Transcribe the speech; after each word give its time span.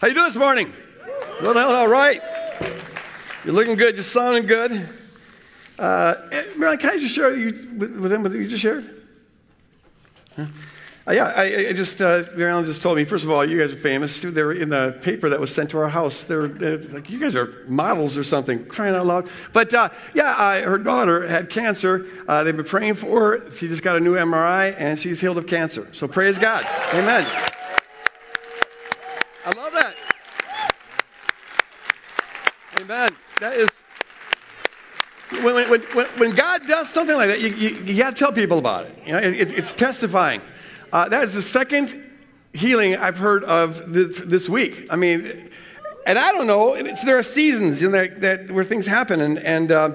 How 0.00 0.06
you 0.06 0.14
doing 0.14 0.26
this 0.26 0.36
morning? 0.36 0.72
Well, 1.42 1.58
all 1.58 1.88
right. 1.88 2.22
You're 3.44 3.54
looking 3.54 3.74
good. 3.74 3.96
You're 3.96 4.04
sounding 4.04 4.46
good. 4.46 4.88
Uh, 5.76 6.14
Marilyn, 6.56 6.78
can 6.78 6.90
I 6.90 6.98
just 6.98 7.12
share 7.12 7.34
you, 7.34 7.68
with, 7.76 7.96
with 7.96 8.10
them 8.12 8.22
what 8.22 8.30
you 8.30 8.46
just 8.46 8.62
shared? 8.62 9.04
Huh? 10.36 10.46
Uh, 11.08 11.12
yeah, 11.12 11.32
I, 11.34 11.68
I 11.70 11.72
just, 11.72 12.00
uh, 12.00 12.22
Marilyn 12.36 12.64
just 12.64 12.80
told 12.80 12.96
me, 12.96 13.04
first 13.04 13.24
of 13.24 13.30
all, 13.30 13.44
you 13.44 13.58
guys 13.58 13.72
are 13.72 13.76
famous. 13.76 14.20
They 14.20 14.42
were 14.42 14.52
in 14.52 14.68
the 14.68 14.96
paper 15.02 15.30
that 15.30 15.40
was 15.40 15.52
sent 15.52 15.70
to 15.70 15.78
our 15.78 15.88
house. 15.88 16.22
They're, 16.22 16.46
they're 16.46 16.78
like, 16.78 17.10
you 17.10 17.18
guys 17.18 17.34
are 17.34 17.64
models 17.66 18.16
or 18.16 18.22
something, 18.22 18.66
crying 18.66 18.94
out 18.94 19.04
loud. 19.04 19.28
But 19.52 19.74
uh, 19.74 19.88
yeah, 20.14 20.60
her 20.60 20.78
daughter 20.78 21.26
had 21.26 21.50
cancer. 21.50 22.06
Uh, 22.28 22.44
they've 22.44 22.56
been 22.56 22.64
praying 22.64 22.94
for 22.94 23.38
her. 23.38 23.50
She 23.50 23.66
just 23.66 23.82
got 23.82 23.96
a 23.96 24.00
new 24.00 24.14
MRI 24.14 24.76
and 24.78 24.96
she's 24.96 25.20
healed 25.20 25.38
of 25.38 25.48
cancer. 25.48 25.88
So 25.92 26.06
praise 26.06 26.38
God. 26.38 26.64
Amen. 26.94 27.26
I 29.48 29.52
love 29.52 29.72
that. 29.72 29.94
Amen. 32.82 33.16
That 33.40 33.54
is. 33.54 33.68
When, 35.30 35.54
when, 35.54 35.82
when, 35.82 36.06
when 36.06 36.34
God 36.34 36.66
does 36.66 36.88
something 36.88 37.14
like 37.14 37.28
that, 37.28 37.40
you, 37.40 37.50
you, 37.50 37.68
you 37.84 37.98
got 37.98 38.16
to 38.16 38.16
tell 38.16 38.32
people 38.32 38.58
about 38.58 38.86
it. 38.86 38.94
You 39.04 39.12
know, 39.12 39.18
it, 39.18 39.52
it's 39.52 39.74
testifying. 39.74 40.40
Uh, 40.92 41.08
that 41.10 41.24
is 41.24 41.34
the 41.34 41.42
second 41.42 42.02
healing 42.54 42.96
I've 42.96 43.18
heard 43.18 43.44
of 43.44 43.92
this, 43.92 44.20
this 44.20 44.48
week. 44.48 44.86
I 44.88 44.96
mean, 44.96 45.50
and 46.06 46.18
I 46.18 46.32
don't 46.32 46.46
know, 46.46 46.82
there 47.04 47.18
are 47.18 47.22
seasons 47.22 47.82
you 47.82 47.90
know, 47.90 47.98
that, 47.98 48.20
that, 48.22 48.50
where 48.50 48.64
things 48.64 48.86
happen. 48.86 49.20
And, 49.20 49.38
and 49.38 49.70
uh, 49.70 49.90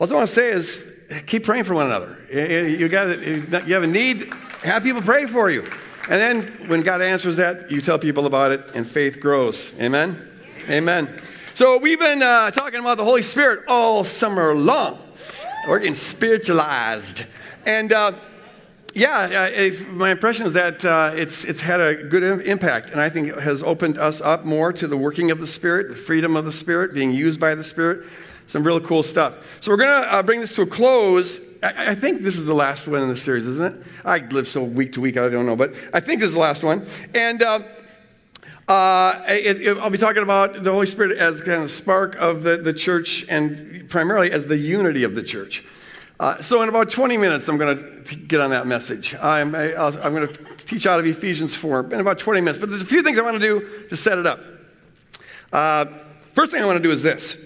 all 0.00 0.10
I 0.10 0.14
want 0.14 0.28
to 0.28 0.34
say 0.34 0.48
is 0.48 0.84
keep 1.26 1.44
praying 1.44 1.64
for 1.64 1.74
one 1.74 1.86
another. 1.86 2.18
You, 2.32 2.88
got, 2.88 3.22
you 3.22 3.74
have 3.74 3.84
a 3.84 3.86
need, 3.86 4.32
have 4.64 4.82
people 4.82 5.02
pray 5.02 5.26
for 5.26 5.50
you. 5.50 5.62
And 6.10 6.20
then 6.20 6.68
when 6.68 6.82
God 6.82 7.00
answers 7.00 7.36
that, 7.36 7.70
you 7.70 7.80
tell 7.80 7.98
people 7.98 8.26
about 8.26 8.50
it, 8.50 8.62
and 8.74 8.86
faith 8.86 9.20
grows. 9.20 9.72
Amen? 9.80 10.18
Amen. 10.68 11.20
So 11.56 11.78
we've 11.78 12.00
been 12.00 12.20
uh, 12.20 12.50
talking 12.50 12.80
about 12.80 12.96
the 12.96 13.04
Holy 13.04 13.22
Spirit 13.22 13.66
all 13.68 14.02
summer 14.02 14.56
long. 14.56 14.98
We're 15.68 15.78
getting 15.78 15.94
spiritualized. 15.94 17.24
And 17.64 17.92
uh, 17.92 18.14
yeah, 18.92 19.50
uh, 19.56 19.84
my 19.92 20.10
impression 20.10 20.46
is 20.46 20.54
that 20.54 20.84
uh, 20.84 21.12
it's, 21.14 21.44
it's 21.44 21.60
had 21.60 21.80
a 21.80 21.94
good 21.94 22.24
impact, 22.44 22.90
and 22.90 23.00
I 23.00 23.08
think 23.08 23.28
it 23.28 23.38
has 23.38 23.62
opened 23.62 23.98
us 23.98 24.20
up 24.20 24.44
more 24.44 24.72
to 24.72 24.88
the 24.88 24.96
working 24.96 25.30
of 25.30 25.38
the 25.38 25.46
Spirit, 25.46 25.90
the 25.90 25.96
freedom 25.96 26.34
of 26.34 26.44
the 26.44 26.50
Spirit, 26.50 26.92
being 26.92 27.12
used 27.12 27.38
by 27.38 27.54
the 27.54 27.62
Spirit. 27.62 28.08
Some 28.48 28.66
real 28.66 28.80
cool 28.80 29.04
stuff. 29.04 29.38
So 29.60 29.70
we're 29.70 29.76
going 29.76 30.02
to 30.02 30.12
uh, 30.12 30.22
bring 30.24 30.40
this 30.40 30.54
to 30.54 30.62
a 30.62 30.66
close 30.66 31.40
I, 31.64 31.92
I, 31.92 31.94
think 31.94 32.20
this 32.20 32.36
is 32.36 32.46
the 32.46 32.54
last 32.54 32.86
one 32.86 33.00
in 33.00 33.08
the 33.08 33.16
series, 33.16 33.46
isn't 33.46 33.64
it? 33.74 33.86
I 34.04 34.18
live 34.18 34.46
so 34.46 34.62
week 34.62 34.92
to 34.94 35.00
week, 35.00 35.16
I 35.16 35.30
don't 35.30 35.46
know, 35.46 35.56
but 35.56 35.72
I 35.94 36.00
think 36.00 36.20
this 36.20 36.28
is 36.28 36.34
the 36.34 36.40
last 36.40 36.62
one. 36.62 36.86
And 37.14 37.42
uh, 37.42 37.60
uh, 38.68 39.22
it, 39.28 39.60
it, 39.60 39.78
I'll 39.78 39.90
be 39.90 39.98
talking 39.98 40.22
about 40.22 40.64
the 40.64 40.72
Holy 40.72 40.86
Spirit 40.86 41.18
as 41.18 41.40
kind 41.40 41.62
of 41.62 41.70
spark 41.70 42.16
of 42.16 42.42
the, 42.42 42.56
the 42.56 42.72
church 42.72 43.26
and 43.28 43.88
primarily 43.88 44.32
as 44.32 44.46
the 44.46 44.56
unity 44.56 45.04
of 45.04 45.14
the 45.14 45.22
church. 45.22 45.64
Uh, 46.18 46.40
so, 46.40 46.62
in 46.62 46.68
about 46.68 46.90
20 46.90 47.16
minutes, 47.16 47.48
I'm 47.48 47.58
going 47.58 48.04
to 48.04 48.16
get 48.16 48.40
on 48.40 48.50
that 48.50 48.66
message. 48.66 49.14
I'm, 49.20 49.54
I, 49.54 49.72
am 49.72 50.14
going 50.14 50.28
to 50.28 50.34
teach 50.64 50.86
out 50.86 51.00
of 51.00 51.06
Ephesians 51.06 51.54
4 51.54 51.92
in 51.92 52.00
about 52.00 52.18
20 52.18 52.40
minutes, 52.40 52.58
but 52.58 52.70
there's 52.70 52.82
a 52.82 52.86
few 52.86 53.02
things 53.02 53.18
I 53.18 53.22
want 53.22 53.40
to 53.40 53.40
do 53.40 53.88
to 53.88 53.96
set 53.96 54.18
it 54.18 54.26
up. 54.26 54.40
Uh, 55.52 55.86
first 56.20 56.52
thing 56.52 56.62
I 56.62 56.66
want 56.66 56.78
to 56.78 56.82
do 56.82 56.92
is 56.92 57.02
this 57.02 57.36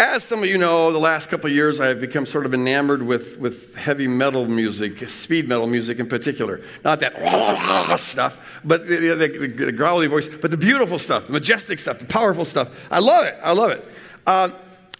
as 0.00 0.24
some 0.24 0.42
of 0.42 0.48
you 0.48 0.56
know, 0.56 0.90
the 0.90 0.98
last 0.98 1.28
couple 1.28 1.48
of 1.48 1.52
years 1.52 1.78
I've 1.78 2.00
become 2.00 2.24
sort 2.24 2.46
of 2.46 2.54
enamored 2.54 3.02
with, 3.02 3.38
with 3.38 3.74
heavy 3.76 4.08
metal 4.08 4.46
music, 4.46 5.10
speed 5.10 5.46
metal 5.46 5.66
music 5.66 5.98
in 5.98 6.08
particular. 6.08 6.62
Not 6.82 7.00
that 7.00 8.00
stuff, 8.00 8.60
but 8.64 8.88
the, 8.88 8.96
the, 8.96 9.14
the, 9.14 9.64
the 9.66 9.72
growly 9.72 10.06
voice, 10.06 10.26
but 10.26 10.50
the 10.50 10.56
beautiful 10.56 10.98
stuff, 10.98 11.26
the 11.26 11.32
majestic 11.32 11.78
stuff, 11.78 11.98
the 11.98 12.06
powerful 12.06 12.46
stuff. 12.46 12.70
I 12.90 13.00
love 13.00 13.26
it. 13.26 13.38
I 13.42 13.52
love 13.52 13.72
it. 13.72 13.86
Uh, 14.26 14.50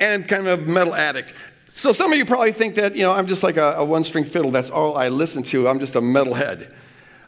and 0.01 0.29
kind 0.29 0.47
of 0.47 0.69
metal 0.69 0.95
addict. 0.95 1.33
So 1.73 1.95
some 1.95 2.13
of 2.13 2.19
you 2.19 2.27
probably 2.27 2.53
think 2.53 2.75
that, 2.75 2.95
you 2.95 3.03
know, 3.03 3.13
I'm 3.13 3.27
just 3.27 3.43
like 3.43 3.57
a, 3.57 3.77
a 3.79 3.85
one 3.85 4.05
string 4.05 4.27
fiddle. 4.27 4.51
That's 4.51 4.71
all 4.71 4.99
I 4.99 5.09
listen 5.09 5.43
to. 5.45 5.67
I'm 5.67 5.81
just 5.81 5.97
a 5.97 6.03
metalhead. 6.03 6.71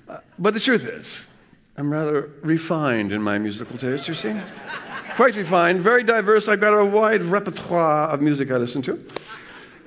Uh, 0.06 0.18
but 0.38 0.52
the 0.52 0.60
truth 0.60 0.84
is, 0.84 1.22
I'm 1.78 1.90
rather 1.90 2.30
refined 2.42 3.12
in 3.12 3.22
my 3.22 3.38
musical 3.38 3.78
taste, 3.78 4.08
you 4.08 4.14
see? 4.14 4.34
Quite 5.16 5.36
refined, 5.36 5.80
very 5.80 6.04
diverse. 6.04 6.48
I've 6.48 6.60
got 6.60 6.72
a 6.72 6.84
wide 6.84 7.22
repertoire 7.22 8.08
of 8.08 8.22
music 8.22 8.50
I 8.50 8.56
listen 8.56 8.80
to. 8.82 9.04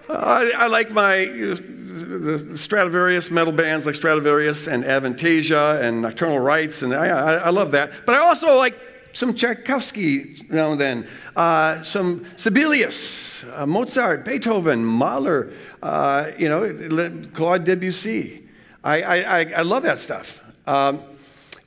I, 0.07 0.51
I, 0.55 0.67
like 0.67 0.91
my 0.91 1.21
uh, 1.21 1.55
the 1.55 2.39
Stratovarius 2.53 3.31
metal 3.31 3.51
bands 3.51 3.87
like 3.87 3.95
Stratovarius 3.95 4.71
and 4.71 4.83
Avantasia 4.83 5.81
and 5.81 6.03
Nocturnal 6.03 6.39
Rites, 6.39 6.83
and 6.83 6.93
I, 6.93 7.07
I, 7.07 7.33
I 7.35 7.49
love 7.49 7.71
that. 7.71 8.05
But 8.05 8.15
I 8.15 8.19
also 8.19 8.55
like 8.57 8.75
some 9.13 9.33
Tchaikovsky 9.33 10.45
now 10.49 10.73
and 10.73 10.81
then, 10.81 11.07
uh, 11.35 11.81
some 11.81 12.25
Sibelius, 12.37 13.43
uh, 13.45 13.65
Mozart, 13.65 14.25
Beethoven, 14.25 14.85
Mahler, 14.85 15.53
uh, 15.81 16.31
you 16.37 16.49
know, 16.49 17.23
Claude 17.33 17.63
Debussy. 17.63 18.43
I, 18.83 19.01
I, 19.01 19.53
I, 19.53 19.61
love 19.63 19.81
that 19.83 19.97
stuff. 19.97 20.43
Um, 20.67 21.01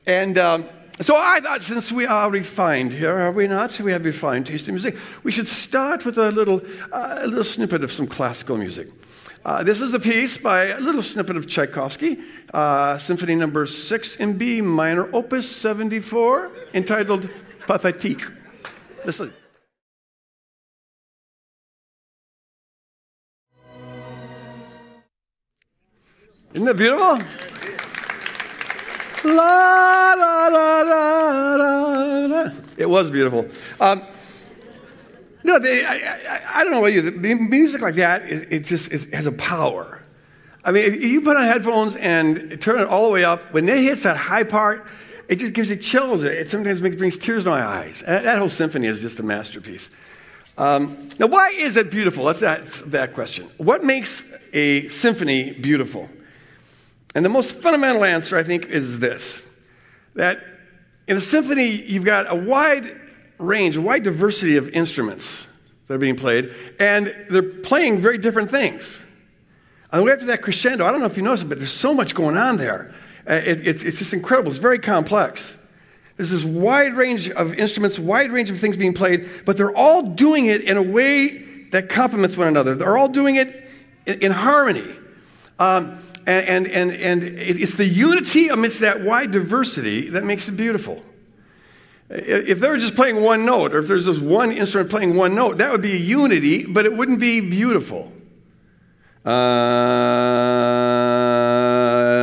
and 0.07 0.39
um, 0.39 0.69
so 1.01 1.15
I 1.17 1.41
thought, 1.41 1.63
since 1.63 1.93
we 1.93 2.07
are 2.07 2.31
refined 2.31 2.93
here, 2.93 3.17
are 3.17 3.31
we 3.31 3.47
not? 3.47 3.79
We 3.79 3.93
have 3.93 4.05
refined 4.05 4.47
taste 4.47 4.67
in 4.69 4.75
music. 4.75 4.97
We 5.23 5.31
should 5.31 5.47
start 5.47 6.05
with 6.05 6.19
a 6.19 6.33
little, 6.33 6.61
uh, 6.91 7.21
a 7.21 7.27
little 7.27 7.45
snippet 7.45 7.85
of 7.85 7.93
some 7.93 8.07
classical 8.07 8.57
music. 8.57 8.89
Uh, 9.45 9.63
this 9.63 9.81
is 9.81 9.95
a 9.95 10.01
piece 10.01 10.37
by 10.37 10.65
a 10.67 10.81
little 10.81 11.03
snippet 11.03 11.37
of 11.37 11.47
Tchaikovsky, 11.47 12.19
uh, 12.53 12.99
Symphony 12.99 13.37
Number 13.37 13.65
Six 13.67 14.17
in 14.17 14.37
B 14.37 14.61
minor, 14.61 15.09
Opus 15.15 15.49
74, 15.49 16.51
entitled 16.75 17.31
Pathétique. 17.67 18.35
Listen. 19.05 19.33
Isn't 26.55 26.67
that 26.67 26.77
beautiful? 26.77 27.48
La, 29.35 30.15
la, 30.15 30.49
la, 30.49 30.83
la, 30.83 31.55
la, 31.57 32.27
la. 32.27 32.51
It 32.77 32.89
was 32.89 33.11
beautiful. 33.11 33.49
Um, 33.81 34.03
no, 35.45 35.59
they, 35.59 35.85
I, 35.85 35.95
I, 35.95 36.43
I, 36.57 36.65
don't 36.65 36.73
know 36.73 36.79
about 36.79 36.93
you. 36.93 37.11
The, 37.11 37.35
music 37.35 37.81
like 37.81 37.95
that, 37.97 38.23
it, 38.25 38.49
it 38.53 38.61
just 38.61 38.93
it 38.93 39.15
has 39.15 39.27
a 39.27 39.33
power. 39.33 40.03
I 40.65 40.73
mean, 40.73 40.85
if 40.85 41.03
you 41.03 41.21
put 41.21 41.37
on 41.37 41.45
headphones 41.45 41.97
and 41.97 42.61
turn 42.61 42.81
it 42.81 42.87
all 42.87 43.05
the 43.05 43.11
way 43.11 43.25
up, 43.25 43.53
when 43.53 43.69
it 43.69 43.79
hits 43.79 44.03
that 44.03 44.17
high 44.17 44.45
part, 44.45 44.87
it 45.29 45.37
just 45.37 45.53
gives 45.53 45.71
you 45.71 45.77
chills. 45.77 46.23
It 46.25 46.51
sometimes 46.51 46.83
makes, 46.83 46.97
brings 46.97 47.19
tears 47.19 47.45
to 47.45 47.51
my 47.51 47.63
eyes. 47.63 48.03
That, 48.07 48.25
that 48.25 48.39
whole 48.39 48.49
symphony 48.49 48.87
is 48.87 49.01
just 49.01 49.21
a 49.21 49.23
masterpiece. 49.23 49.91
Um, 50.57 51.09
now, 51.19 51.27
why 51.27 51.55
is 51.57 51.77
it 51.77 51.91
beautiful? 51.91 52.25
That's 52.25 52.41
that, 52.41 52.67
that 52.91 53.15
question. 53.15 53.49
What 53.59 53.85
makes 53.85 54.25
a 54.53 54.89
symphony 54.89 55.53
beautiful? 55.53 56.09
And 57.15 57.25
the 57.25 57.29
most 57.31 57.57
fundamental 57.61 58.05
answer, 58.05 58.37
I 58.37 58.43
think, 58.43 58.67
is 58.67 58.99
this 58.99 59.43
that 60.15 60.43
in 61.07 61.17
a 61.17 61.21
symphony, 61.21 61.71
you've 61.71 62.05
got 62.05 62.31
a 62.31 62.35
wide 62.35 63.01
range, 63.39 63.77
a 63.77 63.81
wide 63.81 64.03
diversity 64.03 64.57
of 64.57 64.69
instruments 64.71 65.47
that 65.87 65.95
are 65.95 65.99
being 65.99 66.17
played, 66.17 66.53
and 66.79 67.15
they're 67.31 67.43
playing 67.43 68.01
very 68.01 68.19
different 68.19 68.51
things. 68.51 69.01
On 69.93 70.01
the 70.01 70.05
way 70.05 70.13
up 70.13 70.19
to 70.19 70.27
that 70.27 70.43
crescendo, 70.43 70.85
I 70.85 70.91
don't 70.91 71.01
know 71.01 71.07
if 71.07 71.17
you 71.17 71.23
noticed 71.23 71.45
it, 71.45 71.49
but 71.49 71.59
there's 71.59 71.73
so 71.73 71.95
much 71.95 72.15
going 72.15 72.37
on 72.37 72.59
there. 72.59 72.95
Uh, 73.29 73.35
it, 73.35 73.67
it's, 73.67 73.83
it's 73.83 73.99
just 73.99 74.13
incredible. 74.13 74.51
It's 74.51 74.59
very 74.59 74.79
complex. 74.79 75.57
There's 76.17 76.31
this 76.31 76.45
wide 76.45 76.95
range 76.95 77.31
of 77.31 77.55
instruments, 77.55 77.99
wide 77.99 78.33
range 78.33 78.51
of 78.51 78.59
things 78.59 78.77
being 78.77 78.93
played, 78.93 79.29
but 79.47 79.57
they're 79.57 79.75
all 79.75 80.03
doing 80.03 80.47
it 80.47 80.63
in 80.63 80.77
a 80.77 80.83
way 80.83 81.69
that 81.71 81.89
complements 81.89 82.37
one 82.37 82.49
another. 82.49 82.75
They're 82.75 82.99
all 82.99 83.09
doing 83.09 83.37
it 83.37 83.71
in, 84.05 84.21
in 84.21 84.33
harmony. 84.33 84.97
Um, 85.59 85.99
and, 86.29 86.69
and, 86.69 86.93
and, 86.93 87.25
it's 87.25 87.75
the 87.75 87.87
unity 87.87 88.49
amidst 88.49 88.81
that 88.81 89.01
wide 89.01 89.31
diversity 89.31 90.11
that 90.11 90.25
makes 90.25 90.47
it 90.49 90.53
beautiful. 90.53 91.03
If 92.11 92.61
they 92.61 92.69
were 92.69 92.77
just 92.77 92.95
playing 92.95 93.23
one 93.23 93.47
note, 93.47 93.75
or 93.75 93.79
if 93.79 93.89
there's 93.89 94.05
just 94.05 94.21
one 94.21 94.53
instrument 94.53 94.91
playing 94.91 95.15
one 95.15 95.35
note, 95.35 95.59
that 95.59 95.73
would 95.73 95.83
be 95.83 95.93
a 95.93 95.99
unity, 95.99 96.67
but 96.67 96.85
it 96.87 96.95
wouldn't 96.95 97.21
be 97.21 97.41
beautiful. 97.41 98.13
Uh, 99.25 99.33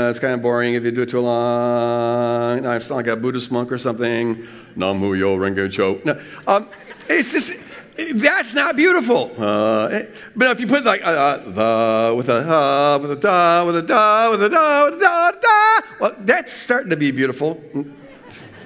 it's 0.10 0.20
kind 0.20 0.34
of 0.34 0.42
boring 0.42 0.76
if 0.76 0.84
you 0.84 0.92
do 0.92 1.02
it 1.04 1.10
too 1.10 1.20
long. 1.20 2.66
I 2.66 2.80
sound 2.80 2.98
like 2.98 3.08
a 3.08 3.16
Buddhist 3.16 3.52
monk 3.52 3.72
or 3.72 3.78
something. 3.78 4.48
Nam 4.76 5.02
Yo 5.02 5.38
Renge 5.38 5.72
Cho. 5.72 6.02
No, 6.04 6.20
um, 6.48 6.68
it's 7.08 7.32
just 7.32 7.54
that's 7.98 8.54
not 8.54 8.76
beautiful. 8.76 9.32
Uh, 9.38 10.04
but 10.36 10.52
if 10.52 10.60
you 10.60 10.68
put 10.68 10.84
like 10.84 11.02
uh, 11.02 11.06
uh, 11.06 12.10
the 12.10 12.16
with 12.16 12.30
a 12.30 12.36
uh, 12.36 13.00
with 13.00 13.12
a 13.12 13.16
da 13.16 13.64
with 13.66 13.76
a 13.78 13.82
da 13.82 14.30
with 14.32 14.44
a 14.44 14.50
da 14.50 14.86
with 14.86 14.96
a 14.96 15.00
da 15.00 15.32
da, 15.32 15.88
well, 16.00 16.16
that's 16.20 16.52
starting 16.52 16.90
to 16.90 16.98
be 16.98 17.12
beautiful. 17.12 17.62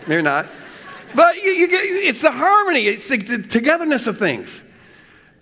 Maybe 0.07 0.21
not, 0.21 0.47
but 1.13 1.35
you, 1.43 1.51
you 1.51 1.67
get 1.67 1.81
it's 1.83 2.21
the 2.21 2.31
harmony, 2.31 2.87
it's 2.87 3.07
the, 3.07 3.17
the 3.17 3.37
togetherness 3.43 4.07
of 4.07 4.17
things 4.17 4.63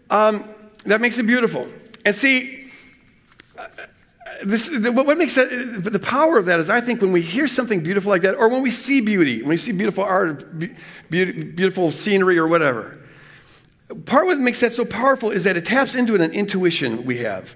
um, 0.09 0.43
that 0.85 0.99
makes 0.99 1.17
it 1.17 1.23
beautiful. 1.23 1.67
And 2.03 2.15
see, 2.15 2.69
this, 4.43 4.67
the, 4.67 4.91
what 4.91 5.17
makes 5.17 5.35
that, 5.35 5.49
the 5.83 5.99
power 5.99 6.37
of 6.37 6.45
that 6.45 6.59
is 6.59 6.69
I 6.69 6.81
think 6.81 7.01
when 7.01 7.11
we 7.11 7.21
hear 7.21 7.47
something 7.47 7.81
beautiful 7.81 8.09
like 8.09 8.21
that, 8.23 8.35
or 8.35 8.49
when 8.49 8.61
we 8.61 8.71
see 8.71 9.01
beauty, 9.01 9.41
when 9.41 9.49
we 9.49 9.57
see 9.57 9.71
beautiful 9.71 10.03
art, 10.03 10.59
be, 10.59 10.73
beautiful 11.09 11.91
scenery, 11.91 12.37
or 12.37 12.47
whatever, 12.47 12.97
part 14.05 14.23
of 14.23 14.27
what 14.27 14.39
makes 14.39 14.59
that 14.59 14.73
so 14.73 14.85
powerful 14.85 15.31
is 15.31 15.43
that 15.45 15.57
it 15.57 15.65
taps 15.65 15.95
into 15.95 16.15
an 16.15 16.31
intuition 16.31 17.05
we 17.05 17.19
have. 17.19 17.55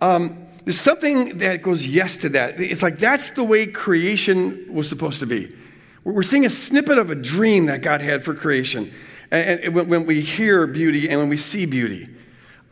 Um, 0.00 0.46
there's 0.64 0.80
something 0.80 1.38
that 1.38 1.62
goes 1.62 1.86
yes 1.86 2.16
to 2.18 2.28
that. 2.30 2.60
It's 2.60 2.82
like 2.82 2.98
that's 2.98 3.30
the 3.30 3.44
way 3.44 3.66
creation 3.66 4.66
was 4.72 4.88
supposed 4.88 5.20
to 5.20 5.26
be. 5.26 5.54
We're 6.02 6.22
seeing 6.22 6.46
a 6.46 6.50
snippet 6.50 6.98
of 6.98 7.10
a 7.10 7.14
dream 7.14 7.66
that 7.66 7.82
God 7.82 8.00
had 8.00 8.24
for 8.24 8.34
creation. 8.34 8.92
And, 9.30 9.74
when 9.74 10.06
we 10.06 10.20
hear 10.20 10.66
beauty 10.66 11.08
and 11.08 11.18
when 11.18 11.28
we 11.28 11.36
see 11.36 11.66
beauty, 11.66 12.08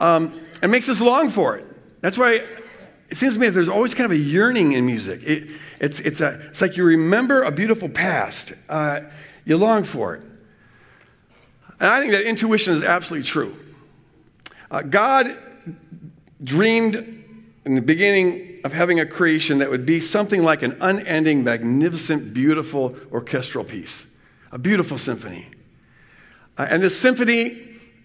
um, 0.01 0.41
it 0.62 0.69
makes 0.69 0.89
us 0.89 1.01
long 1.01 1.31
for 1.31 1.56
it. 1.56 1.67
That's 2.01 2.17
why 2.17 2.45
it 3.11 3.17
seems 3.17 3.35
to 3.35 3.41
me 3.41 3.47
that 3.47 3.53
there's 3.53 3.69
always 3.69 3.95
kind 3.95 4.06
of 4.06 4.12
a 4.12 4.21
yearning 4.21 4.73
in 4.73 4.87
music. 4.87 5.23
It, 5.25 5.49
it's, 5.81 6.01
it's, 6.01 6.21
a, 6.21 6.41
it's 6.51 6.61
like 6.61 6.77
you 6.77 6.85
remember 6.85 7.43
a 7.43 7.51
beautiful 7.51 7.89
past, 7.89 8.53
uh, 8.69 9.01
you 9.45 9.56
long 9.56 9.85
for 9.85 10.15
it. 10.15 10.23
And 11.81 11.88
I 11.88 12.00
think 12.00 12.12
that 12.12 12.23
intuition 12.23 12.75
is 12.75 12.82
absolutely 12.82 13.26
true. 13.26 13.56
Uh, 14.71 14.82
God 14.82 15.37
dreamed 16.43 16.97
in 17.65 17.75
the 17.75 17.82
beginning 17.82 18.61
of 18.65 18.73
having 18.73 19.00
a 19.00 19.06
creation 19.06 19.59
that 19.59 19.71
would 19.71 19.87
be 19.87 20.00
something 20.00 20.43
like 20.43 20.62
an 20.62 20.76
unending, 20.81 21.44
magnificent, 21.44 22.32
beautiful 22.32 22.97
orchestral 23.12 23.65
piece, 23.65 24.06
a 24.53 24.59
beautiful 24.59 24.99
symphony. 24.99 25.47
Uh, 26.56 26.67
and 26.71 26.82
this 26.82 26.99
symphony 26.99 27.61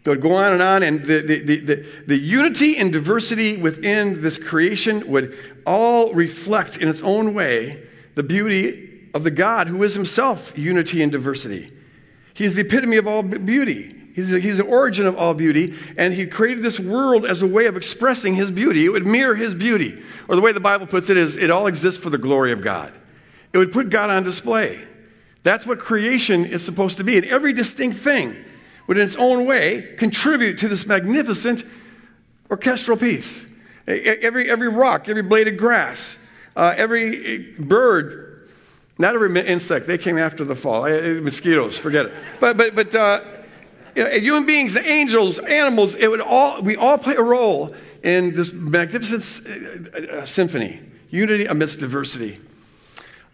would 0.06 0.22
go 0.22 0.36
on 0.36 0.54
and 0.54 0.62
on, 0.62 0.83
and 0.83 1.06
the, 1.06 1.22
the, 1.22 1.39
the, 1.39 1.60
the, 1.60 1.86
the 2.07 2.18
unity 2.18 2.77
and 2.77 2.92
diversity 2.92 3.57
within 3.57 4.22
this 4.22 4.38
creation 4.38 5.07
would 5.10 5.38
all 5.65 6.13
reflect 6.13 6.77
in 6.77 6.88
its 6.88 7.01
own 7.04 7.33
way 7.33 7.83
the 8.15 8.24
beauty 8.24 9.10
of 9.13 9.24
the 9.24 9.31
God 9.31 9.68
who 9.68 9.83
is 9.83 9.94
himself 9.94 10.57
unity 10.57 11.01
and 11.04 11.12
diversity. 11.12 11.72
He 12.39 12.45
is 12.45 12.56
the 12.56 12.62
epitome 12.62 12.95
of 12.95 13.06
all 13.06 13.21
beauty. 13.21 13.94
He's 14.15 14.30
the, 14.30 14.39
he's 14.39 14.56
the 14.56 14.63
origin 14.63 15.06
of 15.06 15.18
all 15.18 15.33
beauty, 15.33 15.77
and 15.97 16.13
he 16.13 16.25
created 16.25 16.63
this 16.63 16.80
world 16.80 17.25
as 17.25 17.41
a 17.41 17.47
way 17.47 17.65
of 17.65 17.75
expressing 17.75 18.33
his 18.33 18.50
beauty. 18.50 18.86
It 18.86 18.89
would 18.94 19.06
mirror 19.06 19.36
his 19.36 19.53
beauty. 19.53 20.01
Or 20.30 20.38
the 20.38 20.41
way 20.41 20.53
the 20.53 20.62
Bible 20.62 20.88
puts 20.88 21.09
it 21.09 21.18
is, 21.18 21.36
it 21.36 21.51
all 21.51 21.68
exists 21.68 22.01
for 22.01 22.09
the 22.09 22.18
glory 22.18 22.53
of 22.53 22.62
God. 22.62 22.94
It 23.51 23.57
would 23.57 23.74
put 23.74 23.89
God 23.89 24.09
on 24.09 24.24
display. 24.24 24.81
That's 25.44 25.68
what 25.68 25.80
creation 25.80 26.45
is 26.45 26.63
supposed 26.63 26.95
to 27.00 27.03
be. 27.03 27.18
And 27.18 27.25
every 27.25 27.51
distinct 27.51 27.97
thing 27.97 28.38
would, 28.88 28.97
in 28.97 29.06
its 29.06 29.18
own 29.18 29.45
way, 29.45 29.95
contribute 29.97 30.59
to 30.59 30.69
this 30.69 30.86
magnificent 30.86 31.65
orchestral 32.50 32.95
piece. 32.95 33.45
Every, 33.86 34.50
every 34.50 34.69
rock, 34.69 35.09
every 35.09 35.24
blade 35.24 35.50
of 35.50 35.57
grass, 35.57 36.18
uh, 36.56 36.74
every 36.77 37.51
bird, 37.59 38.29
not 39.00 39.16
every 39.16 39.34
insect, 39.48 39.88
they 39.88 39.98
came 39.98 40.18
after 40.18 40.44
the 40.44 40.56
fall. 40.56 40.84
Mosquitoes, 41.22 41.78
forget 41.78 42.07
it. 42.07 42.13
But, 42.40 42.57
but, 42.57 42.75
but 42.75 42.94
uh, 42.94 43.22
you 43.96 44.04
know, 44.04 44.10
human 44.12 44.46
beings, 44.46 44.74
the 44.74 44.86
angels, 44.86 45.40
animals, 45.40 45.96
it 45.96 46.12
would 46.12 46.19
all, 46.19 46.62
we 46.62 46.75
all 46.75 46.98
play 46.98 47.16
a 47.16 47.22
role 47.22 47.74
in 48.04 48.36
this 48.36 48.51
magnificent 48.51 49.48
uh, 49.96 50.25
symphony, 50.25 50.81
unity 51.10 51.46
amidst 51.46 51.80
diversity. 51.80 52.40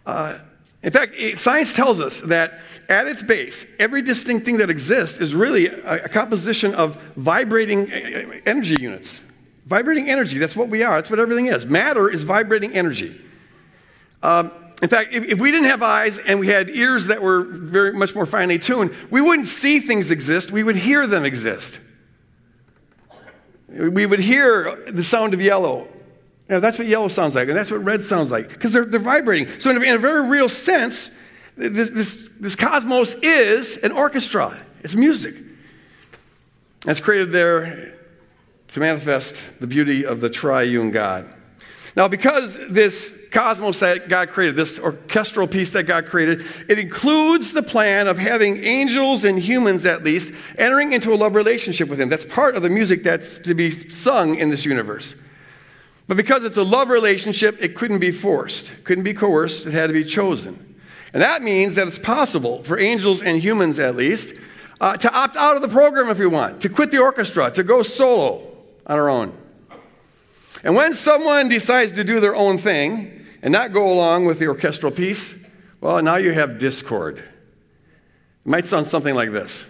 Uh, 0.06 0.38
in 0.84 0.92
fact, 0.92 1.14
science 1.34 1.72
tells 1.72 2.00
us 2.00 2.20
that 2.20 2.60
at 2.88 3.08
its 3.08 3.24
base, 3.24 3.66
every 3.80 4.02
distinct 4.02 4.46
thing 4.46 4.58
that 4.58 4.70
exists 4.70 5.18
is 5.18 5.34
really 5.34 5.66
a, 5.66 6.04
a 6.04 6.08
composition 6.08 6.76
of 6.76 6.94
vibrating 7.16 7.90
energy 7.90 8.80
units. 8.80 9.20
Vibrating 9.66 10.08
energy, 10.08 10.38
that's 10.38 10.54
what 10.54 10.68
we 10.68 10.84
are, 10.84 10.94
that's 10.94 11.10
what 11.10 11.18
everything 11.18 11.46
is. 11.46 11.66
Matter 11.66 12.08
is 12.08 12.22
vibrating 12.22 12.72
energy. 12.72 13.20
Um, 14.22 14.52
in 14.82 14.88
fact, 14.88 15.12
if, 15.12 15.24
if, 15.24 15.38
we 15.38 15.50
didn't 15.50 15.70
have 15.70 15.82
eyes 15.82 16.18
and 16.18 16.38
we 16.38 16.48
had 16.48 16.68
ears 16.68 17.06
that 17.06 17.22
were 17.22 17.42
very 17.44 17.92
much 17.92 18.14
more 18.14 18.26
finely 18.26 18.58
tuned, 18.58 18.94
we 19.10 19.20
wouldn't 19.22 19.48
see 19.48 19.80
things 19.80 20.10
exist, 20.10 20.50
we 20.50 20.62
would 20.62 20.76
hear 20.76 21.06
them 21.06 21.24
exist. 21.24 21.78
We 23.68 24.06
would 24.06 24.20
hear 24.20 24.84
the 24.86 25.02
sound 25.02 25.34
of 25.34 25.40
yellow. 25.40 25.88
Know, 26.48 26.60
that's 26.60 26.78
what 26.78 26.86
yellow 26.86 27.08
sounds 27.08 27.34
like, 27.34 27.48
and 27.48 27.56
that's 27.56 27.70
what 27.70 27.82
red 27.82 28.02
sounds 28.02 28.30
like, 28.30 28.48
because 28.48 28.72
they're, 28.72 28.84
they're 28.84 29.00
vibrating. 29.00 29.48
So, 29.58 29.70
in 29.70 29.78
a, 29.78 29.80
in 29.80 29.94
a 29.94 29.98
very 29.98 30.28
real 30.28 30.48
sense, 30.48 31.10
this, 31.56 31.90
this, 31.90 32.28
this 32.38 32.54
cosmos 32.54 33.14
is 33.14 33.78
an 33.78 33.92
orchestra, 33.92 34.56
it's 34.82 34.94
music. 34.94 35.34
That's 36.82 37.00
created 37.00 37.32
there 37.32 37.94
to 38.68 38.80
manifest 38.80 39.42
the 39.58 39.66
beauty 39.66 40.06
of 40.06 40.20
the 40.20 40.30
triune 40.30 40.92
God. 40.92 41.28
Now, 41.96 42.08
because 42.08 42.58
this 42.68 43.10
cosmos 43.30 43.80
that 43.80 44.10
God 44.10 44.28
created, 44.28 44.54
this 44.54 44.78
orchestral 44.78 45.46
piece 45.46 45.70
that 45.70 45.84
God 45.84 46.06
created, 46.06 46.44
it 46.68 46.78
includes 46.78 47.54
the 47.54 47.62
plan 47.62 48.06
of 48.06 48.18
having 48.18 48.62
angels 48.62 49.24
and 49.24 49.38
humans 49.38 49.86
at 49.86 50.04
least 50.04 50.32
entering 50.58 50.92
into 50.92 51.14
a 51.14 51.16
love 51.16 51.34
relationship 51.34 51.88
with 51.88 51.98
Him. 51.98 52.10
That's 52.10 52.26
part 52.26 52.54
of 52.54 52.62
the 52.62 52.68
music 52.68 53.02
that's 53.02 53.38
to 53.38 53.54
be 53.54 53.88
sung 53.88 54.34
in 54.34 54.50
this 54.50 54.66
universe. 54.66 55.14
But 56.06 56.18
because 56.18 56.44
it's 56.44 56.58
a 56.58 56.62
love 56.62 56.90
relationship, 56.90 57.56
it 57.60 57.74
couldn't 57.74 57.98
be 57.98 58.12
forced, 58.12 58.70
couldn't 58.84 59.04
be 59.04 59.14
coerced, 59.14 59.66
it 59.66 59.72
had 59.72 59.86
to 59.86 59.94
be 59.94 60.04
chosen. 60.04 60.74
And 61.14 61.22
that 61.22 61.42
means 61.42 61.76
that 61.76 61.88
it's 61.88 61.98
possible 61.98 62.62
for 62.62 62.78
angels 62.78 63.22
and 63.22 63.40
humans 63.42 63.78
at 63.78 63.96
least 63.96 64.34
uh, 64.82 64.98
to 64.98 65.10
opt 65.10 65.36
out 65.36 65.56
of 65.56 65.62
the 65.62 65.68
program 65.68 66.10
if 66.10 66.18
we 66.18 66.26
want, 66.26 66.60
to 66.60 66.68
quit 66.68 66.90
the 66.90 66.98
orchestra, 66.98 67.50
to 67.52 67.64
go 67.64 67.82
solo 67.82 68.54
on 68.86 68.98
our 68.98 69.08
own. 69.08 69.36
And 70.66 70.74
when 70.74 70.94
someone 70.94 71.48
decides 71.48 71.92
to 71.92 72.02
do 72.02 72.18
their 72.18 72.34
own 72.34 72.58
thing 72.58 73.24
and 73.40 73.52
not 73.52 73.72
go 73.72 73.92
along 73.92 74.24
with 74.24 74.40
the 74.40 74.48
orchestral 74.48 74.90
piece, 74.90 75.32
well, 75.80 76.02
now 76.02 76.16
you 76.16 76.32
have 76.32 76.58
discord. 76.58 77.18
It 77.18 77.24
might 78.44 78.64
sound 78.64 78.88
something 78.88 79.14
like 79.14 79.30
this. 79.30 79.64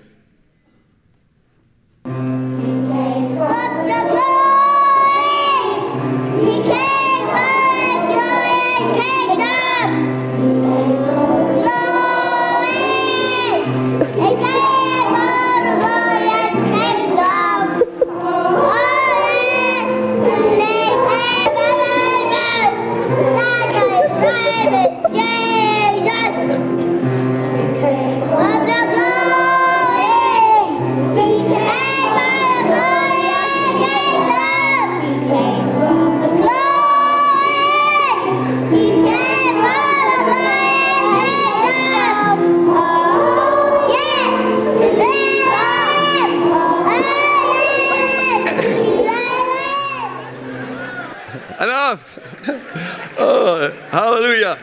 Hallelujah. 53.96 54.58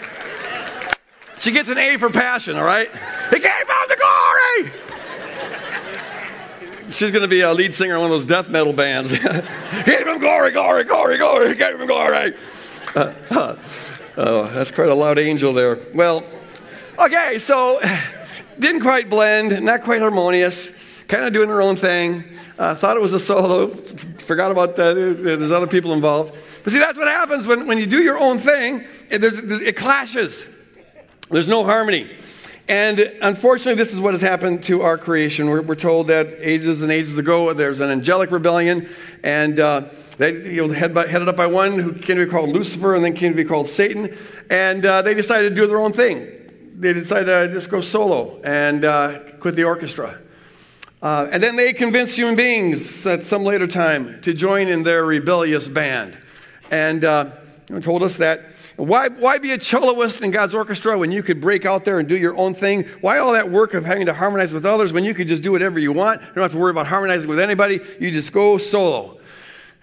She 1.39 1.49
gets 1.49 1.67
an 1.67 1.79
A 1.79 1.97
for 1.97 2.11
passion, 2.11 2.55
all 2.55 2.63
right? 2.63 2.87
He 3.31 3.39
gave 3.39 3.51
him 3.51 3.67
the 3.89 3.97
glory. 3.97 4.71
She's 6.91 7.09
going 7.09 7.23
to 7.23 7.27
be 7.27 7.41
a 7.41 7.51
lead 7.51 7.73
singer 7.73 7.95
in 7.95 8.01
one 8.01 8.11
of 8.11 8.15
those 8.15 8.25
death 8.25 8.47
metal 8.47 8.73
bands. 8.73 9.09
gave 9.17 10.05
him 10.05 10.19
glory, 10.19 10.51
glory, 10.51 10.83
glory, 10.83 11.17
glory. 11.17 11.55
Gave 11.55 11.79
him 11.79 11.87
glory. 11.87 12.35
Uh, 12.95 13.11
uh, 13.31 13.55
oh, 14.17 14.45
that's 14.53 14.69
quite 14.69 14.89
a 14.89 14.93
loud 14.93 15.17
angel 15.17 15.51
there. 15.51 15.79
Well, 15.95 16.23
okay, 16.99 17.39
so 17.39 17.81
didn't 18.59 18.81
quite 18.81 19.09
blend, 19.09 19.63
not 19.63 19.81
quite 19.81 20.01
harmonious, 20.01 20.69
kind 21.13 21.25
of 21.25 21.33
doing 21.33 21.49
her 21.49 21.61
own 21.61 21.75
thing. 21.75 22.23
Uh, 22.57 22.73
thought 22.73 22.97
it 22.97 22.99
was 22.99 23.13
a 23.13 23.19
solo, 23.19 23.67
forgot 23.67 24.51
about 24.51 24.75
that. 24.75 24.95
There's 24.95 25.51
other 25.51 25.67
people 25.67 25.93
involved. 25.93 26.35
But 26.63 26.73
see, 26.73 26.79
that's 26.79 26.97
what 26.97 27.07
happens 27.07 27.45
when, 27.45 27.67
when 27.67 27.77
you 27.77 27.85
do 27.85 28.01
your 28.01 28.17
own 28.17 28.39
thing, 28.39 28.87
it, 29.11 29.23
it 29.23 29.75
clashes. 29.75 30.43
There's 31.29 31.47
no 31.47 31.63
harmony. 31.63 32.09
And 32.67 32.99
unfortunately, 33.21 33.75
this 33.75 33.93
is 33.93 33.99
what 33.99 34.15
has 34.15 34.21
happened 34.21 34.63
to 34.63 34.81
our 34.81 34.97
creation. 34.97 35.49
We're, 35.49 35.61
we're 35.61 35.75
told 35.75 36.07
that 36.07 36.33
ages 36.39 36.81
and 36.81 36.91
ages 36.91 37.15
ago, 37.19 37.53
there's 37.53 37.79
an 37.79 37.91
angelic 37.91 38.31
rebellion, 38.31 38.89
and 39.23 39.59
uh, 39.59 39.89
they 40.17 40.51
you 40.51 40.65
know, 40.67 40.73
head 40.73 40.95
by, 40.95 41.05
headed 41.05 41.29
up 41.29 41.35
by 41.35 41.45
one 41.45 41.77
who 41.77 41.93
came 41.93 42.17
to 42.17 42.25
be 42.25 42.31
called 42.31 42.49
Lucifer 42.49 42.95
and 42.95 43.05
then 43.05 43.13
came 43.13 43.33
to 43.33 43.37
be 43.37 43.45
called 43.47 43.67
Satan. 43.67 44.17
And 44.49 44.83
uh, 44.83 45.03
they 45.03 45.13
decided 45.13 45.49
to 45.49 45.55
do 45.55 45.67
their 45.67 45.79
own 45.79 45.93
thing. 45.93 46.27
They 46.75 46.93
decided 46.93 47.25
to 47.25 47.53
just 47.53 47.69
go 47.69 47.81
solo 47.81 48.41
and 48.43 48.83
uh, 48.83 49.19
quit 49.39 49.55
the 49.55 49.65
orchestra. 49.65 50.19
Uh, 51.03 51.27
and 51.33 51.43
then 51.43 51.57
they 51.57 51.73
convinced 51.73 52.15
human 52.15 52.33
beings 52.33 53.05
at 53.05 53.23
some 53.23 53.43
later 53.43 53.67
time 53.67 54.21
to 54.21 54.33
join 54.33 54.69
in 54.69 54.83
their 54.83 55.03
rebellious 55.03 55.67
band. 55.67 56.17
And 56.71 57.03
uh, 57.03 57.31
told 57.81 58.03
us 58.03 58.15
that 58.17 58.45
why, 58.77 59.09
why 59.09 59.37
be 59.37 59.51
a 59.51 59.57
celloist 59.57 60.21
in 60.21 60.31
God's 60.31 60.53
orchestra 60.53 60.97
when 60.97 61.11
you 61.11 61.21
could 61.21 61.41
break 61.41 61.65
out 61.65 61.83
there 61.83 61.99
and 61.99 62.07
do 62.07 62.17
your 62.17 62.37
own 62.37 62.55
thing? 62.55 62.85
Why 63.01 63.19
all 63.19 63.33
that 63.33 63.51
work 63.51 63.73
of 63.73 63.83
having 63.83 64.05
to 64.05 64.13
harmonize 64.13 64.53
with 64.53 64.65
others 64.65 64.93
when 64.93 65.03
you 65.03 65.13
could 65.13 65.27
just 65.27 65.43
do 65.43 65.51
whatever 65.51 65.77
you 65.77 65.91
want? 65.91 66.21
You 66.21 66.27
don't 66.35 66.43
have 66.43 66.53
to 66.53 66.57
worry 66.57 66.71
about 66.71 66.87
harmonizing 66.87 67.27
with 67.27 67.39
anybody. 67.39 67.81
You 67.99 68.09
just 68.09 68.31
go 68.31 68.57
solo. 68.57 69.19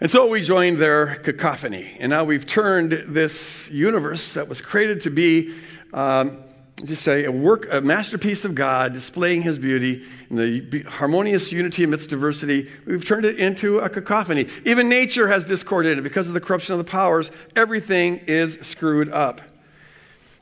And 0.01 0.11
so 0.11 0.27
we 0.27 0.43
joined 0.43 0.79
their 0.79 1.17
cacophony. 1.17 1.99
And 2.01 2.09
now 2.09 2.25
we've 2.25 2.47
turned 2.47 2.93
this 3.09 3.69
universe 3.69 4.33
that 4.33 4.49
was 4.49 4.63
created 4.63 5.03
to 5.03 5.11
be 5.11 5.55
um, 5.93 6.39
just 6.85 7.03
say 7.03 7.25
a 7.25 7.33
work, 7.33 7.67
a 7.71 7.81
masterpiece 7.81 8.45
of 8.45 8.55
God 8.55 8.95
displaying 8.95 9.43
his 9.43 9.59
beauty 9.59 10.05
in 10.31 10.37
the 10.37 10.83
harmonious 10.83 11.53
unity 11.53 11.85
amidst 11.85 12.11
diversity. 12.11 12.71
We've 12.87 13.05
turned 13.05 13.25
it 13.25 13.39
into 13.39 13.79
a 13.79 13.89
cacophony. 13.89 14.49
Even 14.65 14.89
nature 14.89 15.29
has 15.29 15.45
discord 15.45 15.87
in 15.87 15.99
it 15.99 16.03
because 16.03 16.29
of 16.29 16.35
the 16.35 16.41
corruption 16.41 16.73
of 16.73 16.79
the 16.79 16.85
powers. 16.85 17.31
Everything 17.55 18.23
is 18.27 18.59
screwed 18.63 19.11
up. 19.11 19.41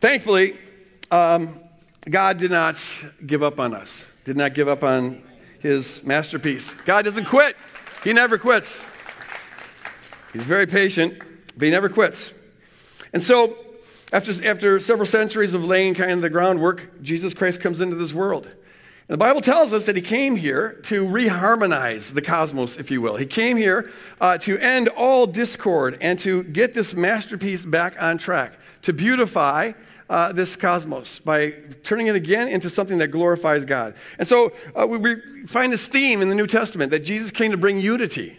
Thankfully, 0.01 0.57
um, 1.11 1.59
God 2.09 2.39
did 2.39 2.51
not 2.51 2.79
give 3.27 3.43
up 3.43 3.59
on 3.59 3.75
us, 3.75 4.07
did 4.25 4.37
not 4.37 4.55
give 4.55 4.69
up 4.69 4.85
on 4.85 5.23
his 5.61 6.03
masterpiece. 6.05 6.75
God 6.85 7.05
doesn't 7.05 7.25
quit, 7.25 7.57
he 8.05 8.13
never 8.13 8.39
quits. 8.39 8.85
He's 10.33 10.45
very 10.45 10.67
patient, 10.67 11.19
but 11.57 11.65
he 11.65 11.71
never 11.71 11.89
quits. 11.89 12.33
And 13.13 13.23
so, 13.23 13.57
after, 14.13 14.33
after 14.47 14.81
several 14.81 15.07
centuries 15.07 15.55
of 15.55 15.65
laying 15.65 15.95
kind 15.95 16.13
of 16.13 16.23
the 16.23 16.31
groundwork, 16.31 17.03
Jesus 17.03 17.35
Christ 17.35 17.61
comes 17.61 17.81
into 17.81 17.97
this 17.97 18.13
world. 18.13 18.47
And 18.47 19.15
the 19.15 19.19
Bible 19.19 19.41
tells 19.41 19.73
us 19.73 19.87
that 19.87 19.97
he 19.97 20.03
came 20.03 20.37
here 20.37 20.81
to 20.85 21.05
reharmonize 21.05 22.13
the 22.13 22.23
cosmos, 22.23 22.77
if 22.77 22.91
you 22.91 23.01
will. 23.01 23.17
He 23.17 23.27
came 23.27 23.57
here 23.57 23.91
uh, 24.21 24.39
to 24.39 24.59
end 24.59 24.89
all 24.89 25.27
discord 25.27 25.99
and 26.01 26.19
to 26.21 26.43
get 26.45 26.75
this 26.75 26.95
masterpiece 26.95 27.65
back 27.65 27.95
on 28.01 28.19
track, 28.19 28.59
to 28.83 28.93
beautify 28.93 29.73
uh, 30.11 30.33
this 30.33 30.57
cosmos 30.57 31.21
by 31.21 31.51
turning 31.83 32.07
it 32.07 32.17
again 32.17 32.49
into 32.49 32.71
something 32.71 32.99
that 32.99 33.09
glorifies 33.09 33.65
God. 33.65 33.95
And 34.19 34.27
so 34.27 34.53
uh, 34.75 34.87
we, 34.87 34.97
we 34.99 35.47
find 35.47 35.73
this 35.73 35.87
theme 35.87 36.23
in 36.23 36.29
the 36.29 36.35
New 36.35 36.47
Testament 36.47 36.91
that 36.93 37.01
Jesus 37.01 37.31
came 37.31 37.51
to 37.51 37.59
bring 37.59 37.79
unity 37.79 38.39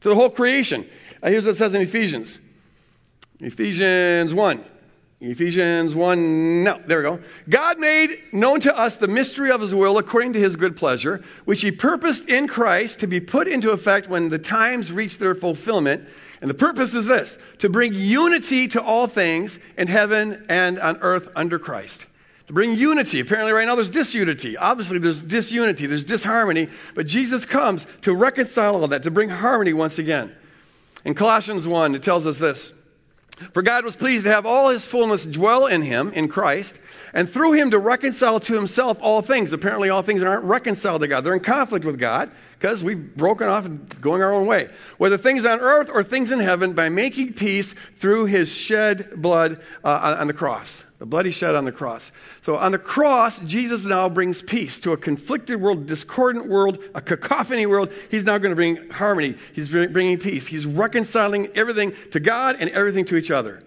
to 0.00 0.08
the 0.08 0.14
whole 0.14 0.30
creation. 0.30 0.88
Uh, 1.22 1.30
here's 1.30 1.44
what 1.44 1.52
it 1.52 1.58
says 1.58 1.74
in 1.74 1.82
Ephesians 1.82 2.40
Ephesians 3.40 4.32
1. 4.32 4.64
Ephesians 5.24 5.94
1, 5.94 6.64
no, 6.64 6.82
there 6.84 6.98
we 6.98 7.04
go. 7.04 7.20
God 7.48 7.78
made 7.78 8.18
known 8.32 8.60
to 8.62 8.76
us 8.76 8.96
the 8.96 9.06
mystery 9.06 9.52
of 9.52 9.60
his 9.60 9.72
will 9.72 9.96
according 9.96 10.32
to 10.32 10.40
his 10.40 10.56
good 10.56 10.76
pleasure, 10.76 11.22
which 11.44 11.60
he 11.60 11.70
purposed 11.70 12.28
in 12.28 12.48
Christ 12.48 12.98
to 13.00 13.06
be 13.06 13.20
put 13.20 13.46
into 13.46 13.70
effect 13.70 14.08
when 14.08 14.30
the 14.30 14.38
times 14.40 14.90
reach 14.90 15.18
their 15.18 15.36
fulfillment. 15.36 16.08
And 16.40 16.50
the 16.50 16.54
purpose 16.54 16.96
is 16.96 17.06
this 17.06 17.38
to 17.58 17.68
bring 17.68 17.94
unity 17.94 18.66
to 18.68 18.82
all 18.82 19.06
things 19.06 19.60
in 19.78 19.86
heaven 19.86 20.44
and 20.48 20.80
on 20.80 20.96
earth 21.02 21.28
under 21.36 21.56
Christ. 21.56 22.04
To 22.48 22.52
bring 22.52 22.74
unity. 22.74 23.20
Apparently, 23.20 23.52
right 23.52 23.66
now 23.66 23.76
there's 23.76 23.90
disunity. 23.90 24.56
Obviously, 24.56 24.98
there's 24.98 25.22
disunity, 25.22 25.86
there's 25.86 26.04
disharmony, 26.04 26.68
but 26.96 27.06
Jesus 27.06 27.46
comes 27.46 27.86
to 28.00 28.12
reconcile 28.12 28.74
all 28.74 28.88
that, 28.88 29.04
to 29.04 29.10
bring 29.12 29.28
harmony 29.28 29.72
once 29.72 30.00
again. 30.00 30.34
In 31.04 31.14
Colossians 31.14 31.68
1, 31.68 31.94
it 31.94 32.02
tells 32.02 32.26
us 32.26 32.38
this. 32.38 32.72
For 33.52 33.62
God 33.62 33.84
was 33.84 33.96
pleased 33.96 34.24
to 34.24 34.32
have 34.32 34.46
all 34.46 34.70
his 34.70 34.86
fullness 34.86 35.26
dwell 35.26 35.66
in 35.66 35.82
him, 35.82 36.12
in 36.12 36.28
Christ, 36.28 36.78
and 37.12 37.28
through 37.28 37.52
him 37.52 37.70
to 37.70 37.78
reconcile 37.78 38.40
to 38.40 38.54
himself 38.54 38.98
all 39.00 39.22
things. 39.22 39.52
Apparently, 39.52 39.90
all 39.90 40.02
things 40.02 40.22
aren't 40.22 40.44
reconciled 40.44 41.02
to 41.02 41.08
God. 41.08 41.24
They're 41.24 41.34
in 41.34 41.40
conflict 41.40 41.84
with 41.84 41.98
God 41.98 42.30
because 42.62 42.84
we've 42.84 43.16
broken 43.16 43.48
off 43.48 43.66
and 43.66 44.00
going 44.00 44.22
our 44.22 44.32
own 44.32 44.46
way. 44.46 44.68
Whether 44.96 45.18
things 45.18 45.44
on 45.44 45.58
earth 45.58 45.90
or 45.92 46.04
things 46.04 46.30
in 46.30 46.38
heaven, 46.38 46.74
by 46.74 46.90
making 46.90 47.32
peace 47.32 47.74
through 47.96 48.26
his 48.26 48.54
shed 48.54 49.20
blood 49.20 49.60
uh, 49.82 50.16
on 50.20 50.28
the 50.28 50.32
cross 50.32 50.84
the 51.00 51.06
bloody 51.06 51.32
shed 51.32 51.56
on 51.56 51.64
the 51.64 51.72
cross. 51.72 52.12
So 52.42 52.56
on 52.56 52.70
the 52.70 52.78
cross, 52.78 53.40
Jesus 53.40 53.84
now 53.84 54.08
brings 54.08 54.40
peace 54.40 54.78
to 54.78 54.92
a 54.92 54.96
conflicted 54.96 55.60
world, 55.60 55.88
discordant 55.88 56.46
world, 56.46 56.78
a 56.94 57.00
cacophony 57.00 57.66
world. 57.66 57.92
He's 58.08 58.22
now 58.22 58.38
going 58.38 58.52
to 58.52 58.54
bring 58.54 58.88
harmony. 58.90 59.34
He's 59.52 59.68
bringing 59.68 60.16
peace. 60.18 60.46
He's 60.46 60.64
reconciling 60.64 61.48
everything 61.56 61.92
to 62.12 62.20
God 62.20 62.54
and 62.60 62.70
everything 62.70 63.04
to 63.06 63.16
each 63.16 63.32
other. 63.32 63.64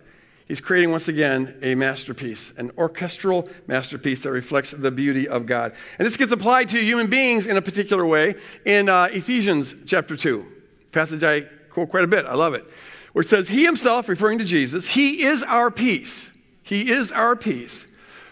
He's 0.48 0.62
creating 0.62 0.92
once 0.92 1.08
again 1.08 1.58
a 1.62 1.74
masterpiece, 1.76 2.54
an 2.58 2.72
orchestral 2.78 3.50
masterpiece 3.66 4.24
that 4.24 4.32
reflects 4.32 4.72
the 4.72 4.92
beauty 4.92 5.28
of 5.28 5.46
God. 5.46 5.74
And 5.98 6.06
this 6.06 6.18
gets 6.18 6.32
applied 6.32 6.70
to 6.70 6.78
human 6.80 7.08
beings 7.08 7.48
in 7.48 7.58
a 7.58 7.62
particular 7.62 8.06
way 8.06 8.36
in 8.64 8.90
uh, 8.90 9.10
Ephesians 9.12 9.74
chapter 9.86 10.16
2, 10.16 10.46
passage 10.92 11.24
I 11.24 11.42
quote 11.70 11.90
quite 11.90 12.04
a 12.04 12.08
bit. 12.08 12.26
I 12.26 12.36
love 12.36 12.54
it. 12.54 12.66
Where 13.14 13.24
it 13.24 13.28
says, 13.28 13.48
He 13.48 13.66
himself, 13.66 14.08
referring 14.08 14.38
to 14.38 14.46
Jesus, 14.46 14.88
He 14.88 15.24
is 15.24 15.42
our 15.42 15.72
peace 15.72 16.30
he 16.66 16.92
is 16.92 17.12
our 17.12 17.36
peace, 17.36 17.86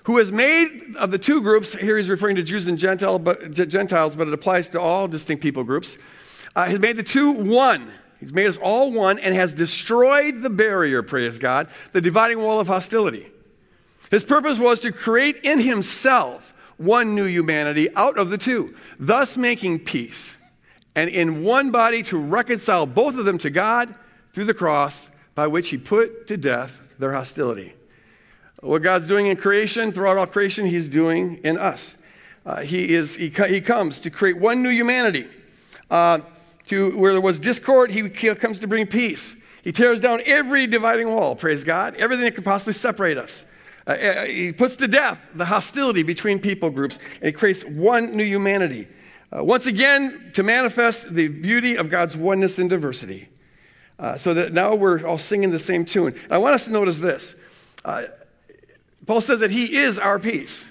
who 0.05 0.17
has 0.17 0.31
made 0.31 0.95
of 0.97 1.11
the 1.11 1.19
two 1.19 1.39
groups, 1.39 1.73
here 1.73 1.97
he's 1.97 2.09
referring 2.09 2.35
to 2.37 2.43
Jews 2.43 2.65
and 2.65 2.79
Gentile, 2.79 3.19
but, 3.19 3.51
Gentiles, 3.51 4.15
but 4.15 4.27
it 4.27 4.33
applies 4.33 4.69
to 4.69 4.81
all 4.81 5.07
distinct 5.07 5.43
people 5.43 5.63
groups, 5.63 5.99
uh, 6.55 6.65
has 6.65 6.79
made 6.79 6.97
the 6.97 7.03
two 7.03 7.31
one. 7.31 7.93
He's 8.23 8.31
made 8.31 8.47
us 8.47 8.55
all 8.55 8.89
one 8.89 9.19
and 9.19 9.35
has 9.35 9.53
destroyed 9.53 10.43
the 10.43 10.49
barrier, 10.49 11.03
praise 11.03 11.39
God, 11.39 11.67
the 11.91 11.99
dividing 11.99 12.39
wall 12.39 12.61
of 12.61 12.67
hostility. 12.67 13.29
His 14.09 14.23
purpose 14.23 14.57
was 14.57 14.79
to 14.79 14.93
create 14.93 15.43
in 15.43 15.59
himself 15.59 16.53
one 16.77 17.15
new 17.15 17.25
humanity 17.25 17.93
out 17.97 18.17
of 18.17 18.29
the 18.29 18.37
two, 18.37 18.77
thus 18.97 19.35
making 19.35 19.79
peace, 19.79 20.37
and 20.95 21.09
in 21.09 21.43
one 21.43 21.69
body 21.69 22.01
to 22.03 22.17
reconcile 22.17 22.85
both 22.85 23.17
of 23.17 23.25
them 23.25 23.37
to 23.39 23.49
God 23.49 23.93
through 24.31 24.45
the 24.45 24.53
cross, 24.53 25.09
by 25.35 25.47
which 25.47 25.67
he 25.67 25.77
put 25.77 26.25
to 26.27 26.37
death 26.37 26.79
their 26.99 27.11
hostility. 27.11 27.73
What 28.61 28.83
God's 28.83 29.07
doing 29.07 29.27
in 29.27 29.35
creation, 29.35 29.91
throughout 29.91 30.17
all 30.17 30.27
creation, 30.27 30.65
He's 30.65 30.87
doing 30.87 31.41
in 31.43 31.57
us. 31.57 31.97
Uh, 32.45 32.61
he, 32.61 32.93
is, 32.93 33.15
he, 33.15 33.27
he 33.27 33.59
comes 33.59 33.99
to 33.99 34.09
create 34.09 34.37
one 34.37 34.63
new 34.63 34.69
humanity. 34.69 35.27
Uh, 35.91 36.19
to 36.67 36.97
where 36.97 37.11
there 37.11 37.21
was 37.21 37.39
discord, 37.39 37.91
he, 37.91 38.09
comes 38.09 38.59
to 38.59 38.67
bring 38.67 38.87
peace. 38.87 39.35
He 39.63 39.71
tears 39.71 40.01
down 40.01 40.21
every 40.25 40.67
dividing 40.67 41.09
wall, 41.09 41.35
praise 41.35 41.63
God, 41.63 41.95
everything 41.95 42.25
that 42.25 42.35
could 42.35 42.45
possibly 42.45 42.73
separate 42.73 43.17
us. 43.17 43.45
Uh, 43.85 43.91
uh 43.91 44.25
he 44.25 44.51
puts 44.51 44.75
to 44.77 44.87
death 44.87 45.19
the 45.35 45.45
hostility 45.45 46.03
between 46.03 46.39
people 46.39 46.69
groups, 46.69 46.97
and 47.15 47.25
he 47.25 47.31
creates 47.31 47.63
one 47.63 48.15
new 48.15 48.23
humanity. 48.23 48.87
Uh, 49.35 49.43
once 49.43 49.65
again, 49.65 50.31
to 50.33 50.43
manifest 50.43 51.13
the 51.13 51.27
beauty 51.27 51.75
of 51.75 51.89
God's 51.89 52.15
oneness 52.15 52.59
and 52.59 52.69
diversity. 52.69 53.29
Uh, 53.99 54.17
so 54.17 54.33
that 54.33 54.53
now 54.53 54.75
we're 54.75 55.05
all 55.05 55.17
singing 55.17 55.51
the 55.51 55.59
same 55.59 55.85
tune. 55.85 56.19
I 56.29 56.37
want 56.39 56.55
us 56.55 56.65
to 56.65 56.71
notice 56.71 56.99
this. 56.99 57.35
Uh, 57.85 58.05
Paul 59.05 59.21
says 59.21 59.39
that 59.41 59.51
he 59.51 59.77
is 59.77 59.99
our 59.99 60.19
peace. 60.19 60.65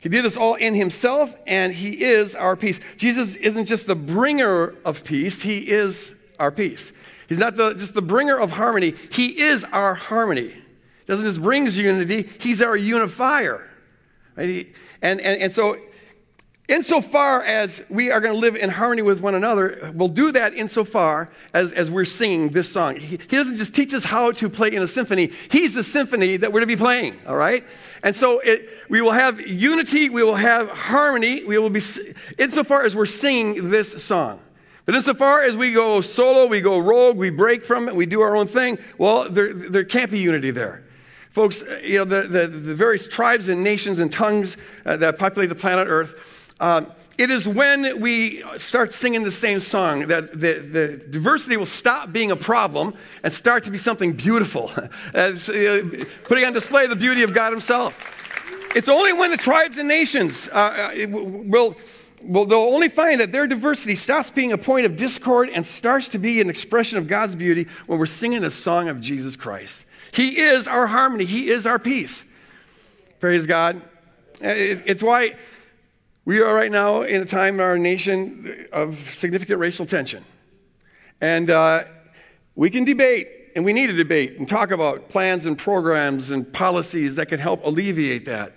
He 0.00 0.08
did 0.08 0.24
this 0.24 0.36
all 0.36 0.54
in 0.54 0.74
himself, 0.74 1.34
and 1.46 1.72
he 1.72 2.02
is 2.02 2.34
our 2.34 2.56
peace. 2.56 2.80
Jesus 2.96 3.36
isn't 3.36 3.66
just 3.66 3.86
the 3.86 3.94
bringer 3.94 4.74
of 4.84 5.04
peace, 5.04 5.42
he 5.42 5.70
is 5.70 6.14
our 6.38 6.50
peace. 6.50 6.92
He's 7.28 7.38
not 7.38 7.54
the, 7.54 7.74
just 7.74 7.94
the 7.94 8.02
bringer 8.02 8.36
of 8.38 8.50
harmony, 8.50 8.94
he 9.12 9.40
is 9.40 9.64
our 9.64 9.94
harmony. 9.94 10.48
He 10.48 11.06
doesn't 11.06 11.26
just 11.26 11.42
bring 11.42 11.66
unity, 11.66 12.28
he's 12.38 12.62
our 12.62 12.76
unifier. 12.76 13.68
Right? 14.36 14.74
And, 15.02 15.20
and, 15.20 15.42
and 15.42 15.52
so 15.52 15.76
insofar 16.70 17.42
as 17.42 17.82
we 17.90 18.10
are 18.10 18.20
going 18.20 18.32
to 18.32 18.38
live 18.38 18.56
in 18.56 18.70
harmony 18.70 19.02
with 19.02 19.20
one 19.20 19.34
another, 19.34 19.92
we'll 19.94 20.08
do 20.08 20.32
that 20.32 20.54
insofar 20.54 21.28
as, 21.52 21.72
as 21.72 21.90
we're 21.90 22.04
singing 22.04 22.50
this 22.50 22.72
song. 22.72 22.96
He, 22.96 23.18
he, 23.18 23.36
doesn't 23.36 23.56
just 23.56 23.74
teach 23.74 23.92
us 23.92 24.04
how 24.04 24.30
to 24.32 24.48
play 24.48 24.72
in 24.72 24.82
a 24.82 24.88
symphony, 24.88 25.32
He's 25.50 25.74
the 25.74 25.82
symphony 25.82 26.38
that 26.38 26.52
we're 26.52 26.60
to 26.60 26.66
be 26.66 26.76
playing, 26.76 27.18
all 27.26 27.36
right? 27.36 27.64
And 28.02 28.16
so 28.16 28.40
it, 28.40 28.68
we 28.88 29.00
will 29.02 29.12
have 29.12 29.40
unity, 29.40 30.08
we 30.08 30.22
will 30.22 30.34
have 30.34 30.68
harmony, 30.70 31.44
we 31.44 31.58
will 31.58 31.70
be, 31.70 31.82
insofar 32.38 32.84
as 32.84 32.96
we're 32.96 33.06
singing 33.06 33.70
this 33.70 34.02
song. 34.02 34.40
But 34.86 34.94
insofar 34.94 35.42
as 35.42 35.56
we 35.56 35.72
go 35.72 36.00
solo, 36.00 36.46
we 36.46 36.60
go 36.60 36.78
rogue, 36.78 37.16
we 37.16 37.30
break 37.30 37.64
from 37.64 37.88
it, 37.88 37.94
we 37.94 38.06
do 38.06 38.22
our 38.22 38.34
own 38.34 38.46
thing, 38.46 38.78
well, 38.98 39.28
there, 39.28 39.52
there 39.52 39.84
can't 39.84 40.10
be 40.10 40.18
unity 40.18 40.50
there. 40.50 40.84
Folks, 41.30 41.62
you 41.82 41.98
know, 41.98 42.04
the, 42.04 42.22
the, 42.22 42.48
the 42.48 42.74
various 42.74 43.06
tribes 43.06 43.48
and 43.48 43.62
nations 43.62 43.98
and 43.98 44.10
tongues 44.12 44.56
uh, 44.84 44.96
that 44.96 45.18
populate 45.18 45.48
the 45.48 45.54
planet 45.54 45.86
Earth, 45.86 46.54
uh, 46.58 46.86
it 47.20 47.30
is 47.30 47.46
when 47.46 48.00
we 48.00 48.42
start 48.56 48.94
singing 48.94 49.24
the 49.24 49.30
same 49.30 49.60
song 49.60 50.06
that 50.06 50.32
the, 50.32 50.54
the, 50.54 50.96
diversity 51.10 51.58
will 51.58 51.66
stop 51.66 52.14
being 52.14 52.30
a 52.30 52.36
problem 52.36 52.94
and 53.22 53.30
start 53.30 53.64
to 53.64 53.70
be 53.70 53.76
something 53.76 54.14
beautiful, 54.14 54.72
As, 55.14 55.50
uh, 55.50 55.82
putting 56.24 56.46
on 56.46 56.54
display 56.54 56.86
the 56.86 56.96
beauty 56.96 57.22
of 57.22 57.34
God 57.34 57.52
Himself. 57.52 57.94
It's 58.74 58.88
only 58.88 59.12
when 59.12 59.30
the 59.30 59.36
tribes 59.36 59.76
and 59.76 59.86
nations 59.86 60.48
uh, 60.48 60.92
uh 60.94 61.06
will, 61.08 61.76
will 62.22 62.46
they'll 62.46 62.58
only 62.58 62.88
find 62.88 63.20
that 63.20 63.32
their 63.32 63.46
diversity 63.46 63.96
stops 63.96 64.30
being 64.30 64.52
a 64.52 64.58
point 64.58 64.86
of 64.86 64.96
discord 64.96 65.50
and 65.50 65.66
starts 65.66 66.08
to 66.10 66.18
be 66.18 66.40
an 66.40 66.48
expression 66.48 66.96
of 66.96 67.06
God's 67.06 67.36
beauty 67.36 67.66
when 67.86 67.98
we're 67.98 68.06
singing 68.06 68.40
the 68.40 68.50
song 68.50 68.88
of 68.88 68.98
Jesus 69.02 69.36
Christ. 69.36 69.84
He 70.10 70.40
is 70.40 70.66
our 70.66 70.86
harmony. 70.86 71.26
He 71.26 71.50
is 71.50 71.66
our 71.66 71.78
peace. 71.78 72.24
Praise 73.18 73.44
God. 73.44 73.82
It's 74.40 75.02
why 75.02 75.36
we 76.24 76.40
are 76.40 76.54
right 76.54 76.70
now 76.70 77.02
in 77.02 77.22
a 77.22 77.26
time 77.26 77.54
in 77.54 77.60
our 77.60 77.78
nation 77.78 78.68
of 78.72 78.98
significant 79.14 79.58
racial 79.58 79.86
tension. 79.86 80.24
And 81.20 81.50
uh, 81.50 81.84
we 82.54 82.70
can 82.70 82.84
debate 82.84 83.28
and 83.56 83.64
we 83.64 83.72
need 83.72 83.88
to 83.88 83.92
debate 83.94 84.38
and 84.38 84.48
talk 84.48 84.70
about 84.70 85.08
plans 85.08 85.46
and 85.46 85.58
programs 85.58 86.30
and 86.30 86.50
policies 86.52 87.16
that 87.16 87.26
can 87.26 87.40
help 87.40 87.64
alleviate 87.64 88.26
that. 88.26 88.52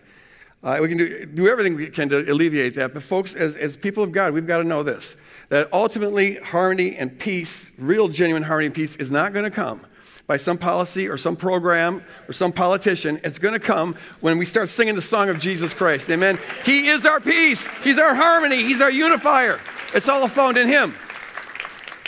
Uh, 0.61 0.77
we 0.81 0.87
can 0.87 0.97
do, 0.97 1.25
do 1.25 1.47
everything 1.47 1.75
we 1.75 1.87
can 1.89 2.07
to 2.09 2.31
alleviate 2.31 2.75
that. 2.75 2.93
But, 2.93 3.03
folks, 3.03 3.33
as, 3.35 3.55
as 3.55 3.75
people 3.75 4.03
of 4.03 4.11
God, 4.11 4.33
we've 4.33 4.47
got 4.47 4.59
to 4.59 4.63
know 4.63 4.83
this 4.83 5.15
that 5.49 5.67
ultimately, 5.73 6.35
harmony 6.35 6.95
and 6.95 7.19
peace, 7.19 7.69
real, 7.77 8.07
genuine 8.07 8.43
harmony 8.43 8.67
and 8.67 8.75
peace, 8.75 8.95
is 8.95 9.11
not 9.11 9.33
going 9.33 9.43
to 9.43 9.51
come 9.51 9.81
by 10.25 10.37
some 10.37 10.57
policy 10.57 11.07
or 11.07 11.17
some 11.17 11.35
program 11.35 12.03
or 12.27 12.33
some 12.33 12.51
politician. 12.51 13.19
It's 13.23 13.39
going 13.39 13.53
to 13.53 13.59
come 13.59 13.95
when 14.21 14.37
we 14.37 14.45
start 14.45 14.69
singing 14.69 14.95
the 14.95 15.01
song 15.01 15.29
of 15.29 15.39
Jesus 15.39 15.73
Christ. 15.73 16.09
Amen. 16.09 16.39
He 16.65 16.87
is 16.87 17.05
our 17.05 17.19
peace, 17.19 17.67
He's 17.83 17.99
our 17.99 18.15
harmony, 18.15 18.63
He's 18.63 18.81
our 18.81 18.91
unifier. 18.91 19.59
It's 19.93 20.07
all 20.07 20.27
found 20.27 20.57
in 20.57 20.67
Him. 20.67 20.95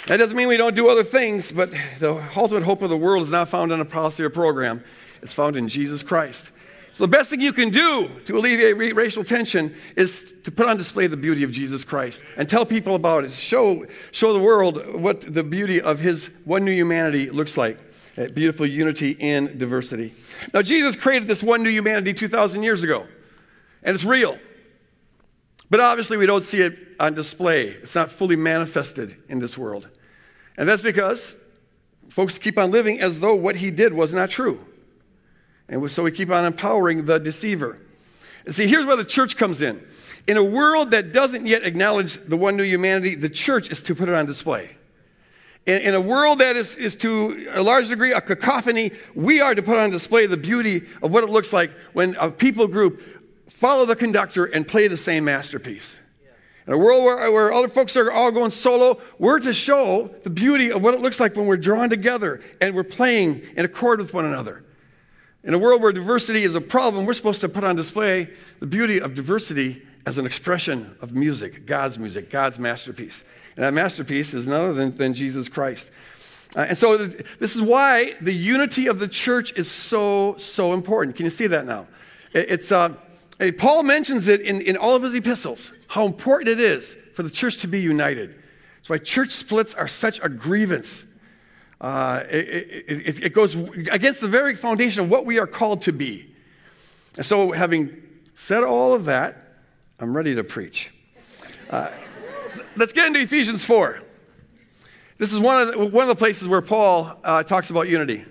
That 0.07 0.17
doesn't 0.17 0.37
mean 0.37 0.47
we 0.47 0.57
don't 0.57 0.75
do 0.75 0.87
other 0.87 1.03
things, 1.03 1.51
but 1.51 1.71
the 1.99 2.23
ultimate 2.35 2.63
hope 2.63 2.83
of 2.83 2.89
the 2.89 2.97
world 2.97 3.23
is 3.23 3.31
not 3.31 3.49
found 3.49 3.71
in 3.71 3.79
a 3.79 3.85
policy 3.85 4.23
or 4.23 4.29
program. 4.29 4.83
It's 5.23 5.33
found 5.33 5.57
in 5.57 5.67
Jesus 5.67 6.03
Christ. 6.03 6.51
So, 6.93 7.03
the 7.03 7.09
best 7.09 7.29
thing 7.29 7.41
you 7.41 7.51
can 7.51 7.71
do 7.71 8.09
to 8.25 8.37
alleviate 8.37 8.77
racial 8.77 9.25
tension 9.25 9.75
is 9.97 10.33
to 10.43 10.51
put 10.51 10.69
on 10.69 10.77
display 10.77 11.07
the 11.07 11.17
beauty 11.17 11.43
of 11.43 11.51
Jesus 11.51 11.83
Christ 11.83 12.23
and 12.37 12.47
tell 12.47 12.65
people 12.65 12.95
about 12.95 13.25
it. 13.25 13.33
Show, 13.33 13.85
show 14.11 14.31
the 14.31 14.39
world 14.39 14.95
what 14.95 15.21
the 15.21 15.43
beauty 15.43 15.81
of 15.81 15.99
His 15.99 16.27
one 16.45 16.63
new 16.63 16.71
humanity 16.71 17.29
looks 17.31 17.57
like. 17.57 17.77
Beautiful 18.15 18.65
unity 18.65 19.11
in 19.11 19.57
diversity. 19.57 20.13
Now, 20.53 20.61
Jesus 20.61 20.95
created 20.95 21.27
this 21.27 21.43
one 21.43 21.63
new 21.63 21.69
humanity 21.69 22.13
2,000 22.13 22.63
years 22.63 22.81
ago, 22.81 23.05
and 23.83 23.93
it's 23.93 24.05
real. 24.05 24.37
But 25.69 25.81
obviously, 25.81 26.15
we 26.15 26.25
don't 26.25 26.43
see 26.43 26.61
it 26.61 26.77
on 26.99 27.13
display. 27.13 27.69
It's 27.69 27.95
not 27.95 28.11
fully 28.11 28.35
manifested 28.35 29.17
in 29.27 29.39
this 29.39 29.57
world. 29.57 29.89
And 30.57 30.69
that's 30.69 30.81
because 30.81 31.35
folks 32.07 32.37
keep 32.37 32.57
on 32.57 32.71
living 32.71 33.01
as 33.01 33.19
though 33.19 33.35
what 33.35 33.57
he 33.57 33.71
did 33.71 33.93
was 33.93 34.13
not 34.13 34.29
true. 34.29 34.63
And 35.67 35.89
so 35.91 36.03
we 36.03 36.11
keep 36.11 36.29
on 36.29 36.45
empowering 36.45 37.05
the 37.05 37.17
deceiver. 37.17 37.81
And 38.45 38.53
see, 38.53 38.67
here's 38.67 38.85
where 38.85 38.95
the 38.95 39.03
church 39.03 39.35
comes 39.35 39.61
in. 39.61 39.85
In 40.27 40.37
a 40.37 40.43
world 40.43 40.91
that 40.91 41.11
doesn't 41.11 41.45
yet 41.47 41.65
acknowledge 41.65 42.13
the 42.27 42.37
one 42.37 42.55
new 42.55 42.63
humanity, 42.63 43.15
the 43.15 43.29
church 43.29 43.69
is 43.71 43.81
to 43.83 43.95
put 43.95 44.07
it 44.07 44.15
on 44.15 44.25
display. 44.25 44.77
In, 45.65 45.81
in, 45.81 45.95
a 45.95 46.01
world 46.01 46.39
that 46.39 46.55
is, 46.55 46.75
is 46.75 46.95
to 46.97 47.49
a 47.51 47.63
large 47.63 47.89
degree 47.89 48.13
a 48.13 48.21
cacophony, 48.21 48.91
we 49.15 49.41
are 49.41 49.55
to 49.55 49.63
put 49.63 49.77
on 49.77 49.89
display 49.89 50.27
the 50.27 50.37
beauty 50.37 50.83
of 51.01 51.11
what 51.11 51.23
it 51.23 51.29
looks 51.29 51.51
like 51.51 51.71
when 51.93 52.15
a 52.15 52.29
people 52.29 52.67
group 52.67 53.01
follow 53.49 53.85
the 53.85 53.95
conductor 53.95 54.45
and 54.45 54.67
play 54.67 54.87
the 54.87 54.97
same 54.97 55.25
masterpiece. 55.25 55.99
In 56.67 56.73
a 56.73 56.77
world 56.77 57.03
where, 57.03 57.31
where 57.31 57.53
other 57.53 57.67
folks 57.67 57.95
are 57.97 58.11
all 58.11 58.31
going 58.31 58.51
solo, 58.51 58.99
we're 59.19 59.39
to 59.39 59.53
show 59.53 60.13
the 60.23 60.29
beauty 60.29 60.71
of 60.71 60.81
what 60.81 60.93
it 60.93 61.01
looks 61.01 61.19
like 61.19 61.35
when 61.35 61.45
we're 61.45 61.57
drawn 61.57 61.89
together 61.89 62.41
and 62.61 62.75
we're 62.75 62.83
playing 62.83 63.41
in 63.55 63.65
accord 63.65 63.99
with 63.99 64.13
one 64.13 64.25
another. 64.25 64.63
In 65.43 65.53
a 65.53 65.59
world 65.59 65.81
where 65.81 65.91
diversity 65.91 66.43
is 66.43 66.55
a 66.55 66.61
problem, 66.61 67.05
we're 67.05 67.13
supposed 67.13 67.41
to 67.41 67.49
put 67.49 67.63
on 67.63 67.75
display 67.75 68.29
the 68.59 68.65
beauty 68.65 68.99
of 68.99 69.13
diversity 69.13 69.83
as 70.07 70.17
an 70.17 70.25
expression 70.25 70.95
of 71.01 71.13
music, 71.13 71.65
God's 71.65 71.99
music, 71.99 72.31
God's 72.31 72.57
masterpiece. 72.57 73.23
And 73.55 73.63
that 73.63 73.73
masterpiece 73.73 74.33
is 74.33 74.47
none 74.47 74.61
other 74.61 74.73
than, 74.73 74.95
than 74.95 75.13
Jesus 75.13 75.47
Christ. 75.47 75.91
Uh, 76.55 76.61
and 76.69 76.77
so, 76.77 77.07
this 77.07 77.55
is 77.55 77.61
why 77.61 78.13
the 78.21 78.33
unity 78.33 78.87
of 78.87 78.99
the 78.99 79.07
church 79.07 79.53
is 79.57 79.69
so, 79.69 80.35
so 80.37 80.73
important. 80.73 81.15
Can 81.15 81.25
you 81.25 81.29
see 81.29 81.47
that 81.47 81.65
now? 81.65 81.87
It, 82.33 82.49
it's, 82.49 82.71
uh, 82.71 82.93
Paul 83.57 83.83
mentions 83.83 84.27
it 84.27 84.41
in, 84.41 84.61
in 84.61 84.77
all 84.77 84.95
of 84.95 85.03
his 85.03 85.13
epistles, 85.15 85.73
how 85.87 86.05
important 86.05 86.49
it 86.49 86.59
is 86.59 86.95
for 87.13 87.23
the 87.23 87.29
church 87.29 87.57
to 87.57 87.67
be 87.67 87.81
united. 87.81 88.35
That's 88.77 88.89
why 88.89 88.97
church 88.99 89.31
splits 89.31 89.73
are 89.73 89.87
such 89.87 90.19
a 90.23 90.29
grievance. 90.29 91.05
Uh, 91.81 92.23
it, 92.29 92.85
it, 92.87 93.23
it, 93.25 93.33
goes 93.33 93.55
against 93.55 94.21
the 94.21 94.27
very 94.27 94.55
foundation 94.55 95.03
of 95.03 95.09
what 95.09 95.25
we 95.25 95.39
are 95.39 95.47
called 95.47 95.81
to 95.83 95.91
be. 95.91 96.33
And 97.17 97.25
so, 97.25 97.51
having 97.51 98.01
said 98.33 98.63
all 98.63 98.93
of 98.93 99.05
that, 99.05 99.57
I'm 99.99 100.15
ready 100.15 100.35
to 100.35 100.43
preach. 100.43 100.91
Uh, 101.69 101.89
let's 102.75 102.93
get 102.93 103.07
into 103.07 103.19
Ephesians 103.19 103.63
4. 103.65 104.01
This 105.17 105.31
is 105.31 105.39
one 105.39 105.61
of 105.61 105.73
the, 105.73 105.85
one 105.85 106.03
of 106.03 106.09
the 106.09 106.15
places 106.15 106.47
where 106.47 106.61
Paul 106.61 107.17
uh, 107.23 107.43
talks 107.43 107.69
about 107.69 107.87
unity. 107.87 108.25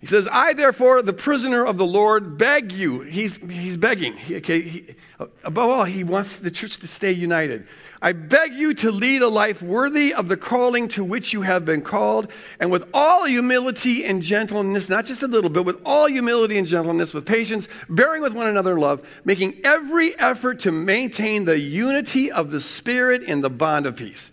He 0.00 0.06
says, 0.06 0.28
I, 0.30 0.52
therefore, 0.52 1.02
the 1.02 1.12
prisoner 1.12 1.66
of 1.66 1.76
the 1.76 1.86
Lord, 1.86 2.38
beg 2.38 2.70
you. 2.70 3.00
He's, 3.00 3.36
he's 3.38 3.76
begging. 3.76 4.16
He, 4.16 4.36
okay, 4.36 4.60
he, 4.60 4.94
above 5.42 5.70
all, 5.70 5.84
he 5.84 6.04
wants 6.04 6.36
the 6.36 6.52
church 6.52 6.78
to 6.78 6.86
stay 6.86 7.10
united. 7.10 7.66
I 8.00 8.12
beg 8.12 8.54
you 8.54 8.74
to 8.74 8.92
lead 8.92 9.22
a 9.22 9.28
life 9.28 9.60
worthy 9.60 10.14
of 10.14 10.28
the 10.28 10.36
calling 10.36 10.86
to 10.88 11.02
which 11.02 11.32
you 11.32 11.42
have 11.42 11.64
been 11.64 11.82
called, 11.82 12.30
and 12.60 12.70
with 12.70 12.88
all 12.94 13.24
humility 13.24 14.04
and 14.04 14.22
gentleness, 14.22 14.88
not 14.88 15.04
just 15.04 15.24
a 15.24 15.26
little 15.26 15.50
bit, 15.50 15.64
with 15.64 15.80
all 15.84 16.06
humility 16.06 16.58
and 16.58 16.68
gentleness, 16.68 17.12
with 17.12 17.26
patience, 17.26 17.66
bearing 17.88 18.22
with 18.22 18.34
one 18.34 18.46
another 18.46 18.74
in 18.74 18.78
love, 18.78 19.04
making 19.24 19.56
every 19.64 20.16
effort 20.16 20.60
to 20.60 20.70
maintain 20.70 21.44
the 21.44 21.58
unity 21.58 22.30
of 22.30 22.52
the 22.52 22.60
Spirit 22.60 23.24
in 23.24 23.40
the 23.40 23.50
bond 23.50 23.84
of 23.84 23.96
peace. 23.96 24.30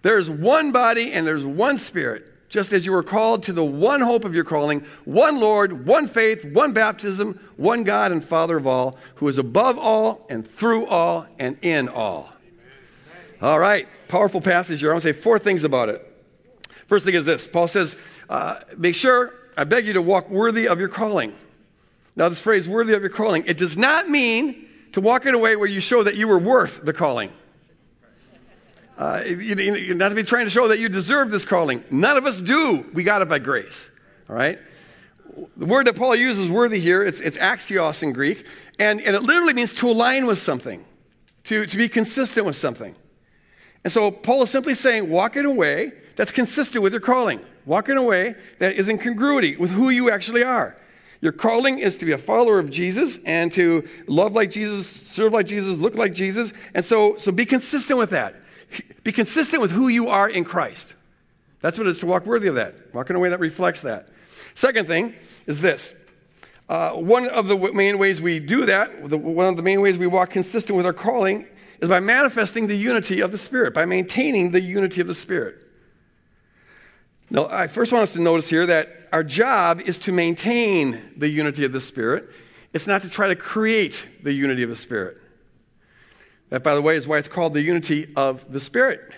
There's 0.00 0.30
one 0.30 0.72
body 0.72 1.12
and 1.12 1.26
there's 1.26 1.44
one 1.44 1.76
Spirit 1.76 2.32
just 2.48 2.72
as 2.72 2.86
you 2.86 2.92
were 2.92 3.02
called 3.02 3.42
to 3.44 3.52
the 3.52 3.64
one 3.64 4.00
hope 4.00 4.24
of 4.24 4.34
your 4.34 4.44
calling, 4.44 4.84
one 5.04 5.40
Lord, 5.40 5.86
one 5.86 6.06
faith, 6.06 6.44
one 6.44 6.72
baptism, 6.72 7.40
one 7.56 7.84
God 7.84 8.12
and 8.12 8.24
Father 8.24 8.56
of 8.56 8.66
all, 8.66 8.98
who 9.16 9.28
is 9.28 9.38
above 9.38 9.78
all 9.78 10.26
and 10.28 10.48
through 10.48 10.86
all 10.86 11.26
and 11.38 11.58
in 11.62 11.88
all. 11.88 12.32
All 13.42 13.58
right, 13.58 13.86
powerful 14.08 14.40
passage 14.40 14.80
here. 14.80 14.90
I 14.90 14.94
want 14.94 15.02
to 15.02 15.12
say 15.12 15.20
four 15.20 15.38
things 15.38 15.64
about 15.64 15.88
it. 15.88 16.02
First 16.86 17.04
thing 17.04 17.14
is 17.14 17.26
this 17.26 17.46
Paul 17.46 17.68
says, 17.68 17.96
uh, 18.28 18.60
Make 18.76 18.94
sure, 18.94 19.34
I 19.56 19.64
beg 19.64 19.86
you 19.86 19.94
to 19.94 20.02
walk 20.02 20.30
worthy 20.30 20.68
of 20.68 20.78
your 20.78 20.88
calling. 20.88 21.34
Now, 22.14 22.30
this 22.30 22.40
phrase, 22.40 22.66
worthy 22.66 22.94
of 22.94 23.02
your 23.02 23.10
calling, 23.10 23.44
it 23.46 23.58
does 23.58 23.76
not 23.76 24.08
mean 24.08 24.68
to 24.92 25.02
walk 25.02 25.26
in 25.26 25.34
a 25.34 25.38
way 25.38 25.56
where 25.56 25.68
you 25.68 25.80
show 25.80 26.02
that 26.02 26.16
you 26.16 26.26
were 26.26 26.38
worth 26.38 26.82
the 26.82 26.94
calling. 26.94 27.30
Uh, 28.96 29.22
you, 29.26 29.94
not 29.94 30.08
to 30.08 30.14
be 30.14 30.22
trying 30.22 30.46
to 30.46 30.50
show 30.50 30.68
that 30.68 30.78
you 30.78 30.88
deserve 30.88 31.30
this 31.30 31.44
calling. 31.44 31.84
None 31.90 32.16
of 32.16 32.24
us 32.24 32.40
do. 32.40 32.86
We 32.94 33.04
got 33.04 33.20
it 33.20 33.28
by 33.28 33.38
grace. 33.38 33.90
All 34.28 34.36
right? 34.36 34.58
The 35.56 35.66
word 35.66 35.86
that 35.86 35.96
Paul 35.96 36.16
uses, 36.16 36.48
worthy 36.48 36.80
here, 36.80 37.02
it's, 37.02 37.20
it's 37.20 37.36
axios 37.36 38.02
in 38.02 38.12
Greek, 38.12 38.46
and, 38.78 39.00
and 39.02 39.14
it 39.14 39.22
literally 39.22 39.52
means 39.52 39.72
to 39.74 39.90
align 39.90 40.24
with 40.26 40.38
something, 40.38 40.82
to, 41.44 41.66
to 41.66 41.76
be 41.76 41.88
consistent 41.90 42.46
with 42.46 42.56
something. 42.56 42.96
And 43.84 43.92
so 43.92 44.10
Paul 44.10 44.42
is 44.42 44.50
simply 44.50 44.74
saying, 44.74 45.10
walk 45.10 45.36
in 45.36 45.44
a 45.44 45.50
way 45.50 45.92
that's 46.16 46.32
consistent 46.32 46.82
with 46.82 46.92
your 46.92 47.00
calling. 47.00 47.40
Walk 47.66 47.90
in 47.90 47.98
a 47.98 48.02
way 48.02 48.34
that 48.60 48.76
is 48.76 48.88
in 48.88 48.96
congruity 48.96 49.56
with 49.56 49.70
who 49.70 49.90
you 49.90 50.10
actually 50.10 50.42
are. 50.42 50.76
Your 51.20 51.32
calling 51.32 51.78
is 51.80 51.96
to 51.96 52.06
be 52.06 52.12
a 52.12 52.18
follower 52.18 52.58
of 52.58 52.70
Jesus 52.70 53.18
and 53.24 53.52
to 53.52 53.86
love 54.06 54.32
like 54.32 54.50
Jesus, 54.50 54.88
serve 54.88 55.32
like 55.32 55.46
Jesus, 55.46 55.78
look 55.78 55.96
like 55.96 56.14
Jesus. 56.14 56.52
And 56.74 56.84
so, 56.84 57.16
so 57.18 57.30
be 57.30 57.44
consistent 57.44 57.98
with 57.98 58.10
that. 58.10 58.36
Be 59.02 59.12
consistent 59.12 59.62
with 59.62 59.70
who 59.70 59.88
you 59.88 60.08
are 60.08 60.28
in 60.28 60.44
Christ. 60.44 60.94
That's 61.60 61.78
what 61.78 61.86
it 61.86 61.90
is 61.90 61.98
to 62.00 62.06
walk 62.06 62.26
worthy 62.26 62.48
of 62.48 62.56
that. 62.56 62.94
Walk 62.94 63.10
in 63.10 63.16
a 63.16 63.18
way 63.18 63.28
that 63.28 63.40
reflects 63.40 63.82
that. 63.82 64.08
Second 64.54 64.86
thing 64.86 65.14
is 65.46 65.60
this. 65.60 65.94
Uh, 66.68 66.92
one 66.92 67.28
of 67.28 67.46
the 67.46 67.56
main 67.56 67.98
ways 67.98 68.20
we 68.20 68.40
do 68.40 68.66
that, 68.66 69.08
the, 69.08 69.16
one 69.16 69.46
of 69.46 69.56
the 69.56 69.62
main 69.62 69.80
ways 69.80 69.96
we 69.96 70.06
walk 70.06 70.30
consistent 70.30 70.76
with 70.76 70.84
our 70.84 70.92
calling, 70.92 71.46
is 71.80 71.88
by 71.88 72.00
manifesting 72.00 72.66
the 72.66 72.76
unity 72.76 73.20
of 73.20 73.32
the 73.32 73.38
Spirit, 73.38 73.74
by 73.74 73.84
maintaining 73.84 74.50
the 74.50 74.60
unity 74.60 75.00
of 75.00 75.06
the 75.06 75.14
Spirit. 75.14 75.56
Now, 77.30 77.48
I 77.50 77.68
first 77.68 77.92
want 77.92 78.02
us 78.02 78.12
to 78.14 78.20
notice 78.20 78.48
here 78.48 78.66
that 78.66 79.08
our 79.12 79.24
job 79.24 79.80
is 79.80 79.98
to 80.00 80.12
maintain 80.12 81.02
the 81.16 81.28
unity 81.28 81.64
of 81.64 81.72
the 81.72 81.80
Spirit. 81.80 82.28
It's 82.72 82.86
not 82.86 83.02
to 83.02 83.08
try 83.08 83.28
to 83.28 83.36
create 83.36 84.06
the 84.22 84.32
unity 84.32 84.62
of 84.62 84.70
the 84.70 84.76
Spirit. 84.76 85.20
That, 86.50 86.62
by 86.62 86.74
the 86.74 86.82
way, 86.82 86.96
is 86.96 87.08
why 87.08 87.18
it's 87.18 87.28
called 87.28 87.54
the 87.54 87.62
unity 87.62 88.12
of 88.14 88.50
the 88.52 88.60
Spirit. 88.60 89.12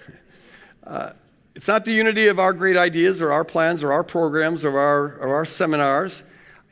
Uh, 0.86 1.12
it's 1.54 1.68
not 1.68 1.84
the 1.84 1.92
unity 1.92 2.28
of 2.28 2.38
our 2.38 2.52
great 2.52 2.76
ideas 2.76 3.20
or 3.20 3.32
our 3.32 3.44
plans 3.44 3.82
or 3.82 3.92
our 3.92 4.04
programs 4.04 4.64
or 4.64 4.78
our, 4.78 5.16
or 5.18 5.34
our 5.34 5.44
seminars. 5.44 6.22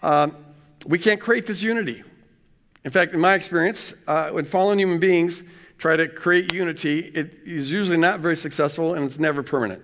Um, 0.02 0.36
we 0.86 0.98
can't 0.98 1.20
create 1.20 1.46
this 1.46 1.62
unity. 1.62 2.02
In 2.84 2.90
fact, 2.90 3.12
in 3.12 3.20
my 3.20 3.34
experience, 3.34 3.92
uh, 4.06 4.30
when 4.30 4.44
fallen 4.44 4.78
human 4.78 5.00
beings 5.00 5.42
try 5.76 5.96
to 5.96 6.08
create 6.08 6.54
unity, 6.54 7.00
it 7.00 7.40
is 7.44 7.70
usually 7.70 7.96
not 7.96 8.20
very 8.20 8.36
successful 8.36 8.94
and 8.94 9.04
it's 9.04 9.18
never 9.18 9.42
permanent. 9.42 9.82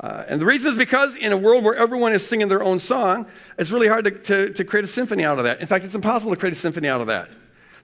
Uh, 0.00 0.24
and 0.28 0.40
the 0.40 0.46
reason 0.46 0.70
is 0.70 0.76
because 0.76 1.16
in 1.16 1.32
a 1.32 1.36
world 1.36 1.64
where 1.64 1.74
everyone 1.74 2.12
is 2.12 2.24
singing 2.24 2.46
their 2.46 2.62
own 2.62 2.78
song, 2.78 3.26
it's 3.58 3.72
really 3.72 3.88
hard 3.88 4.04
to, 4.04 4.12
to, 4.12 4.52
to 4.52 4.64
create 4.64 4.84
a 4.84 4.88
symphony 4.88 5.24
out 5.24 5.38
of 5.38 5.44
that. 5.44 5.60
In 5.60 5.66
fact, 5.66 5.84
it's 5.84 5.96
impossible 5.96 6.32
to 6.32 6.38
create 6.38 6.52
a 6.52 6.56
symphony 6.56 6.86
out 6.86 7.00
of 7.00 7.08
that. 7.08 7.28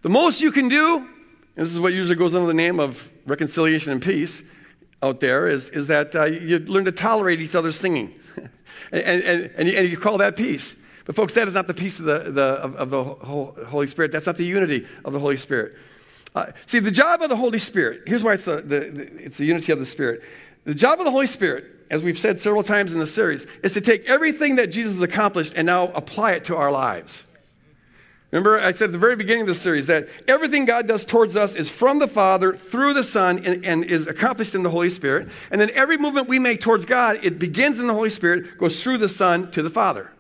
The 0.02 0.08
most 0.08 0.40
you 0.40 0.52
can 0.52 0.68
do 0.68 1.08
and 1.56 1.66
this 1.66 1.72
is 1.72 1.80
what 1.80 1.92
usually 1.92 2.16
goes 2.16 2.34
under 2.34 2.46
the 2.46 2.54
name 2.54 2.80
of 2.80 3.10
reconciliation 3.26 3.92
and 3.92 4.02
peace 4.02 4.42
out 5.02 5.20
there, 5.20 5.46
is, 5.46 5.68
is 5.68 5.86
that 5.86 6.16
uh, 6.16 6.24
you 6.24 6.58
learn 6.60 6.84
to 6.86 6.92
tolerate 6.92 7.40
each 7.40 7.54
other's 7.54 7.76
singing. 7.76 8.14
and, 8.92 9.02
and, 9.02 9.50
and, 9.56 9.68
you, 9.68 9.78
and, 9.78 9.88
you, 9.88 9.96
call 9.96 10.18
that 10.18 10.36
peace. 10.36 10.74
But, 11.04 11.14
folks, 11.14 11.34
that 11.34 11.46
is 11.46 11.54
not 11.54 11.66
the 11.66 11.74
peace 11.74 12.00
of 12.00 12.06
the, 12.06 12.30
the, 12.30 12.42
of, 12.42 12.76
of 12.76 12.90
the 12.90 13.04
Holy 13.66 13.86
Spirit. 13.86 14.10
That's 14.10 14.26
not 14.26 14.36
the 14.36 14.46
unity 14.46 14.86
of 15.04 15.12
the 15.12 15.20
Holy 15.20 15.36
Spirit. 15.36 15.76
Uh, 16.34 16.46
see, 16.66 16.80
the 16.80 16.90
job 16.90 17.22
of 17.22 17.28
the 17.28 17.36
Holy 17.36 17.58
Spirit, 17.58 18.02
here's 18.06 18.24
why 18.24 18.34
it's 18.34 18.46
the, 18.46 18.62
the, 18.62 18.80
it's 19.22 19.36
the 19.36 19.44
unity 19.44 19.70
of 19.70 19.78
the 19.78 19.86
Spirit. 19.86 20.22
The 20.64 20.74
job 20.74 20.98
of 20.98 21.04
the 21.04 21.12
Holy 21.12 21.26
Spirit, 21.26 21.66
as 21.90 22.02
we've 22.02 22.18
said 22.18 22.40
several 22.40 22.64
times 22.64 22.92
in 22.92 22.98
the 22.98 23.06
series, 23.06 23.46
is 23.62 23.74
to 23.74 23.80
take 23.80 24.08
everything 24.08 24.56
that 24.56 24.68
Jesus 24.68 25.00
accomplished 25.00 25.52
and 25.54 25.66
now 25.66 25.88
apply 25.88 26.32
it 26.32 26.46
to 26.46 26.56
our 26.56 26.72
lives. 26.72 27.26
Remember, 28.34 28.60
I 28.60 28.72
said 28.72 28.86
at 28.86 28.92
the 28.92 28.98
very 28.98 29.14
beginning 29.14 29.42
of 29.42 29.46
the 29.46 29.54
series 29.54 29.86
that 29.86 30.08
everything 30.26 30.64
God 30.64 30.88
does 30.88 31.04
towards 31.04 31.36
us 31.36 31.54
is 31.54 31.70
from 31.70 32.00
the 32.00 32.08
Father 32.08 32.56
through 32.56 32.92
the 32.92 33.04
Son 33.04 33.44
and, 33.44 33.64
and, 33.64 33.84
is 33.84 34.08
accomplished 34.08 34.56
in 34.56 34.64
the 34.64 34.70
Holy 34.70 34.90
Spirit. 34.90 35.28
And 35.52 35.60
then 35.60 35.70
every 35.72 35.98
movement 35.98 36.26
we 36.26 36.40
make 36.40 36.60
towards 36.60 36.84
God, 36.84 37.20
it 37.22 37.38
begins 37.38 37.78
in 37.78 37.86
the 37.86 37.94
Holy 37.94 38.10
Spirit, 38.10 38.58
goes 38.58 38.82
through 38.82 38.98
the 38.98 39.08
Son 39.08 39.52
to 39.52 39.62
the 39.62 39.70
Father. 39.70 40.10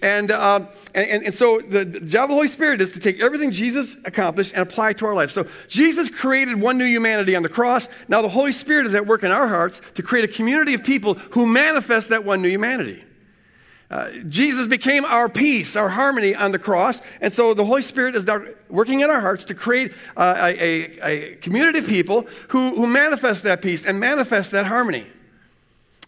And, 0.00 0.30
um, 0.30 0.68
and, 0.94 1.24
and, 1.24 1.34
so 1.34 1.58
the, 1.58 1.84
the, 1.84 1.98
job 2.02 2.24
of 2.24 2.28
the 2.28 2.34
Holy 2.36 2.46
Spirit 2.46 2.80
is 2.80 2.92
to 2.92 3.00
take 3.00 3.20
everything 3.20 3.50
Jesus 3.50 3.96
accomplished 4.04 4.52
and 4.52 4.62
apply 4.62 4.90
it 4.90 4.98
to 4.98 5.06
our 5.06 5.14
life. 5.14 5.32
So 5.32 5.48
Jesus 5.66 6.08
created 6.08 6.60
one 6.60 6.78
new 6.78 6.86
humanity 6.86 7.34
on 7.34 7.42
the 7.42 7.48
cross. 7.48 7.88
Now 8.06 8.22
the 8.22 8.28
Holy 8.28 8.52
Spirit 8.52 8.86
is 8.86 8.94
at 8.94 9.08
work 9.08 9.24
in 9.24 9.32
our 9.32 9.48
hearts 9.48 9.80
to 9.94 10.04
create 10.04 10.24
a 10.24 10.32
community 10.32 10.74
of 10.74 10.84
people 10.84 11.14
who 11.14 11.46
manifest 11.46 12.10
that 12.10 12.24
one 12.24 12.42
new 12.42 12.48
humanity. 12.48 13.02
Uh, 13.90 14.10
Jesus 14.28 14.66
became 14.66 15.04
our 15.04 15.28
peace, 15.28 15.76
our 15.76 15.88
harmony 15.88 16.34
on 16.34 16.52
the 16.52 16.58
cross. 16.58 17.00
And 17.20 17.32
so 17.32 17.54
the 17.54 17.64
Holy 17.64 17.82
Spirit 17.82 18.16
is 18.16 18.26
working 18.68 19.00
in 19.00 19.10
our 19.10 19.20
hearts 19.20 19.44
to 19.46 19.54
create 19.54 19.92
uh, 20.16 20.34
a, 20.38 20.58
a, 20.58 21.00
a, 21.02 21.36
community 21.36 21.80
of 21.80 21.86
people 21.86 22.26
who, 22.48 22.74
who 22.74 22.86
manifest 22.86 23.44
that 23.44 23.62
peace 23.62 23.84
and 23.84 24.00
manifest 24.00 24.52
that 24.52 24.66
harmony. 24.66 25.06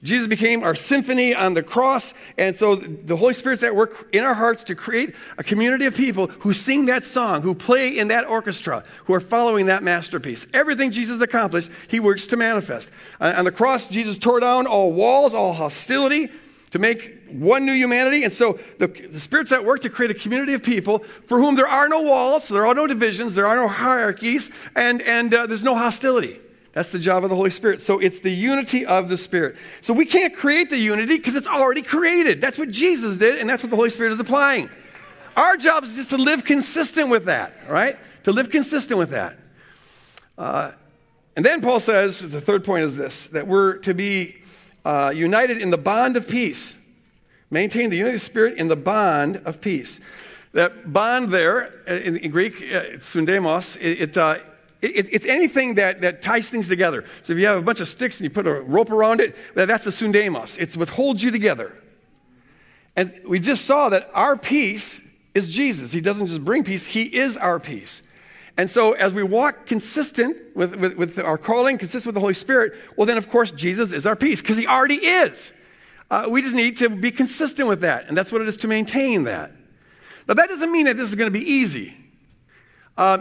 Jesus 0.02 0.26
became 0.26 0.62
our 0.62 0.74
symphony 0.74 1.34
on 1.34 1.54
the 1.54 1.62
cross, 1.62 2.12
and 2.36 2.54
so 2.54 2.76
the 2.76 3.16
Holy 3.16 3.32
Spirit's 3.32 3.62
at 3.62 3.74
work 3.74 4.08
in 4.12 4.24
our 4.24 4.34
hearts 4.34 4.64
to 4.64 4.74
create 4.74 5.14
a 5.38 5.42
community 5.42 5.86
of 5.86 5.96
people 5.96 6.26
who 6.26 6.52
sing 6.52 6.86
that 6.86 7.02
song, 7.02 7.40
who 7.42 7.54
play 7.54 7.98
in 7.98 8.08
that 8.08 8.28
orchestra, 8.28 8.84
who 9.04 9.14
are 9.14 9.20
following 9.20 9.66
that 9.66 9.82
masterpiece. 9.82 10.46
Everything 10.52 10.90
Jesus 10.90 11.20
accomplished, 11.20 11.70
he 11.88 11.98
works 11.98 12.26
to 12.26 12.36
manifest. 12.36 12.90
Uh, 13.20 13.34
on 13.36 13.46
the 13.46 13.52
cross, 13.52 13.88
Jesus 13.88 14.18
tore 14.18 14.40
down 14.40 14.66
all 14.66 14.92
walls, 14.92 15.32
all 15.32 15.54
hostility, 15.54 16.30
to 16.76 16.80
make 16.80 17.16
one 17.30 17.64
new 17.64 17.72
humanity. 17.72 18.22
And 18.24 18.32
so 18.32 18.58
the, 18.78 18.86
the, 18.86 19.18
Spirit's 19.18 19.50
at 19.50 19.64
work 19.64 19.80
to 19.80 19.88
create 19.88 20.10
a 20.10 20.14
community 20.14 20.52
of 20.52 20.62
people 20.62 20.98
for 21.26 21.38
whom 21.38 21.54
there 21.54 21.66
are 21.66 21.88
no 21.88 22.02
walls, 22.02 22.48
there 22.48 22.66
are 22.66 22.74
no 22.74 22.86
divisions, 22.86 23.34
there 23.34 23.46
are 23.46 23.56
no 23.56 23.66
hierarchies, 23.66 24.50
and, 24.74 25.00
and 25.00 25.32
uh, 25.32 25.46
there's 25.46 25.62
no 25.62 25.74
hostility. 25.74 26.38
That's 26.74 26.92
the 26.92 26.98
job 26.98 27.24
of 27.24 27.30
the 27.30 27.36
Holy 27.36 27.48
Spirit. 27.48 27.80
So 27.80 27.98
it's 27.98 28.20
the 28.20 28.30
unity 28.30 28.84
of 28.84 29.08
the 29.08 29.16
Spirit. 29.16 29.56
So 29.80 29.94
we 29.94 30.04
can't 30.04 30.34
create 30.36 30.68
the 30.68 30.76
unity 30.76 31.16
because 31.16 31.34
it's 31.34 31.46
already 31.46 31.80
created. 31.80 32.42
That's 32.42 32.58
what 32.58 32.70
Jesus 32.70 33.16
did, 33.16 33.38
and 33.38 33.48
that's 33.48 33.62
what 33.62 33.70
the 33.70 33.76
Holy 33.76 33.88
Spirit 33.88 34.12
is 34.12 34.20
applying. 34.20 34.68
Our 35.34 35.56
job 35.56 35.84
is 35.84 35.96
just 35.96 36.10
to 36.10 36.18
live 36.18 36.44
consistent 36.44 37.08
with 37.08 37.24
that, 37.24 37.54
right? 37.70 37.96
To 38.24 38.32
live 38.32 38.50
consistent 38.50 38.98
with 38.98 39.10
that. 39.10 39.38
Uh, 40.36 40.72
and 41.36 41.44
then 41.44 41.62
Paul 41.62 41.80
says, 41.80 42.20
the 42.20 42.40
third 42.40 42.64
point 42.64 42.84
is 42.84 42.96
this 42.96 43.28
that 43.28 43.46
we're 43.46 43.78
to 43.78 43.94
be 43.94 44.42
uh, 44.86 45.10
united 45.10 45.58
in 45.60 45.70
the 45.70 45.78
bond 45.78 46.16
of 46.16 46.28
peace. 46.28 46.74
Maintain 47.50 47.90
the 47.90 47.96
unity 47.96 48.16
of 48.16 48.22
spirit 48.22 48.56
in 48.56 48.68
the 48.68 48.76
bond 48.76 49.42
of 49.44 49.60
peace. 49.60 50.00
That 50.52 50.92
bond 50.92 51.32
there, 51.32 51.72
uh, 51.88 51.94
in, 51.94 52.16
in 52.16 52.30
Greek, 52.30 52.54
uh, 52.54 52.98
sundesmos, 52.98 53.76
it, 53.76 54.00
it 54.00 54.16
uh, 54.16 54.38
it, 54.82 55.08
it's 55.10 55.26
anything 55.26 55.74
that, 55.74 56.02
that 56.02 56.22
ties 56.22 56.48
things 56.48 56.68
together. 56.68 57.04
So 57.24 57.32
if 57.32 57.38
you 57.38 57.46
have 57.46 57.58
a 57.58 57.62
bunch 57.62 57.80
of 57.80 57.88
sticks 57.88 58.20
and 58.20 58.24
you 58.24 58.30
put 58.30 58.46
a 58.46 58.60
rope 58.60 58.90
around 58.90 59.20
it, 59.20 59.34
that's 59.54 59.86
a 59.86 59.90
sundesmos. 59.90 60.58
It's 60.58 60.76
what 60.76 60.90
holds 60.90 61.22
you 61.22 61.30
together. 61.30 61.72
And 62.94 63.12
we 63.26 63.40
just 63.40 63.64
saw 63.64 63.88
that 63.88 64.08
our 64.14 64.36
peace 64.36 65.00
is 65.34 65.50
Jesus. 65.50 65.92
He 65.92 66.00
doesn't 66.00 66.28
just 66.28 66.44
bring 66.44 66.62
peace, 66.62 66.84
He 66.84 67.04
is 67.04 67.36
our 67.36 67.58
peace. 67.58 68.02
And 68.56 68.70
so 68.70 68.92
as 68.92 69.12
we 69.12 69.22
walk 69.22 69.66
consistent 69.66 70.36
with, 70.56 70.74
with, 70.76 70.94
with 70.96 71.18
our 71.18 71.36
calling, 71.36 71.76
consistent 71.76 72.06
with 72.06 72.14
the 72.14 72.20
Holy 72.20 72.34
Spirit, 72.34 72.74
well, 72.96 73.06
then 73.06 73.18
of 73.18 73.28
course 73.28 73.50
Jesus 73.50 73.92
is 73.92 74.06
our 74.06 74.16
peace 74.16 74.40
because 74.40 74.56
He 74.56 74.66
already 74.66 74.94
is. 74.94 75.52
Uh, 76.10 76.28
we 76.30 76.40
just 76.40 76.54
need 76.54 76.76
to 76.78 76.88
be 76.88 77.10
consistent 77.10 77.68
with 77.68 77.80
that. 77.80 78.06
And 78.08 78.16
that's 78.16 78.32
what 78.32 78.40
it 78.40 78.48
is 78.48 78.56
to 78.58 78.68
maintain 78.68 79.24
that. 79.24 79.52
Now, 80.28 80.34
that 80.34 80.48
doesn't 80.48 80.70
mean 80.72 80.86
that 80.86 80.96
this 80.96 81.08
is 81.08 81.14
going 81.14 81.32
to 81.32 81.38
be 81.38 81.44
easy. 81.44 81.94
Uh, 82.96 83.18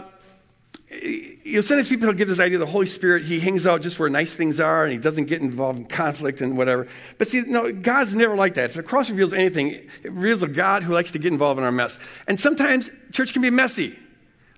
you 0.90 1.56
know, 1.56 1.60
sometimes 1.60 1.88
people 1.88 2.12
get 2.12 2.28
this 2.28 2.40
idea 2.40 2.58
the 2.58 2.66
Holy 2.66 2.86
Spirit, 2.86 3.24
he 3.24 3.40
hangs 3.40 3.66
out 3.66 3.82
just 3.82 3.98
where 3.98 4.08
nice 4.08 4.34
things 4.34 4.60
are 4.60 4.84
and 4.84 4.92
he 4.92 4.98
doesn't 4.98 5.24
get 5.24 5.42
involved 5.42 5.78
in 5.78 5.84
conflict 5.84 6.40
and 6.40 6.56
whatever. 6.56 6.86
But 7.18 7.28
see, 7.28 7.42
no, 7.42 7.72
God's 7.72 8.14
never 8.14 8.36
like 8.36 8.54
that. 8.54 8.66
If 8.66 8.74
the 8.74 8.82
cross 8.82 9.10
reveals 9.10 9.32
anything, 9.32 9.72
it 10.02 10.12
reveals 10.12 10.42
a 10.42 10.48
God 10.48 10.84
who 10.84 10.94
likes 10.94 11.10
to 11.12 11.18
get 11.18 11.32
involved 11.32 11.58
in 11.58 11.64
our 11.64 11.72
mess. 11.72 11.98
And 12.28 12.38
sometimes 12.38 12.88
church 13.12 13.32
can 13.32 13.42
be 13.42 13.50
messy, 13.50 13.98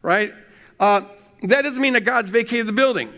right? 0.02 0.32
Uh, 0.78 1.02
that 1.42 1.62
doesn't 1.62 1.80
mean 1.80 1.92
that 1.92 2.04
God's 2.04 2.30
vacated 2.30 2.66
the 2.66 2.72
building. 2.72 3.12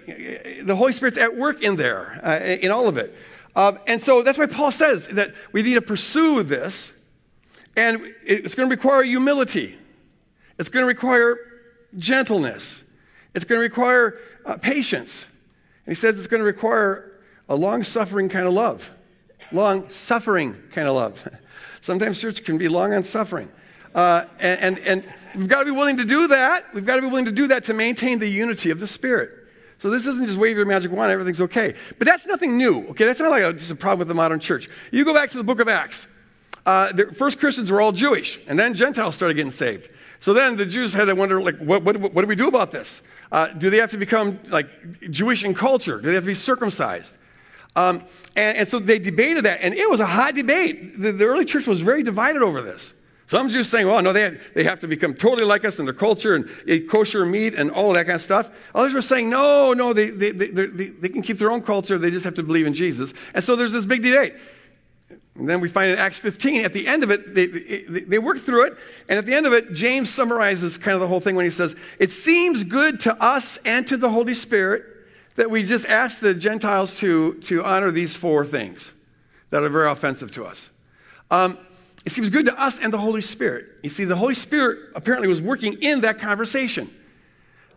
The 0.62 0.77
Holy 0.77 0.92
Spirit's 0.92 1.16
at 1.16 1.37
work 1.37 1.62
in 1.62 1.77
there, 1.77 2.20
uh, 2.23 2.38
in 2.38 2.70
all 2.70 2.88
of 2.88 2.99
it. 2.99 3.14
Uh, 3.57 3.73
and 3.87 4.01
so 4.01 4.23
that's 4.23 4.38
why 4.38 4.46
Paul 4.46 4.70
says 4.70 5.07
that 5.09 5.35
we 5.53 5.62
need 5.62 5.75
to 5.75 5.83
pursue 5.83 6.42
this, 6.42 6.92
and 7.77 8.12
it's 8.25 8.55
going 8.55 8.68
to 8.68 8.75
require 8.75 9.03
humility. 9.03 9.79
It's 10.59 10.68
going 10.68 10.83
to 10.83 10.87
require 10.87 11.38
gentleness. 11.96 12.83
It's 13.35 13.44
going 13.44 13.59
to 13.59 13.62
require 13.62 14.18
uh, 14.44 14.57
patience. 14.57 15.27
And 15.87 15.92
he 15.92 15.94
says 15.94 16.18
it's 16.18 16.27
going 16.27 16.40
to 16.40 16.46
require 16.46 17.20
a 17.49 17.55
long 17.55 17.83
suffering 17.83 18.29
kind 18.29 18.46
of 18.46 18.53
love. 18.53 18.90
Long 19.53 19.88
suffering 19.88 20.55
kind 20.73 20.87
of 20.87 20.94
love. 20.94 21.29
Sometimes 21.81 22.20
church 22.20 22.44
can 22.44 22.59
be 22.59 22.68
long 22.68 22.92
on 22.92 23.03
suffering. 23.03 23.51
Uh, 23.94 24.25
and, 24.38 24.79
and, 24.79 24.79
and 24.81 25.14
we've 25.34 25.48
got 25.48 25.60
to 25.60 25.64
be 25.64 25.70
willing 25.70 25.96
to 25.98 26.04
do 26.04 26.28
that. 26.28 26.72
We've 26.74 26.86
got 26.86 26.96
to 26.96 27.02
be 27.02 27.08
willing 27.08 27.26
to 27.26 27.32
do 27.32 27.48
that 27.48 27.64
to 27.64 27.74
maintain 27.74 28.18
the 28.18 28.28
unity 28.28 28.70
of 28.70 28.80
the 28.80 28.86
Spirit. 28.86 29.30
So 29.78 29.88
this 29.88 30.06
isn't 30.06 30.26
just 30.26 30.38
wave 30.38 30.56
your 30.56 30.66
magic 30.66 30.92
wand, 30.92 31.10
everything's 31.10 31.40
okay. 31.40 31.74
But 31.98 32.06
that's 32.06 32.26
nothing 32.26 32.56
new, 32.56 32.86
okay? 32.88 33.06
That's 33.06 33.20
not 33.20 33.30
like 33.30 33.42
a, 33.42 33.52
just 33.52 33.70
a 33.70 33.74
problem 33.74 34.00
with 34.00 34.08
the 34.08 34.14
modern 34.14 34.38
church. 34.38 34.68
You 34.90 35.04
go 35.04 35.14
back 35.14 35.30
to 35.30 35.38
the 35.38 35.44
book 35.44 35.58
of 35.58 35.68
Acts. 35.68 36.06
Uh, 36.66 36.92
the 36.92 37.06
first 37.06 37.40
Christians 37.40 37.70
were 37.70 37.80
all 37.80 37.92
Jewish, 37.92 38.38
and 38.46 38.58
then 38.58 38.74
Gentiles 38.74 39.14
started 39.14 39.34
getting 39.34 39.50
saved. 39.50 39.88
So 40.20 40.34
then 40.34 40.56
the 40.56 40.66
Jews 40.66 40.92
had 40.92 41.06
to 41.06 41.14
wonder, 41.14 41.40
like, 41.40 41.56
what, 41.58 41.82
what, 41.82 41.96
what 41.98 42.20
do 42.20 42.26
we 42.26 42.36
do 42.36 42.46
about 42.46 42.70
this? 42.70 43.00
Uh, 43.32 43.48
do 43.48 43.70
they 43.70 43.78
have 43.78 43.90
to 43.92 43.96
become 43.96 44.38
like 44.48 44.68
Jewish 45.10 45.44
in 45.44 45.54
culture? 45.54 45.98
Do 45.98 46.08
they 46.08 46.14
have 46.14 46.24
to 46.24 46.28
be 46.28 46.34
circumcised? 46.34 47.16
Um, 47.74 48.04
and, 48.36 48.58
and, 48.58 48.68
so 48.68 48.80
they 48.80 48.98
debated 48.98 49.44
that, 49.44 49.60
and 49.62 49.72
it 49.72 49.88
was 49.88 50.00
a 50.00 50.06
hot 50.06 50.34
debate. 50.34 51.00
The, 51.00 51.12
the, 51.12 51.24
early 51.24 51.44
church 51.44 51.66
was 51.66 51.80
very 51.80 52.02
divided 52.02 52.42
over 52.42 52.60
this. 52.60 52.92
Some 53.30 53.48
Jews 53.48 53.68
saying, 53.68 53.86
well, 53.86 54.02
no, 54.02 54.12
they, 54.12 54.36
they 54.54 54.64
have 54.64 54.80
to 54.80 54.88
become 54.88 55.14
totally 55.14 55.44
like 55.44 55.64
us 55.64 55.78
in 55.78 55.84
their 55.84 55.94
culture 55.94 56.34
and 56.34 56.50
eat 56.66 56.90
kosher 56.90 57.24
meat 57.24 57.54
and 57.54 57.70
all 57.70 57.92
that 57.92 58.06
kind 58.06 58.16
of 58.16 58.22
stuff. 58.22 58.50
Others 58.74 58.92
were 58.92 59.02
saying, 59.02 59.30
no, 59.30 59.72
no, 59.72 59.92
they, 59.92 60.10
they, 60.10 60.32
they, 60.32 60.48
they, 60.48 60.66
they 60.66 61.08
can 61.08 61.22
keep 61.22 61.38
their 61.38 61.52
own 61.52 61.62
culture. 61.62 61.96
They 61.96 62.10
just 62.10 62.24
have 62.24 62.34
to 62.34 62.42
believe 62.42 62.66
in 62.66 62.74
Jesus. 62.74 63.14
And 63.32 63.44
so 63.44 63.54
there's 63.54 63.70
this 63.70 63.86
big 63.86 64.02
debate. 64.02 64.34
And 65.36 65.48
then 65.48 65.60
we 65.60 65.68
find 65.68 65.92
in 65.92 65.98
Acts 65.98 66.18
15, 66.18 66.64
at 66.64 66.72
the 66.72 66.88
end 66.88 67.04
of 67.04 67.12
it, 67.12 67.32
they, 67.36 67.46
they, 67.46 68.00
they 68.00 68.18
work 68.18 68.40
through 68.40 68.66
it. 68.66 68.76
And 69.08 69.16
at 69.16 69.26
the 69.26 69.34
end 69.34 69.46
of 69.46 69.52
it, 69.52 69.74
James 69.74 70.10
summarizes 70.10 70.76
kind 70.76 70.96
of 70.96 71.00
the 71.00 71.06
whole 71.06 71.20
thing 71.20 71.36
when 71.36 71.44
he 71.44 71.52
says, 71.52 71.76
It 72.00 72.10
seems 72.10 72.64
good 72.64 72.98
to 73.02 73.22
us 73.22 73.60
and 73.64 73.86
to 73.86 73.96
the 73.96 74.10
Holy 74.10 74.34
Spirit 74.34 74.82
that 75.36 75.52
we 75.52 75.62
just 75.62 75.86
ask 75.86 76.18
the 76.18 76.34
Gentiles 76.34 76.96
to, 76.96 77.34
to 77.42 77.64
honor 77.64 77.92
these 77.92 78.16
four 78.16 78.44
things 78.44 78.92
that 79.50 79.62
are 79.62 79.68
very 79.68 79.88
offensive 79.88 80.32
to 80.32 80.46
us. 80.46 80.72
Um, 81.30 81.58
it 82.04 82.12
seems 82.12 82.30
good 82.30 82.46
to 82.46 82.60
us 82.60 82.78
and 82.78 82.92
the 82.92 82.98
Holy 82.98 83.20
Spirit. 83.20 83.66
You 83.82 83.90
see, 83.90 84.04
the 84.04 84.16
Holy 84.16 84.34
Spirit 84.34 84.90
apparently 84.94 85.28
was 85.28 85.40
working 85.40 85.82
in 85.82 86.00
that 86.00 86.18
conversation. 86.18 86.90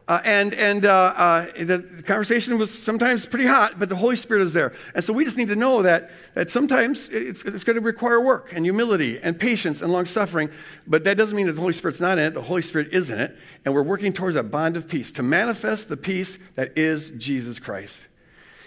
Uh, 0.05 0.19
and 0.25 0.53
and 0.55 0.85
uh, 0.85 1.13
uh, 1.15 1.45
the, 1.63 2.03
conversation 2.05 2.57
was 2.57 2.69
sometimes 2.69 3.25
pretty 3.25 3.45
hot, 3.45 3.79
but 3.79 3.87
the 3.87 3.95
Holy 3.95 4.17
Spirit 4.17 4.43
is 4.43 4.51
there. 4.51 4.73
And 4.93 5.03
so 5.03 5.13
we 5.13 5.23
just 5.23 5.37
need 5.37 5.47
to 5.47 5.55
know 5.55 5.81
that, 5.83 6.11
that 6.33 6.51
sometimes 6.51 7.07
it's, 7.09 7.41
it's 7.43 7.63
going 7.63 7.75
to 7.75 7.81
require 7.81 8.19
work 8.19 8.51
and 8.53 8.65
humility 8.65 9.17
and 9.21 9.39
patience 9.39 9.81
and 9.81 9.93
long 9.93 10.05
suffering, 10.05 10.49
but 10.85 11.05
that 11.05 11.15
doesn't 11.15 11.37
mean 11.37 11.47
that 11.47 11.53
the 11.53 11.61
Holy 11.61 11.71
Spirit's 11.71 12.01
not 12.01 12.17
in 12.17 12.25
it. 12.25 12.33
The 12.33 12.41
Holy 12.41 12.61
Spirit 12.61 12.89
is 12.91 13.09
in 13.09 13.19
it, 13.19 13.37
and 13.63 13.73
we're 13.73 13.81
working 13.81 14.11
towards 14.11 14.35
that 14.35 14.51
bond 14.51 14.75
of 14.75 14.89
peace 14.89 15.09
to 15.13 15.23
manifest 15.23 15.87
the 15.87 15.95
peace 15.95 16.37
that 16.55 16.77
is 16.77 17.11
Jesus 17.11 17.57
Christ. 17.57 18.01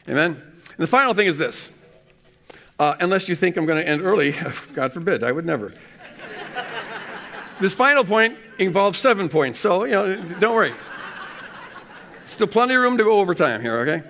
Amen? 0.08 0.36
And 0.36 0.78
the 0.78 0.86
final 0.86 1.12
thing 1.12 1.26
is 1.26 1.36
this 1.36 1.68
uh, 2.78 2.96
unless 3.00 3.28
you 3.28 3.36
think 3.36 3.56
I'm 3.56 3.66
going 3.66 3.82
to 3.82 3.88
end 3.88 4.02
early, 4.02 4.34
God 4.74 4.92
forbid, 4.92 5.22
I 5.24 5.32
would 5.32 5.46
never. 5.46 5.72
this 7.60 7.74
final 7.74 8.04
point 8.04 8.36
involves 8.58 8.98
seven 8.98 9.28
points, 9.28 9.58
so 9.58 9.84
you 9.84 9.92
know, 9.92 10.16
don't 10.38 10.54
worry. 10.54 10.74
Still 12.26 12.48
plenty 12.48 12.74
of 12.74 12.82
room 12.82 12.98
to 12.98 13.04
go 13.04 13.20
overtime 13.20 13.62
here, 13.62 13.78
okay? 13.80 14.02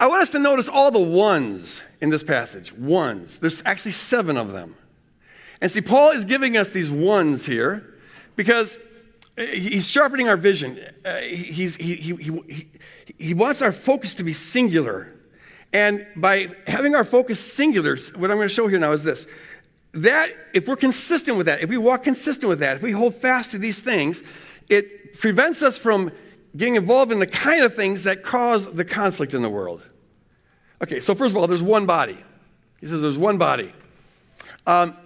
I 0.00 0.08
want 0.08 0.22
us 0.22 0.30
to 0.32 0.38
notice 0.38 0.68
all 0.68 0.90
the 0.90 0.98
ones 0.98 1.82
in 2.00 2.10
this 2.10 2.22
passage. 2.22 2.72
Ones. 2.72 3.38
There's 3.38 3.62
actually 3.64 3.92
seven 3.92 4.36
of 4.36 4.52
them. 4.52 4.76
And 5.60 5.70
see, 5.70 5.80
Paul 5.80 6.10
is 6.10 6.24
giving 6.24 6.56
us 6.56 6.70
these 6.70 6.90
ones 6.90 7.46
here 7.46 7.94
because 8.34 8.76
he's 9.36 9.88
sharpening 9.88 10.28
our 10.28 10.36
vision. 10.36 10.78
Uh, 11.04 11.20
he's, 11.20 11.76
he, 11.76 11.94
he, 11.94 12.14
he, 12.16 12.68
he 13.18 13.34
wants 13.34 13.62
our 13.62 13.72
focus 13.72 14.14
to 14.16 14.24
be 14.24 14.32
singular. 14.32 15.15
And 15.72 16.06
by 16.16 16.48
having 16.66 16.94
our 16.94 17.04
focus 17.04 17.40
singular, 17.40 17.96
what 18.14 18.30
I'm 18.30 18.36
going 18.36 18.48
to 18.48 18.54
show 18.54 18.66
here 18.68 18.78
now 18.78 18.92
is 18.92 19.02
this. 19.02 19.26
That, 19.92 20.30
if 20.52 20.68
we're 20.68 20.76
consistent 20.76 21.36
with 21.36 21.46
that, 21.46 21.62
if 21.62 21.70
we 21.70 21.78
walk 21.78 22.04
consistent 22.04 22.48
with 22.48 22.60
that, 22.60 22.76
if 22.76 22.82
we 22.82 22.92
hold 22.92 23.14
fast 23.14 23.50
to 23.52 23.58
these 23.58 23.80
things, 23.80 24.22
it 24.68 25.18
prevents 25.18 25.62
us 25.62 25.78
from 25.78 26.12
getting 26.56 26.76
involved 26.76 27.12
in 27.12 27.18
the 27.18 27.26
kind 27.26 27.62
of 27.62 27.74
things 27.74 28.02
that 28.04 28.22
cause 28.22 28.70
the 28.72 28.84
conflict 28.84 29.34
in 29.34 29.42
the 29.42 29.48
world. 29.48 29.82
Okay, 30.82 31.00
so 31.00 31.14
first 31.14 31.32
of 31.32 31.40
all, 31.40 31.46
there's 31.46 31.62
one 31.62 31.86
body. 31.86 32.18
He 32.80 32.86
says 32.86 33.00
there's 33.00 33.18
one 33.18 33.38
body. 33.38 33.72
Um, 34.66 34.96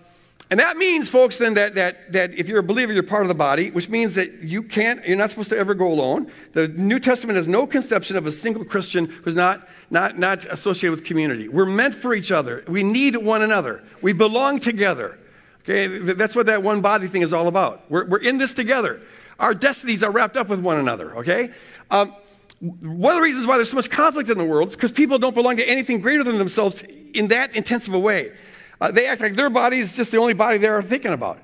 and 0.50 0.58
that 0.58 0.76
means, 0.76 1.08
folks, 1.08 1.36
then 1.36 1.54
that, 1.54 1.76
that, 1.76 2.12
that 2.12 2.34
if 2.34 2.48
you're 2.48 2.58
a 2.58 2.62
believer, 2.62 2.92
you're 2.92 3.04
part 3.04 3.22
of 3.22 3.28
the 3.28 3.34
body, 3.34 3.70
which 3.70 3.88
means 3.88 4.16
that 4.16 4.42
you 4.42 4.64
can't, 4.64 5.06
you're 5.06 5.16
not 5.16 5.30
supposed 5.30 5.50
to 5.50 5.56
ever 5.56 5.74
go 5.74 5.92
alone. 5.92 6.30
The 6.54 6.66
New 6.66 6.98
Testament 6.98 7.36
has 7.36 7.46
no 7.46 7.68
conception 7.68 8.16
of 8.16 8.26
a 8.26 8.32
single 8.32 8.64
Christian 8.64 9.06
who's 9.06 9.36
not, 9.36 9.68
not, 9.90 10.18
not 10.18 10.46
associated 10.46 10.90
with 10.90 11.04
community. 11.04 11.48
We're 11.48 11.66
meant 11.66 11.94
for 11.94 12.14
each 12.14 12.32
other. 12.32 12.64
We 12.66 12.82
need 12.82 13.16
one 13.16 13.42
another. 13.42 13.84
We 14.02 14.12
belong 14.12 14.58
together. 14.58 15.20
Okay, 15.62 15.86
that's 16.14 16.34
what 16.34 16.46
that 16.46 16.64
one 16.64 16.80
body 16.80 17.06
thing 17.06 17.22
is 17.22 17.32
all 17.32 17.46
about. 17.46 17.88
We're, 17.88 18.06
we're 18.06 18.18
in 18.18 18.38
this 18.38 18.52
together. 18.52 19.00
Our 19.38 19.54
destinies 19.54 20.02
are 20.02 20.10
wrapped 20.10 20.36
up 20.36 20.48
with 20.48 20.58
one 20.58 20.78
another, 20.78 21.18
okay? 21.18 21.50
Um, 21.90 22.14
one 22.60 23.12
of 23.12 23.16
the 23.18 23.22
reasons 23.22 23.46
why 23.46 23.56
there's 23.56 23.70
so 23.70 23.76
much 23.76 23.88
conflict 23.88 24.30
in 24.30 24.36
the 24.36 24.44
world 24.44 24.70
is 24.70 24.76
because 24.76 24.90
people 24.90 25.18
don't 25.18 25.34
belong 25.34 25.56
to 25.58 25.68
anything 25.68 26.00
greater 26.00 26.24
than 26.24 26.38
themselves 26.38 26.82
in 27.14 27.28
that 27.28 27.54
intensive 27.54 27.94
a 27.94 27.98
way. 27.98 28.32
Uh, 28.81 28.90
they 28.90 29.07
act 29.07 29.21
like 29.21 29.37
their 29.37 29.51
body 29.51 29.79
is 29.79 29.97
just 29.97 30.11
the 30.11 30.19
only 30.19 30.35
body 30.35 30.59
they're 30.59 30.83
thinking 30.83 31.12
about. 31.12 31.38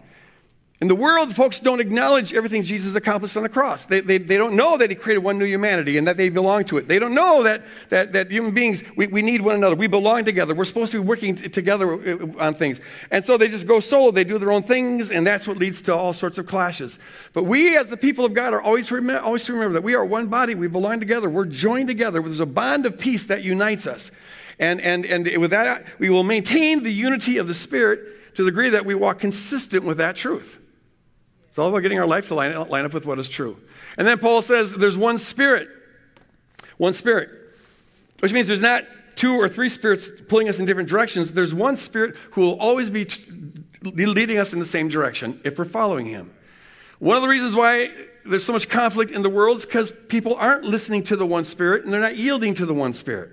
In 0.79 0.88
the 0.88 0.94
world, 0.94 1.35
folks 1.35 1.59
don't 1.59 1.81
acknowledge 1.81 2.35
everything 2.35 2.62
Jesus 2.62 2.94
accomplished 2.94 3.35
on 3.38 3.42
the 3.42 3.49
cross. 3.49 3.87
They, 3.87 4.01
they, 4.01 4.18
they, 4.18 4.37
don't 4.37 4.55
know 4.57 4.77
that 4.77 4.90
he 4.90 4.96
created 4.96 5.25
one 5.25 5.38
new 5.38 5.46
humanity 5.46 5.96
and 5.96 6.07
that 6.07 6.18
they 6.18 6.29
belong 6.29 6.64
to 6.66 6.77
it. 6.77 6.87
They 6.87 6.99
don't 6.99 7.14
know 7.14 7.44
that, 7.44 7.62
that, 7.88 8.12
that 8.12 8.31
human 8.31 8.53
beings, 8.53 8.83
we, 8.94 9.07
we 9.07 9.22
need 9.22 9.40
one 9.40 9.55
another. 9.55 9.75
We 9.75 9.87
belong 9.87 10.27
together. 10.27 10.55
We're 10.55 10.66
supposed 10.66 10.92
to 10.92 11.01
be 11.01 11.07
working 11.07 11.37
t- 11.37 11.49
together 11.49 11.94
uh, 11.94 12.44
on 12.44 12.53
things. 12.53 12.79
And 13.11 13.25
so 13.25 13.38
they 13.38 13.49
just 13.49 13.66
go 13.66 13.81
solo. 13.81 14.11
They 14.11 14.25
do 14.25 14.37
their 14.37 14.53
own 14.53 14.62
things, 14.62 15.11
and 15.11 15.27
that's 15.27 15.49
what 15.49 15.57
leads 15.57 15.81
to 15.83 15.96
all 15.96 16.12
sorts 16.12 16.37
of 16.37 16.46
clashes. 16.46 16.99
But 17.33 17.44
we, 17.44 17.75
as 17.79 17.88
the 17.88 17.96
people 17.96 18.27
of 18.27 18.35
God, 18.35 18.53
are 18.53 18.61
always, 18.61 18.92
rem- 18.92 19.09
always 19.09 19.44
to 19.44 19.55
remember 19.55 19.72
that 19.75 19.83
we 19.83 19.94
are 19.94 20.05
one 20.05 20.27
body. 20.27 20.55
We 20.55 20.68
belong 20.68 21.01
together. 21.01 21.31
We're 21.31 21.46
joined 21.46 21.88
together. 21.88 22.20
There's 22.20 22.38
a 22.40 22.44
bond 22.44 22.85
of 22.85 22.99
peace 22.99 23.25
that 23.27 23.42
unites 23.42 23.87
us. 23.87 24.11
And, 24.58 24.80
and, 24.80 25.04
and 25.04 25.38
with 25.38 25.50
that, 25.50 25.86
we 25.98 26.08
will 26.08 26.22
maintain 26.22 26.82
the 26.82 26.92
unity 26.92 27.38
of 27.38 27.46
the 27.46 27.54
Spirit 27.54 28.34
to 28.36 28.44
the 28.44 28.50
degree 28.50 28.70
that 28.70 28.86
we 28.86 28.94
walk 28.94 29.18
consistent 29.18 29.84
with 29.84 29.98
that 29.98 30.16
truth. 30.16 30.58
It's 31.48 31.58
all 31.58 31.68
about 31.68 31.80
getting 31.80 31.98
our 31.98 32.06
life 32.06 32.28
to 32.28 32.34
line, 32.34 32.68
line 32.68 32.84
up 32.84 32.92
with 32.92 33.06
what 33.06 33.18
is 33.18 33.28
true. 33.28 33.56
And 33.96 34.06
then 34.06 34.18
Paul 34.18 34.42
says 34.42 34.72
there's 34.72 34.96
one 34.96 35.18
Spirit. 35.18 35.68
One 36.76 36.92
Spirit. 36.92 37.30
Which 38.20 38.32
means 38.32 38.46
there's 38.46 38.60
not 38.60 38.84
two 39.14 39.34
or 39.34 39.48
three 39.48 39.68
spirits 39.68 40.10
pulling 40.28 40.48
us 40.48 40.58
in 40.58 40.66
different 40.66 40.88
directions. 40.88 41.32
There's 41.32 41.54
one 41.54 41.76
Spirit 41.76 42.16
who 42.32 42.42
will 42.42 42.60
always 42.60 42.90
be 42.90 43.06
leading 43.82 44.38
us 44.38 44.52
in 44.52 44.58
the 44.58 44.66
same 44.66 44.88
direction 44.88 45.40
if 45.44 45.58
we're 45.58 45.64
following 45.64 46.06
Him. 46.06 46.30
One 46.98 47.16
of 47.16 47.22
the 47.22 47.28
reasons 47.28 47.54
why 47.54 47.90
there's 48.24 48.44
so 48.44 48.52
much 48.52 48.68
conflict 48.68 49.10
in 49.10 49.22
the 49.22 49.30
world 49.30 49.58
is 49.58 49.66
because 49.66 49.92
people 50.08 50.34
aren't 50.34 50.64
listening 50.64 51.02
to 51.04 51.16
the 51.16 51.26
one 51.26 51.44
Spirit 51.44 51.84
and 51.84 51.92
they're 51.92 52.00
not 52.00 52.16
yielding 52.16 52.54
to 52.54 52.66
the 52.66 52.74
one 52.74 52.94
Spirit. 52.94 53.30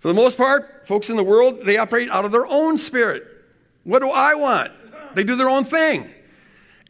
For 0.00 0.08
the 0.08 0.14
most 0.14 0.36
part, 0.36 0.86
folks 0.86 1.10
in 1.10 1.16
the 1.16 1.24
world, 1.24 1.64
they 1.64 1.78
operate 1.78 2.10
out 2.10 2.24
of 2.24 2.32
their 2.32 2.46
own 2.46 2.78
spirit. 2.78 3.26
What 3.84 4.00
do 4.00 4.10
I 4.10 4.34
want? 4.34 4.72
They 5.14 5.24
do 5.24 5.36
their 5.36 5.48
own 5.48 5.64
thing. 5.64 6.12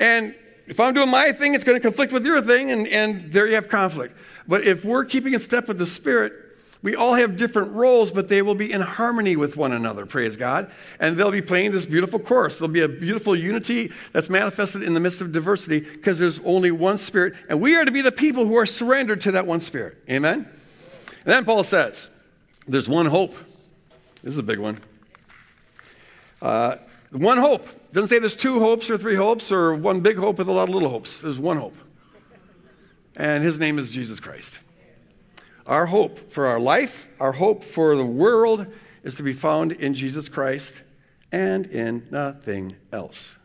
And 0.00 0.34
if 0.66 0.80
I'm 0.80 0.94
doing 0.94 1.10
my 1.10 1.32
thing, 1.32 1.54
it's 1.54 1.64
going 1.64 1.76
to 1.76 1.80
conflict 1.80 2.12
with 2.12 2.26
your 2.26 2.42
thing, 2.42 2.70
and, 2.70 2.88
and 2.88 3.32
there 3.32 3.46
you 3.46 3.54
have 3.54 3.68
conflict. 3.68 4.16
But 4.48 4.64
if 4.64 4.84
we're 4.84 5.04
keeping 5.04 5.32
in 5.32 5.40
step 5.40 5.68
with 5.68 5.78
the 5.78 5.86
Spirit, 5.86 6.32
we 6.82 6.94
all 6.94 7.14
have 7.14 7.36
different 7.36 7.72
roles, 7.72 8.12
but 8.12 8.28
they 8.28 8.42
will 8.42 8.54
be 8.54 8.72
in 8.72 8.80
harmony 8.80 9.36
with 9.36 9.56
one 9.56 9.72
another, 9.72 10.06
praise 10.06 10.36
God. 10.36 10.70
And 11.00 11.16
they'll 11.16 11.30
be 11.30 11.42
playing 11.42 11.72
this 11.72 11.86
beautiful 11.86 12.18
chorus. 12.18 12.58
There'll 12.58 12.72
be 12.72 12.82
a 12.82 12.88
beautiful 12.88 13.34
unity 13.34 13.92
that's 14.12 14.28
manifested 14.28 14.82
in 14.82 14.94
the 14.94 15.00
midst 15.00 15.20
of 15.20 15.32
diversity 15.32 15.80
because 15.80 16.18
there's 16.18 16.40
only 16.40 16.70
one 16.70 16.98
Spirit. 16.98 17.34
And 17.48 17.60
we 17.60 17.74
are 17.76 17.84
to 17.84 17.90
be 17.90 18.02
the 18.02 18.12
people 18.12 18.46
who 18.46 18.56
are 18.56 18.66
surrendered 18.66 19.20
to 19.22 19.32
that 19.32 19.46
one 19.46 19.60
Spirit. 19.60 19.96
Amen? 20.10 20.48
And 21.24 21.32
then 21.32 21.44
Paul 21.44 21.64
says, 21.64 22.08
there's 22.68 22.88
one 22.88 23.06
hope. 23.06 23.34
This 24.22 24.32
is 24.32 24.38
a 24.38 24.42
big 24.42 24.58
one. 24.58 24.80
Uh, 26.42 26.76
one 27.10 27.38
hope. 27.38 27.66
Doesn't 27.92 28.08
say 28.08 28.18
there's 28.18 28.36
two 28.36 28.58
hopes 28.58 28.90
or 28.90 28.98
three 28.98 29.14
hopes 29.14 29.52
or 29.52 29.74
one 29.74 30.00
big 30.00 30.16
hope 30.16 30.38
with 30.38 30.48
a 30.48 30.52
lot 30.52 30.68
of 30.68 30.74
little 30.74 30.88
hopes. 30.88 31.20
There's 31.20 31.38
one 31.38 31.56
hope. 31.56 31.76
And 33.14 33.42
his 33.42 33.58
name 33.58 33.78
is 33.78 33.90
Jesus 33.90 34.20
Christ. 34.20 34.58
Our 35.66 35.86
hope 35.86 36.30
for 36.30 36.46
our 36.46 36.60
life, 36.60 37.08
our 37.18 37.32
hope 37.32 37.64
for 37.64 37.96
the 37.96 38.04
world 38.04 38.66
is 39.02 39.14
to 39.16 39.22
be 39.22 39.32
found 39.32 39.72
in 39.72 39.94
Jesus 39.94 40.28
Christ 40.28 40.74
and 41.32 41.66
in 41.66 42.06
nothing 42.10 42.76
else. 42.92 43.38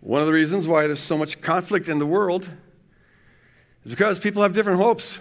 One 0.00 0.20
of 0.20 0.26
the 0.26 0.32
reasons 0.32 0.68
why 0.68 0.86
there's 0.86 1.00
so 1.00 1.16
much 1.16 1.40
conflict 1.40 1.88
in 1.88 1.98
the 1.98 2.06
world 2.06 2.48
is 3.84 3.92
because 3.92 4.18
people 4.18 4.42
have 4.42 4.52
different 4.52 4.80
hopes. 4.80 5.18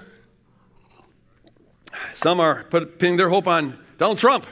Some 2.17 2.39
are 2.39 2.63
put, 2.63 2.97
putting 2.97 3.15
their 3.15 3.29
hope 3.29 3.47
on 3.47 3.77
Donald 3.99 4.17
Trump. 4.17 4.47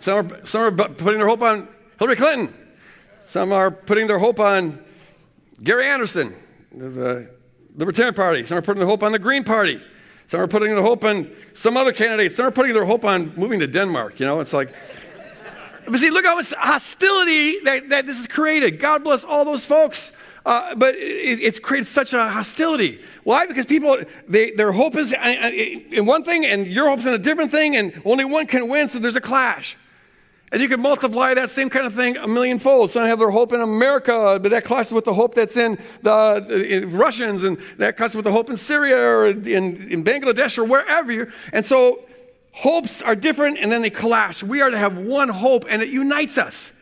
Some 0.00 0.32
are, 0.32 0.44
some 0.44 0.62
are 0.62 0.72
putting 0.72 1.18
their 1.18 1.28
hope 1.28 1.42
on 1.42 1.68
Hillary 1.96 2.16
Clinton. 2.16 2.52
Some 3.26 3.52
are 3.52 3.70
putting 3.70 4.08
their 4.08 4.18
hope 4.18 4.40
on 4.40 4.82
Gary 5.62 5.86
Anderson, 5.86 6.34
the 6.74 7.06
uh, 7.06 7.22
Libertarian 7.76 8.14
Party. 8.14 8.44
Some 8.44 8.58
are 8.58 8.62
putting 8.62 8.80
their 8.80 8.88
hope 8.88 9.04
on 9.04 9.12
the 9.12 9.18
Green 9.20 9.44
Party. 9.44 9.80
Some 10.26 10.40
are 10.40 10.48
putting 10.48 10.74
their 10.74 10.82
hope 10.82 11.04
on 11.04 11.30
some 11.54 11.76
other 11.76 11.92
candidates. 11.92 12.34
Some 12.34 12.46
are 12.46 12.50
putting 12.50 12.74
their 12.74 12.84
hope 12.84 13.04
on 13.04 13.32
moving 13.36 13.60
to 13.60 13.68
Denmark. 13.68 14.18
You 14.18 14.26
know, 14.26 14.40
it's 14.40 14.52
like, 14.52 14.74
but 15.86 16.00
see, 16.00 16.10
look 16.10 16.24
how 16.24 16.34
much 16.34 16.52
hostility 16.52 17.60
that, 17.60 17.90
that 17.90 18.06
this 18.06 18.16
has 18.16 18.26
created. 18.26 18.80
God 18.80 19.04
bless 19.04 19.22
all 19.22 19.44
those 19.44 19.64
folks 19.64 20.10
uh, 20.44 20.74
but 20.74 20.94
it, 20.94 21.40
it's 21.40 21.58
created 21.58 21.86
such 21.86 22.12
a 22.12 22.28
hostility. 22.28 23.00
Why? 23.24 23.46
Because 23.46 23.66
people, 23.66 23.98
they, 24.28 24.50
their 24.50 24.72
hope 24.72 24.96
is 24.96 25.12
uh, 25.12 25.16
uh, 25.16 25.50
in 25.50 26.06
one 26.06 26.24
thing 26.24 26.44
and 26.46 26.66
your 26.66 26.88
hope's 26.88 27.06
in 27.06 27.14
a 27.14 27.18
different 27.18 27.50
thing, 27.50 27.76
and 27.76 28.00
only 28.04 28.24
one 28.24 28.46
can 28.46 28.68
win, 28.68 28.88
so 28.88 28.98
there's 28.98 29.16
a 29.16 29.20
clash. 29.20 29.76
And 30.52 30.60
you 30.60 30.68
can 30.68 30.80
multiply 30.80 31.32
that 31.32 31.50
same 31.50 31.70
kind 31.70 31.86
of 31.86 31.94
thing 31.94 32.18
a 32.18 32.28
million 32.28 32.58
fold. 32.58 32.90
Some 32.90 33.06
have 33.06 33.18
their 33.18 33.30
hope 33.30 33.54
in 33.54 33.62
America, 33.62 34.38
but 34.42 34.50
that 34.50 34.64
clashes 34.64 34.92
with 34.92 35.06
the 35.06 35.14
hope 35.14 35.34
that's 35.34 35.56
in 35.56 35.78
the 36.02 36.66
in 36.68 36.94
Russians, 36.94 37.42
and 37.42 37.58
that 37.78 37.96
clashes 37.96 38.16
with 38.16 38.26
the 38.26 38.32
hope 38.32 38.50
in 38.50 38.58
Syria 38.58 38.98
or 38.98 39.26
in, 39.28 39.46
in 39.46 40.04
Bangladesh 40.04 40.58
or 40.58 40.64
wherever. 40.64 41.32
And 41.54 41.64
so 41.64 42.04
hopes 42.52 43.00
are 43.00 43.16
different, 43.16 43.60
and 43.60 43.72
then 43.72 43.80
they 43.80 43.88
clash. 43.88 44.42
We 44.42 44.60
are 44.60 44.68
to 44.68 44.76
have 44.76 44.98
one 44.98 45.30
hope, 45.30 45.64
and 45.70 45.80
it 45.80 45.88
unites 45.88 46.36
us. 46.36 46.74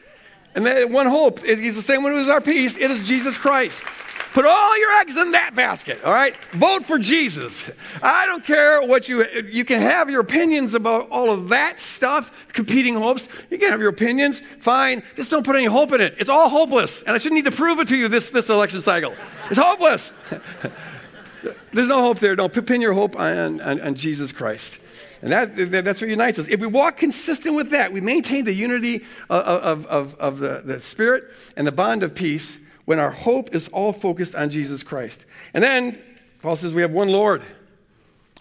And 0.54 0.66
that 0.66 0.90
one 0.90 1.06
hope, 1.06 1.44
he's 1.44 1.76
the 1.76 1.82
same 1.82 2.02
one 2.02 2.12
who 2.12 2.20
is 2.20 2.28
our 2.28 2.40
peace. 2.40 2.76
It 2.76 2.90
is 2.90 3.02
Jesus 3.02 3.38
Christ. 3.38 3.84
Put 4.32 4.46
all 4.46 4.78
your 4.78 5.00
eggs 5.00 5.16
in 5.16 5.32
that 5.32 5.56
basket, 5.56 6.04
all 6.04 6.12
right? 6.12 6.36
Vote 6.52 6.84
for 6.86 7.00
Jesus. 7.00 7.68
I 8.00 8.26
don't 8.26 8.44
care 8.44 8.80
what 8.80 9.08
you, 9.08 9.26
you 9.44 9.64
can 9.64 9.80
have 9.80 10.08
your 10.08 10.20
opinions 10.20 10.74
about 10.74 11.10
all 11.10 11.30
of 11.30 11.48
that 11.48 11.80
stuff, 11.80 12.48
competing 12.52 12.94
hopes. 12.94 13.28
You 13.50 13.58
can 13.58 13.70
have 13.70 13.80
your 13.80 13.88
opinions, 13.88 14.40
fine. 14.60 15.02
Just 15.16 15.32
don't 15.32 15.44
put 15.44 15.56
any 15.56 15.64
hope 15.64 15.92
in 15.92 16.00
it. 16.00 16.14
It's 16.18 16.30
all 16.30 16.48
hopeless. 16.48 17.02
And 17.02 17.10
I 17.10 17.18
shouldn't 17.18 17.42
need 17.42 17.50
to 17.50 17.56
prove 17.56 17.80
it 17.80 17.88
to 17.88 17.96
you 17.96 18.06
this, 18.06 18.30
this 18.30 18.48
election 18.48 18.80
cycle. 18.80 19.14
It's 19.50 19.58
hopeless. 19.58 20.12
There's 21.72 21.88
no 21.88 22.02
hope 22.02 22.20
there. 22.20 22.36
Don't 22.36 22.52
pin 22.66 22.80
your 22.80 22.92
hope 22.92 23.18
on, 23.18 23.60
on, 23.60 23.80
on 23.80 23.94
Jesus 23.96 24.30
Christ. 24.30 24.78
And 25.22 25.32
that, 25.32 25.84
that's 25.84 26.00
what 26.00 26.08
unites 26.08 26.38
us. 26.38 26.48
If 26.48 26.60
we 26.60 26.66
walk 26.66 26.96
consistent 26.96 27.54
with 27.54 27.70
that, 27.70 27.92
we 27.92 28.00
maintain 28.00 28.44
the 28.46 28.54
unity 28.54 29.04
of, 29.28 29.86
of, 29.86 30.14
of 30.16 30.38
the, 30.38 30.62
the 30.64 30.80
Spirit 30.80 31.24
and 31.56 31.66
the 31.66 31.72
bond 31.72 32.02
of 32.02 32.14
peace 32.14 32.58
when 32.86 32.98
our 32.98 33.10
hope 33.10 33.54
is 33.54 33.68
all 33.68 33.92
focused 33.92 34.34
on 34.34 34.50
Jesus 34.50 34.82
Christ. 34.82 35.26
And 35.52 35.62
then 35.62 36.00
Paul 36.40 36.56
says 36.56 36.74
we 36.74 36.82
have 36.82 36.90
one 36.90 37.08
Lord, 37.08 37.44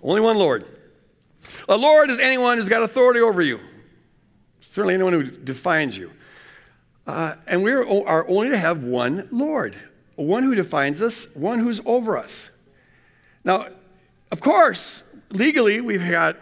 only 0.02 0.22
one 0.22 0.38
Lord. 0.38 0.66
A 1.68 1.76
Lord 1.76 2.10
is 2.10 2.20
anyone 2.20 2.58
who's 2.58 2.70
got 2.70 2.82
authority 2.82 3.20
over 3.20 3.42
you, 3.42 3.60
certainly 4.72 4.94
anyone 4.94 5.14
who 5.14 5.24
defines 5.24 5.98
you. 5.98 6.12
Uh, 7.06 7.36
and 7.48 7.64
we 7.64 7.72
are 7.74 8.28
only 8.30 8.50
to 8.50 8.58
have 8.58 8.84
one 8.84 9.28
Lord, 9.32 9.76
one 10.16 10.44
who 10.44 10.56
defines 10.56 11.02
us, 11.02 11.28
one 11.34 11.60
who's 11.60 11.82
over 11.86 12.18
us. 12.18 12.50
Now, 13.44 13.68
of 14.32 14.42
course, 14.42 15.04
legally, 15.32 15.82
we've 15.82 16.08
got 16.08 16.38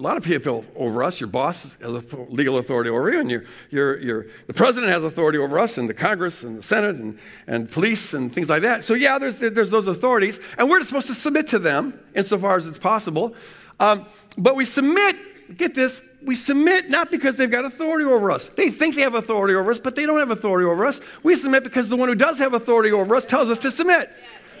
a 0.00 0.02
lot 0.02 0.16
of 0.16 0.24
people 0.24 0.64
over 0.76 1.04
us. 1.04 1.20
Your 1.20 1.28
boss 1.28 1.76
has 1.78 2.04
legal 2.30 2.56
authority 2.56 2.88
over 2.88 3.12
you, 3.12 3.20
and 3.20 3.30
the 3.30 4.54
president 4.54 4.90
has 4.90 5.04
authority 5.04 5.36
over 5.36 5.58
us, 5.58 5.76
and 5.76 5.90
the 5.90 5.94
Congress, 5.94 6.42
and 6.42 6.58
the 6.58 6.62
Senate, 6.62 6.96
and, 6.96 7.18
and 7.46 7.70
police, 7.70 8.14
and 8.14 8.32
things 8.32 8.48
like 8.48 8.62
that. 8.62 8.82
So, 8.82 8.94
yeah, 8.94 9.18
there's, 9.18 9.38
there's 9.38 9.68
those 9.68 9.88
authorities, 9.88 10.40
and 10.56 10.70
we're 10.70 10.82
supposed 10.84 11.08
to 11.08 11.14
submit 11.14 11.48
to 11.48 11.58
them 11.58 12.00
insofar 12.14 12.56
as 12.56 12.66
it's 12.66 12.78
possible. 12.78 13.34
Um, 13.78 14.06
but 14.38 14.56
we 14.56 14.64
submit, 14.64 15.58
get 15.58 15.74
this, 15.74 16.00
we 16.22 16.34
submit 16.34 16.88
not 16.88 17.10
because 17.10 17.36
they've 17.36 17.50
got 17.50 17.66
authority 17.66 18.06
over 18.06 18.30
us. 18.30 18.48
They 18.48 18.70
think 18.70 18.94
they 18.96 19.02
have 19.02 19.14
authority 19.14 19.54
over 19.54 19.70
us, 19.70 19.80
but 19.80 19.96
they 19.96 20.06
don't 20.06 20.18
have 20.18 20.30
authority 20.30 20.66
over 20.66 20.86
us. 20.86 21.02
We 21.22 21.34
submit 21.34 21.62
because 21.62 21.90
the 21.90 21.96
one 21.96 22.08
who 22.08 22.14
does 22.14 22.38
have 22.38 22.54
authority 22.54 22.90
over 22.90 23.14
us 23.16 23.26
tells 23.26 23.50
us 23.50 23.58
to 23.60 23.70
submit. 23.70 24.10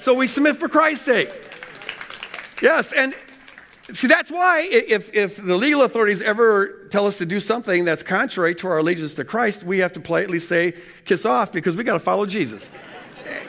So 0.02 0.12
we 0.12 0.26
submit 0.26 0.56
for 0.56 0.68
Christ's 0.68 1.06
sake. 1.06 1.32
Yes, 2.60 2.92
and 2.92 3.14
See, 3.92 4.06
that's 4.06 4.30
why 4.30 4.68
if, 4.70 5.12
if 5.14 5.36
the 5.36 5.56
legal 5.56 5.82
authorities 5.82 6.22
ever 6.22 6.86
tell 6.90 7.06
us 7.06 7.18
to 7.18 7.26
do 7.26 7.40
something 7.40 7.84
that's 7.84 8.02
contrary 8.02 8.54
to 8.56 8.68
our 8.68 8.78
allegiance 8.78 9.14
to 9.14 9.24
Christ, 9.24 9.64
we 9.64 9.78
have 9.78 9.92
to 9.94 10.00
politely 10.00 10.40
say, 10.40 10.74
kiss 11.04 11.24
off, 11.24 11.52
because 11.52 11.76
we 11.76 11.84
got 11.84 11.94
to 11.94 12.00
follow 12.00 12.26
Jesus. 12.26 12.70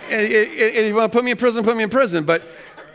and, 0.10 0.28
if 0.32 0.88
you 0.88 0.96
want 0.96 1.12
to 1.12 1.16
put 1.16 1.24
me 1.24 1.32
in 1.32 1.38
prison, 1.38 1.64
put 1.64 1.78
me 1.78 1.84
in 1.84 1.90
prison. 1.90 2.24
But 2.24 2.44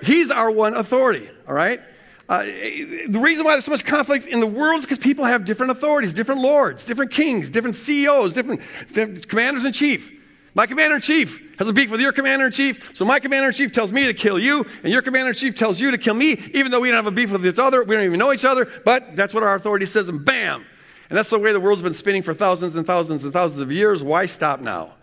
he's 0.03 0.31
our 0.31 0.51
one 0.51 0.75
authority, 0.75 1.29
all 1.47 1.55
right? 1.55 1.81
Uh, 2.29 2.43
the 2.43 3.21
reason 3.21 3.45
why 3.45 3.53
there's 3.53 3.67
so 3.67 3.71
much 3.71 3.85
conflict 3.85 4.27
in 4.27 4.41
the 4.41 4.47
world 4.47 4.81
is 4.81 4.85
because 4.85 4.99
people 4.99 5.25
have 5.25 5.45
different 5.45 5.71
authorities, 5.71 6.13
different 6.13 6.41
lords, 6.41 6.85
different 6.85 7.13
kings, 7.13 7.51
different 7.51 7.77
CEOs, 7.77 8.35
different, 8.35 8.61
different 8.89 9.29
commanders 9.29 9.65
in 9.65 9.73
chief. 9.73 10.13
My 10.55 10.67
commander 10.67 10.97
in 10.97 11.03
chief 11.03 11.46
has 11.59 11.69
a 11.69 11.73
beef 11.73 11.90
with 11.90 12.01
your 12.01 12.12
commander 12.12 12.47
in 12.47 12.53
chief, 12.53 12.90
so 12.95 13.05
my 13.05 13.19
commander 13.19 13.49
in 13.49 13.55
chief 13.55 13.73
tells 13.73 13.92
me 13.92 14.07
to 14.07 14.14
kill 14.14 14.38
you, 14.38 14.66
and 14.83 14.92
your 14.92 15.03
commander 15.03 15.31
in 15.31 15.35
chief 15.35 15.55
tells 15.55 15.81
you 15.81 15.90
to 15.90 15.99
kill 15.99 16.14
me, 16.14 16.33
even 16.55 16.71
though 16.71 16.81
we 16.81 16.88
don't 16.88 16.97
have 16.97 17.07
a 17.07 17.11
beef 17.11 17.31
with 17.31 17.47
each 17.47 17.59
other, 17.59 17.83
we 17.83 17.95
don't 17.95 18.05
even 18.05 18.19
know 18.19 18.33
each 18.33 18.45
other, 18.45 18.71
but 18.85 19.16
that's 19.16 19.33
what 19.33 19.42
our 19.42 19.55
authority 19.55 19.87
says, 19.87 20.09
and 20.09 20.25
bam! 20.25 20.64
And 21.09 21.16
that's 21.16 21.31
the 21.31 21.38
way 21.38 21.53
the 21.53 21.61
world's 21.61 21.83
been 21.83 21.95
spinning 21.95 22.23
for 22.23 22.35
thousands 22.35 22.75
and 22.75 22.87
thousands 22.87 23.23
and 23.23 23.33
thousands 23.33 23.61
of 23.61 23.71
years. 23.71 24.03
Why 24.03 24.27
stop 24.27 24.61
now? 24.61 24.95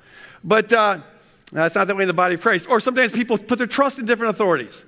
But 0.43 0.73
uh, 0.73 0.99
that's 1.51 1.75
not 1.75 1.87
that 1.87 1.95
way 1.95 2.03
in 2.03 2.07
the 2.07 2.13
body 2.13 2.35
of 2.35 2.41
Christ. 2.41 2.67
Or 2.69 2.79
sometimes 2.79 3.11
people 3.11 3.37
put 3.37 3.57
their 3.57 3.67
trust 3.67 3.99
in 3.99 4.05
different 4.05 4.31
authorities. 4.31 4.83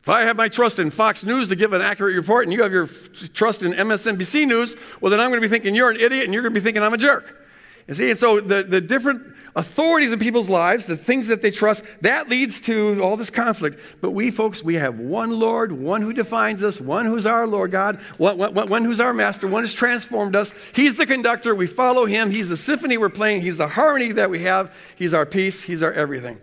If 0.00 0.08
I 0.08 0.22
have 0.22 0.36
my 0.36 0.48
trust 0.48 0.78
in 0.78 0.90
Fox 0.90 1.22
News 1.22 1.48
to 1.48 1.56
give 1.56 1.72
an 1.74 1.82
accurate 1.82 2.16
report 2.16 2.46
and 2.46 2.52
you 2.52 2.62
have 2.62 2.72
your 2.72 2.86
trust 2.86 3.62
in 3.62 3.72
MSNBC 3.72 4.48
News, 4.48 4.74
well, 5.00 5.10
then 5.10 5.20
I'm 5.20 5.30
going 5.30 5.40
to 5.40 5.46
be 5.46 5.50
thinking 5.50 5.74
you're 5.74 5.90
an 5.90 6.00
idiot 6.00 6.24
and 6.24 6.34
you're 6.34 6.42
going 6.42 6.54
to 6.54 6.60
be 6.60 6.64
thinking 6.64 6.82
I'm 6.82 6.94
a 6.94 6.98
jerk. 6.98 7.38
You 7.86 7.94
see, 7.94 8.10
and 8.10 8.18
so 8.18 8.40
the, 8.40 8.62
the 8.62 8.80
different 8.80 9.31
authorities 9.54 10.12
in 10.12 10.18
people's 10.18 10.48
lives, 10.48 10.86
the 10.86 10.96
things 10.96 11.26
that 11.26 11.42
they 11.42 11.50
trust, 11.50 11.82
that 12.00 12.28
leads 12.28 12.60
to 12.62 13.00
all 13.02 13.16
this 13.16 13.30
conflict. 13.30 13.78
But 14.00 14.12
we, 14.12 14.30
folks, 14.30 14.62
we 14.62 14.74
have 14.74 14.98
one 14.98 15.30
Lord, 15.30 15.72
one 15.72 16.02
who 16.02 16.12
defines 16.12 16.62
us, 16.62 16.80
one 16.80 17.06
who's 17.06 17.26
our 17.26 17.46
Lord 17.46 17.70
God, 17.70 17.96
one, 18.16 18.38
one, 18.38 18.54
one 18.54 18.84
who's 18.84 19.00
our 19.00 19.12
master, 19.12 19.46
one 19.46 19.62
who's 19.62 19.72
transformed 19.72 20.34
us. 20.34 20.54
He's 20.74 20.96
the 20.96 21.06
conductor. 21.06 21.54
We 21.54 21.66
follow 21.66 22.06
him. 22.06 22.30
He's 22.30 22.48
the 22.48 22.56
symphony 22.56 22.96
we're 22.96 23.10
playing. 23.10 23.42
He's 23.42 23.58
the 23.58 23.68
harmony 23.68 24.12
that 24.12 24.30
we 24.30 24.42
have. 24.42 24.74
He's 24.96 25.14
our 25.14 25.26
peace. 25.26 25.62
He's 25.62 25.82
our 25.82 25.92
everything. 25.92 26.40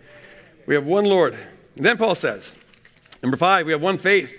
We 0.66 0.76
have 0.76 0.86
one 0.86 1.06
Lord. 1.06 1.38
And 1.76 1.86
then 1.86 1.98
Paul 1.98 2.16
says, 2.16 2.56
Number 3.22 3.38
five, 3.38 3.66
we 3.66 3.72
have 3.72 3.82
one 3.82 3.98
faith. 3.98 4.36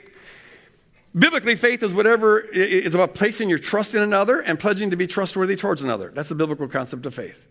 Biblically, 1.19 1.57
faith 1.57 1.83
is 1.83 1.93
whatever, 1.93 2.47
it's 2.53 2.95
about 2.95 3.15
placing 3.15 3.49
your 3.49 3.59
trust 3.59 3.97
in 3.97 4.01
another 4.01 4.41
and 4.41 4.61
pledging 4.61 4.91
to 4.91 4.97
be 4.97 5.09
trustworthy 5.09 5.57
towards 5.57 5.83
another. 5.83 6.13
That's 6.15 6.29
the 6.29 6.37
biblical 6.37 6.69
concept 6.69 7.05
of 7.05 7.15
faith. 7.15 7.47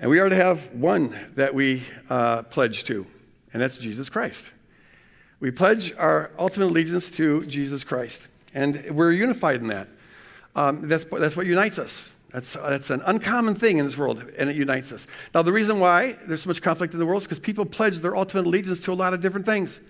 And 0.00 0.10
we 0.10 0.18
are 0.18 0.30
to 0.30 0.34
have 0.34 0.72
one 0.72 1.14
that 1.34 1.54
we 1.54 1.82
uh, 2.08 2.42
pledge 2.44 2.84
to, 2.84 3.06
and 3.52 3.60
that's 3.60 3.76
Jesus 3.76 4.08
Christ. 4.08 4.46
We 5.40 5.50
pledge 5.50 5.92
our 5.98 6.30
ultimate 6.38 6.68
allegiance 6.68 7.10
to 7.12 7.44
Jesus 7.44 7.84
Christ, 7.84 8.28
and 8.54 8.92
we're 8.92 9.12
unified 9.12 9.60
in 9.60 9.66
that. 9.66 9.88
Um, 10.56 10.88
that's, 10.88 11.04
that's 11.04 11.36
what 11.36 11.44
unites 11.44 11.78
us. 11.78 12.14
That's, 12.30 12.54
that's 12.54 12.88
an 12.88 13.02
uncommon 13.04 13.56
thing 13.56 13.76
in 13.76 13.84
this 13.84 13.98
world, 13.98 14.24
and 14.38 14.48
it 14.48 14.56
unites 14.56 14.90
us. 14.90 15.06
Now, 15.34 15.42
the 15.42 15.52
reason 15.52 15.80
why 15.80 16.16
there's 16.26 16.44
so 16.44 16.48
much 16.48 16.62
conflict 16.62 16.94
in 16.94 16.98
the 16.98 17.04
world 17.04 17.20
is 17.20 17.26
because 17.26 17.40
people 17.40 17.66
pledge 17.66 17.98
their 17.98 18.16
ultimate 18.16 18.46
allegiance 18.46 18.80
to 18.80 18.92
a 18.92 18.94
lot 18.94 19.12
of 19.12 19.20
different 19.20 19.44
things. 19.44 19.80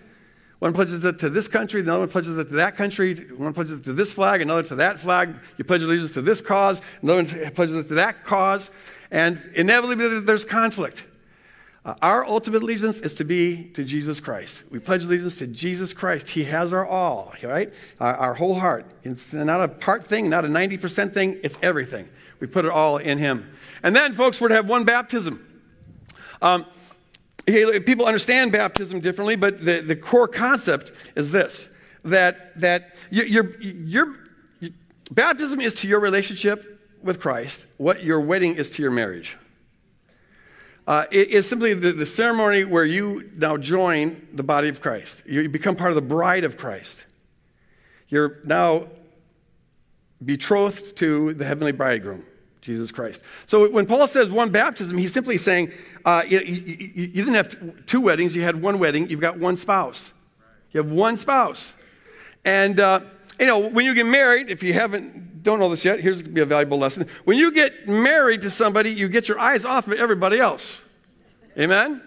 One 0.59 0.73
pledges 0.73 1.05
it 1.05 1.21
to 1.21 1.31
this 1.31 1.47
country, 1.47 1.83
another 1.83 2.01
one 2.01 2.09
pledges 2.09 2.37
it 2.37 2.49
to 2.49 2.57
that 2.57 2.77
country, 2.77 3.15
one 3.37 3.55
pledges 3.55 3.75
it 3.75 3.85
to 3.85 3.93
this 3.93 4.13
flag, 4.13 4.43
another 4.43 4.65
to 4.65 4.75
that 4.75 4.99
flag. 4.99 5.37
You 5.57 5.63
pledge 5.63 5.83
allegiance 5.85 6.13
to 6.13 6.23
this 6.23 6.41
cause, 6.41 6.81
another 7.01 7.23
one 7.23 7.53
pledges 7.53 7.77
it 7.77 7.89
to 7.89 7.95
that 7.95 8.25
cause. 8.25 8.73
And 9.11 9.41
inevitably, 9.55 10.21
there's 10.21 10.45
conflict. 10.45 11.05
Uh, 11.85 11.95
our 12.03 12.27
ultimate 12.27 12.63
allegiance 12.63 13.01
is 13.01 13.15
to 13.15 13.25
be 13.25 13.65
to 13.71 13.85
Jesus 13.85 14.21
Christ. 14.21 14.65
We 14.71 14.79
pledge 14.79 15.05
allegiance 15.05 15.37
to 15.37 15.47
Jesus 15.47 15.93
Christ. 15.93 16.29
He 16.29 16.45
has 16.45 16.73
our 16.73 16.87
all, 16.87 17.35
right? 17.43 17.73
Our, 17.99 18.17
our 18.17 18.35
whole 18.35 18.55
heart. 18.55 18.87
It's 19.03 19.33
not 19.33 19.63
a 19.63 19.69
part 19.69 20.05
thing, 20.05 20.29
not 20.29 20.45
a 20.45 20.49
90% 20.49 21.15
thing, 21.15 21.41
it's 21.43 21.59
everything. 21.63 22.09
We 22.39 22.47
put 22.47 22.65
it 22.65 22.71
all 22.71 22.99
in 22.99 23.19
Him. 23.19 23.51
And 23.83 23.97
then, 23.97 24.15
folks, 24.15 24.41
we're 24.41 24.49
to 24.49 24.55
have 24.55 24.69
one 24.69 24.85
baptism. 24.85 25.47
Um, 26.43 26.67
People 27.47 28.07
understand 28.07 28.53
baptism 28.53 29.01
differently, 29.01 29.37
but 29.37 29.65
the, 29.65 29.81
the 29.81 29.97
core 29.97 30.29
concept 30.29 30.93
is 31.17 31.31
this 31.31 31.71
that, 32.05 32.59
that 32.61 32.97
your, 33.11 33.27
your, 33.27 33.61
your, 33.61 34.15
baptism 35.11 35.61
is 35.61 35.75
to 35.75 35.89
your 35.89 36.01
relationship 36.01 36.80
with 37.03 37.21
Christ 37.21 37.67
what 37.77 38.05
your 38.05 38.21
wedding 38.21 38.57
is 38.57 38.71
to 38.71 38.83
your 38.83 38.91
marriage. 38.91 39.37
Uh, 40.87 41.05
it 41.11 41.29
is 41.29 41.49
simply 41.49 41.75
the, 41.75 41.93
the, 41.93 42.07
ceremony 42.07 42.65
where 42.65 42.85
you 42.85 43.31
now 43.37 43.57
join 43.57 44.27
the 44.33 44.43
body 44.43 44.69
of 44.69 44.81
Christ. 44.81 45.23
You 45.25 45.49
become 45.49 45.77
part 45.77 45.91
of 45.91 45.95
the 45.95 46.03
bride 46.03 46.43
of 46.43 46.57
Christ. 46.57 47.05
You're 48.09 48.41
now 48.45 48.89
betrothed 50.25 50.97
to 50.97 51.35
the 51.35 51.45
heavenly 51.45 51.73
bridegroom. 51.73 52.25
Jesus 52.61 52.93
Christ. 52.93 53.23
So 53.47 53.71
when 53.71 53.87
Paul 53.87 54.07
says 54.07 54.31
one 54.31 54.51
baptism, 54.51 54.99
he's 54.99 55.15
simply 55.15 55.39
saying 55.39 55.73
uh, 56.05 56.25
you, 56.27 56.41
you, 56.41 56.77
you, 56.77 57.25
didn't 57.25 57.35
have 57.35 57.87
two 57.87 58.01
weddings, 58.01 58.37
you 58.37 58.43
had 58.43 58.61
one 58.61 58.79
wedding, 58.79 59.09
you've 59.09 59.21
got 59.21 59.39
one 59.39 59.57
spouse. 59.57 60.13
You 60.73 60.83
have 60.83 60.91
one 60.91 61.17
spouse. 61.17 61.73
And, 62.45 62.79
uh, 62.79 63.01
you 63.41 63.47
know, 63.47 63.59
when 63.59 63.85
you 63.85 63.95
get 63.95 64.07
married, 64.07 64.51
if 64.51 64.63
you 64.63 64.75
haven't, 64.75 65.43
don't 65.43 65.59
know 65.59 65.71
this 65.71 65.85
yet, 65.85 66.01
here's 66.01 66.19
going 66.19 66.33
to 66.33 66.35
be 66.35 66.41
a 66.43 66.47
valuable 66.47 66.79
lesson. 66.79 67.09
When 67.25 67.39
you 67.39 67.51
get 67.51 67.89
married 67.89 68.43
to 68.43 68.51
somebody, 68.51 68.91
you 68.91 69.09
get 69.09 69.29
your 69.29 69.39
eyes 69.39 69.65
off 69.65 69.87
of 69.87 69.95
everybody 69.95 70.39
else. 70.39 70.83
Amen? 71.59 72.03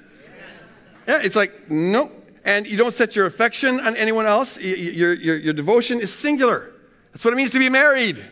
Yeah, 1.08 1.22
it's 1.22 1.36
like, 1.36 1.70
nope. 1.70 2.12
And 2.46 2.68
you 2.68 2.78
don't 2.78 2.94
set 2.94 3.16
your 3.16 3.26
affection 3.26 3.80
on 3.80 3.96
anyone 3.96 4.26
else. 4.26 4.58
Your, 4.58 5.14
your, 5.14 5.38
your 5.38 5.54
devotion 5.54 6.00
is 6.00 6.14
singular. 6.14 6.72
That's 7.12 7.26
what 7.26 7.34
it 7.34 7.38
means 7.38 7.52
to 7.52 7.60
be 7.60 7.70
married. 7.70 8.24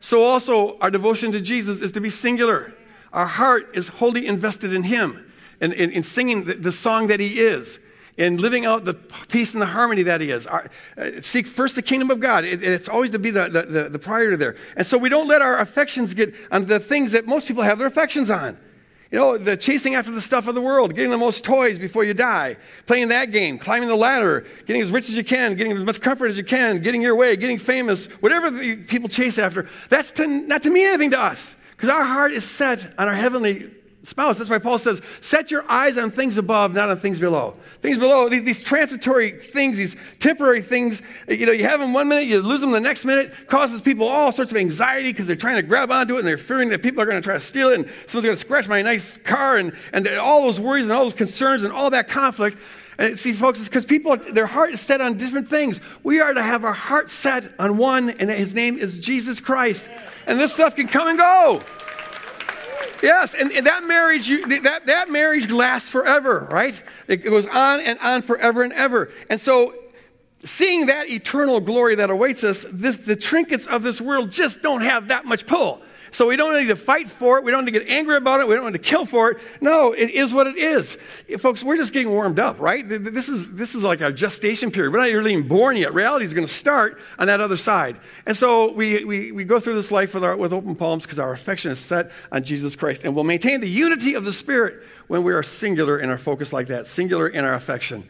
So 0.00 0.22
also, 0.24 0.78
our 0.78 0.90
devotion 0.90 1.32
to 1.32 1.40
Jesus 1.40 1.80
is 1.80 1.92
to 1.92 2.00
be 2.00 2.10
singular. 2.10 2.74
Our 3.12 3.26
heart 3.26 3.70
is 3.74 3.88
wholly 3.88 4.26
invested 4.26 4.72
in 4.72 4.82
Him, 4.82 5.32
in, 5.60 5.72
in, 5.72 5.90
in 5.90 6.02
singing 6.02 6.44
the, 6.44 6.54
the, 6.54 6.72
song 6.72 7.08
that 7.08 7.20
He 7.20 7.38
is, 7.40 7.78
in 8.20 8.36
living 8.36 8.66
out 8.66 8.84
the 8.84 8.92
peace 8.94 9.54
and 9.54 9.62
the 9.62 9.66
harmony 9.66 10.02
that 10.02 10.20
He 10.20 10.30
is. 10.30 10.46
Our, 10.46 10.70
uh, 10.98 11.22
seek 11.22 11.46
first 11.46 11.74
the 11.74 11.82
kingdom 11.82 12.10
of 12.10 12.20
God. 12.20 12.44
It, 12.44 12.62
it's 12.62 12.88
always 12.88 13.10
to 13.10 13.18
be 13.18 13.30
the, 13.30 13.48
the, 13.48 13.62
the, 13.62 13.88
the 13.88 13.98
priority 13.98 14.36
there. 14.36 14.56
And 14.76 14.86
so 14.86 14.98
we 14.98 15.08
don't 15.08 15.26
let 15.26 15.40
our 15.40 15.58
affections 15.58 16.12
get 16.12 16.34
on 16.52 16.66
the 16.66 16.78
things 16.78 17.12
that 17.12 17.26
most 17.26 17.48
people 17.48 17.62
have 17.62 17.78
their 17.78 17.86
affections 17.86 18.28
on. 18.28 18.58
You 19.10 19.18
know, 19.18 19.38
the 19.38 19.56
chasing 19.56 19.94
after 19.94 20.12
the 20.12 20.20
stuff 20.20 20.46
of 20.46 20.54
the 20.54 20.60
world, 20.60 20.94
getting 20.94 21.10
the 21.10 21.18
most 21.18 21.44
toys 21.44 21.78
before 21.78 22.04
you 22.04 22.14
die, 22.14 22.58
playing 22.86 23.08
that 23.08 23.32
game, 23.32 23.58
climbing 23.58 23.88
the 23.88 23.96
ladder, 23.96 24.46
getting 24.66 24.82
as 24.82 24.92
rich 24.92 25.08
as 25.08 25.16
you 25.16 25.24
can, 25.24 25.54
getting 25.54 25.72
as 25.72 25.82
much 25.82 26.00
comfort 26.00 26.26
as 26.26 26.36
you 26.36 26.44
can, 26.44 26.80
getting 26.80 27.02
your 27.02 27.16
way, 27.16 27.36
getting 27.36 27.58
famous, 27.58 28.06
whatever 28.20 28.52
people 28.76 29.08
chase 29.08 29.38
after, 29.38 29.68
that's 29.88 30.12
to, 30.12 30.28
not 30.28 30.62
to 30.62 30.70
mean 30.70 30.86
anything 30.86 31.10
to 31.10 31.18
us. 31.18 31.56
Because 31.72 31.88
our 31.88 32.04
heart 32.04 32.32
is 32.32 32.44
set 32.44 32.92
on 32.98 33.08
our 33.08 33.14
heavenly 33.14 33.70
spouse. 34.04 34.38
That's 34.38 34.50
why 34.50 34.58
Paul 34.58 34.78
says, 34.78 35.00
set 35.20 35.50
your 35.50 35.70
eyes 35.70 35.98
on 35.98 36.10
things 36.10 36.38
above, 36.38 36.74
not 36.74 36.88
on 36.88 36.98
things 36.98 37.20
below. 37.20 37.54
Things 37.82 37.98
below, 37.98 38.28
these, 38.28 38.42
these, 38.44 38.62
transitory 38.62 39.32
things, 39.32 39.76
these 39.76 39.96
temporary 40.18 40.62
things, 40.62 41.02
you 41.28 41.46
know, 41.46 41.52
you 41.52 41.64
have 41.64 41.80
them 41.80 41.92
one 41.92 42.08
minute, 42.08 42.24
you 42.24 42.40
lose 42.40 42.60
them 42.60 42.70
the 42.70 42.80
next 42.80 43.04
minute, 43.04 43.32
causes 43.48 43.82
people 43.82 44.08
all 44.08 44.32
sorts 44.32 44.50
of 44.50 44.56
anxiety 44.56 45.10
because 45.10 45.26
they're 45.26 45.36
trying 45.36 45.56
to 45.56 45.62
grab 45.62 45.90
onto 45.90 46.16
it 46.16 46.20
and 46.20 46.28
they're 46.28 46.38
fearing 46.38 46.70
that 46.70 46.82
people 46.82 47.02
are 47.02 47.06
going 47.06 47.20
to 47.20 47.24
try 47.24 47.34
to 47.34 47.40
steal 47.40 47.68
it 47.70 47.80
and 47.80 47.88
someone's 48.06 48.24
going 48.24 48.36
to 48.36 48.40
scratch 48.40 48.68
my 48.68 48.82
nice 48.82 49.16
car 49.18 49.58
and, 49.58 49.74
and 49.92 50.08
all 50.08 50.42
those 50.42 50.58
worries 50.58 50.84
and 50.84 50.92
all 50.92 51.04
those 51.04 51.14
concerns 51.14 51.62
and 51.62 51.72
all 51.72 51.90
that 51.90 52.08
conflict. 52.08 52.58
And 53.00 53.18
see, 53.18 53.32
folks, 53.32 53.58
it's 53.60 53.68
because 53.68 53.86
people, 53.86 54.18
their 54.18 54.46
heart 54.46 54.74
is 54.74 54.80
set 54.80 55.00
on 55.00 55.16
different 55.16 55.48
things. 55.48 55.80
We 56.02 56.20
are 56.20 56.34
to 56.34 56.42
have 56.42 56.64
our 56.64 56.72
heart 56.74 57.08
set 57.08 57.50
on 57.58 57.78
one, 57.78 58.10
and 58.10 58.28
his 58.28 58.54
name 58.54 58.76
is 58.76 58.98
Jesus 58.98 59.40
Christ. 59.40 59.88
And 60.26 60.38
this 60.38 60.52
stuff 60.52 60.76
can 60.76 60.86
come 60.86 61.08
and 61.08 61.16
go. 61.16 61.62
Yes, 63.02 63.34
and, 63.34 63.50
and 63.52 63.66
that 63.66 63.84
marriage, 63.84 64.28
you, 64.28 64.60
that, 64.62 64.86
that 64.86 65.10
marriage 65.10 65.50
lasts 65.50 65.88
forever, 65.88 66.46
right? 66.50 66.80
It 67.08 67.18
goes 67.18 67.46
on 67.46 67.80
and 67.80 67.98
on 67.98 68.22
forever 68.22 68.62
and 68.62 68.72
ever. 68.72 69.10
And 69.28 69.40
so, 69.40 69.74
seeing 70.44 70.86
that 70.86 71.08
eternal 71.08 71.60
glory 71.60 71.96
that 71.96 72.10
awaits 72.10 72.44
us, 72.44 72.64
this, 72.70 72.96
the 72.96 73.16
trinkets 73.16 73.66
of 73.66 73.82
this 73.82 74.00
world 74.00 74.30
just 74.30 74.62
don't 74.62 74.82
have 74.82 75.08
that 75.08 75.24
much 75.24 75.46
pull. 75.46 75.82
So 76.12 76.26
we 76.26 76.36
don't 76.36 76.58
need 76.58 76.68
to 76.68 76.76
fight 76.76 77.08
for 77.08 77.38
it. 77.38 77.44
We 77.44 77.50
don't 77.52 77.64
need 77.64 77.72
to 77.72 77.80
get 77.80 77.88
angry 77.88 78.16
about 78.16 78.40
it. 78.40 78.48
We 78.48 78.54
don't 78.54 78.66
need 78.66 78.72
to 78.72 78.78
kill 78.78 79.06
for 79.06 79.30
it. 79.30 79.38
No, 79.60 79.92
it 79.92 80.10
is 80.10 80.32
what 80.32 80.46
it 80.46 80.56
is. 80.56 80.96
Folks, 81.38 81.62
we're 81.62 81.76
just 81.76 81.92
getting 81.92 82.10
warmed 82.10 82.40
up, 82.40 82.58
right? 82.60 82.86
This 82.88 83.28
is, 83.28 83.52
this 83.52 83.74
is 83.74 83.82
like 83.82 84.00
a 84.00 84.10
gestation 84.12 84.70
period. 84.70 84.92
We're 84.92 84.98
not 84.98 85.12
really 85.12 85.32
even 85.32 85.46
born 85.46 85.76
yet. 85.76 85.94
Reality 85.94 86.24
is 86.24 86.34
going 86.34 86.46
to 86.46 86.52
start 86.52 87.00
on 87.18 87.28
that 87.28 87.40
other 87.40 87.56
side. 87.56 87.96
And 88.26 88.36
so 88.36 88.72
we, 88.72 89.04
we, 89.04 89.32
we 89.32 89.44
go 89.44 89.60
through 89.60 89.76
this 89.76 89.92
life 89.92 90.14
with, 90.14 90.24
our, 90.24 90.36
with 90.36 90.52
open 90.52 90.74
palms 90.74 91.04
because 91.04 91.18
our 91.18 91.32
affection 91.32 91.70
is 91.70 91.80
set 91.80 92.10
on 92.32 92.42
Jesus 92.42 92.76
Christ. 92.76 93.04
And 93.04 93.14
we'll 93.14 93.24
maintain 93.24 93.60
the 93.60 93.68
unity 93.68 94.14
of 94.14 94.24
the 94.24 94.32
Spirit 94.32 94.82
when 95.06 95.22
we 95.22 95.32
are 95.32 95.42
singular 95.42 95.98
in 95.98 96.10
our 96.10 96.18
focus 96.18 96.52
like 96.52 96.68
that, 96.68 96.86
singular 96.86 97.28
in 97.28 97.44
our 97.44 97.54
affection. 97.54 98.04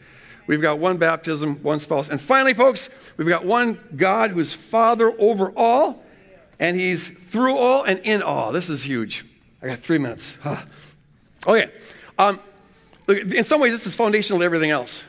We've 0.47 0.61
got 0.61 0.79
one 0.79 0.97
baptism, 0.97 1.57
one 1.63 1.79
spouse. 1.79 2.09
And 2.09 2.19
finally, 2.19 2.53
folks, 2.53 2.89
we've 3.17 3.27
got 3.27 3.45
one 3.45 3.79
God 3.95 4.31
who's 4.31 4.53
Father 4.53 5.13
over 5.19 5.51
all 5.51 6.03
and 6.61 6.77
he's 6.77 7.09
through 7.09 7.57
all 7.57 7.83
and 7.83 7.99
in 8.01 8.21
all. 8.21 8.51
This 8.51 8.69
is 8.69 8.83
huge. 8.83 9.25
I 9.61 9.67
got 9.67 9.79
three 9.79 9.97
minutes. 9.97 10.37
Huh. 10.41 10.63
Okay. 11.45 11.71
Um, 12.19 12.39
look, 13.07 13.17
in 13.17 13.43
some 13.43 13.59
ways, 13.59 13.73
this 13.73 13.87
is 13.87 13.95
foundational 13.95 14.39
to 14.39 14.45
everything 14.45 14.69
else. 14.69 15.03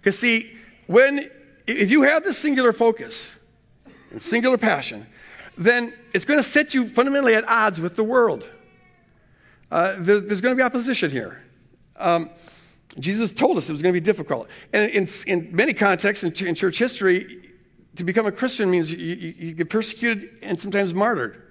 Because, 0.00 0.18
see, 0.18 0.56
when, 0.86 1.30
if 1.66 1.90
you 1.90 2.02
have 2.02 2.24
this 2.24 2.38
singular 2.38 2.72
focus 2.72 3.36
and 4.10 4.22
singular 4.22 4.56
passion, 4.56 5.06
then 5.58 5.92
it's 6.14 6.24
going 6.24 6.38
to 6.38 6.48
set 6.48 6.72
you 6.72 6.88
fundamentally 6.88 7.34
at 7.34 7.46
odds 7.46 7.78
with 7.78 7.94
the 7.94 8.04
world. 8.04 8.48
Uh, 9.70 9.96
there, 9.98 10.20
there's 10.20 10.40
going 10.40 10.56
to 10.56 10.56
be 10.56 10.62
opposition 10.62 11.10
here. 11.10 11.42
Um, 11.96 12.30
Jesus 12.98 13.34
told 13.34 13.58
us 13.58 13.68
it 13.68 13.72
was 13.72 13.82
going 13.82 13.94
to 13.94 14.00
be 14.00 14.04
difficult. 14.04 14.48
And 14.72 14.90
in, 14.90 15.08
in 15.26 15.54
many 15.54 15.74
contexts 15.74 16.24
in, 16.24 16.46
in, 16.46 16.54
church 16.54 16.78
history, 16.78 17.49
to 17.96 18.04
become 18.04 18.26
a 18.26 18.32
Christian 18.32 18.70
means 18.70 18.90
you, 18.90 18.98
you, 18.98 19.34
you, 19.38 19.52
get 19.52 19.68
persecuted 19.68 20.38
and 20.42 20.58
sometimes 20.58 20.94
martyred. 20.94 21.42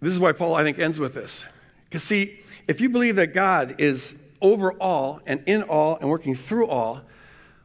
This 0.00 0.12
is 0.12 0.20
why 0.20 0.32
Paul, 0.32 0.54
I 0.54 0.62
think, 0.62 0.78
ends 0.78 0.98
with 0.98 1.14
this. 1.14 1.44
Because, 1.84 2.02
see, 2.02 2.40
if 2.68 2.80
you 2.80 2.88
believe 2.88 3.16
that 3.16 3.34
God 3.34 3.76
is 3.78 4.16
over 4.40 4.72
all 4.72 5.20
and 5.26 5.42
in 5.46 5.62
all 5.62 5.96
and 5.96 6.08
working 6.08 6.34
through 6.34 6.68
all, 6.68 7.02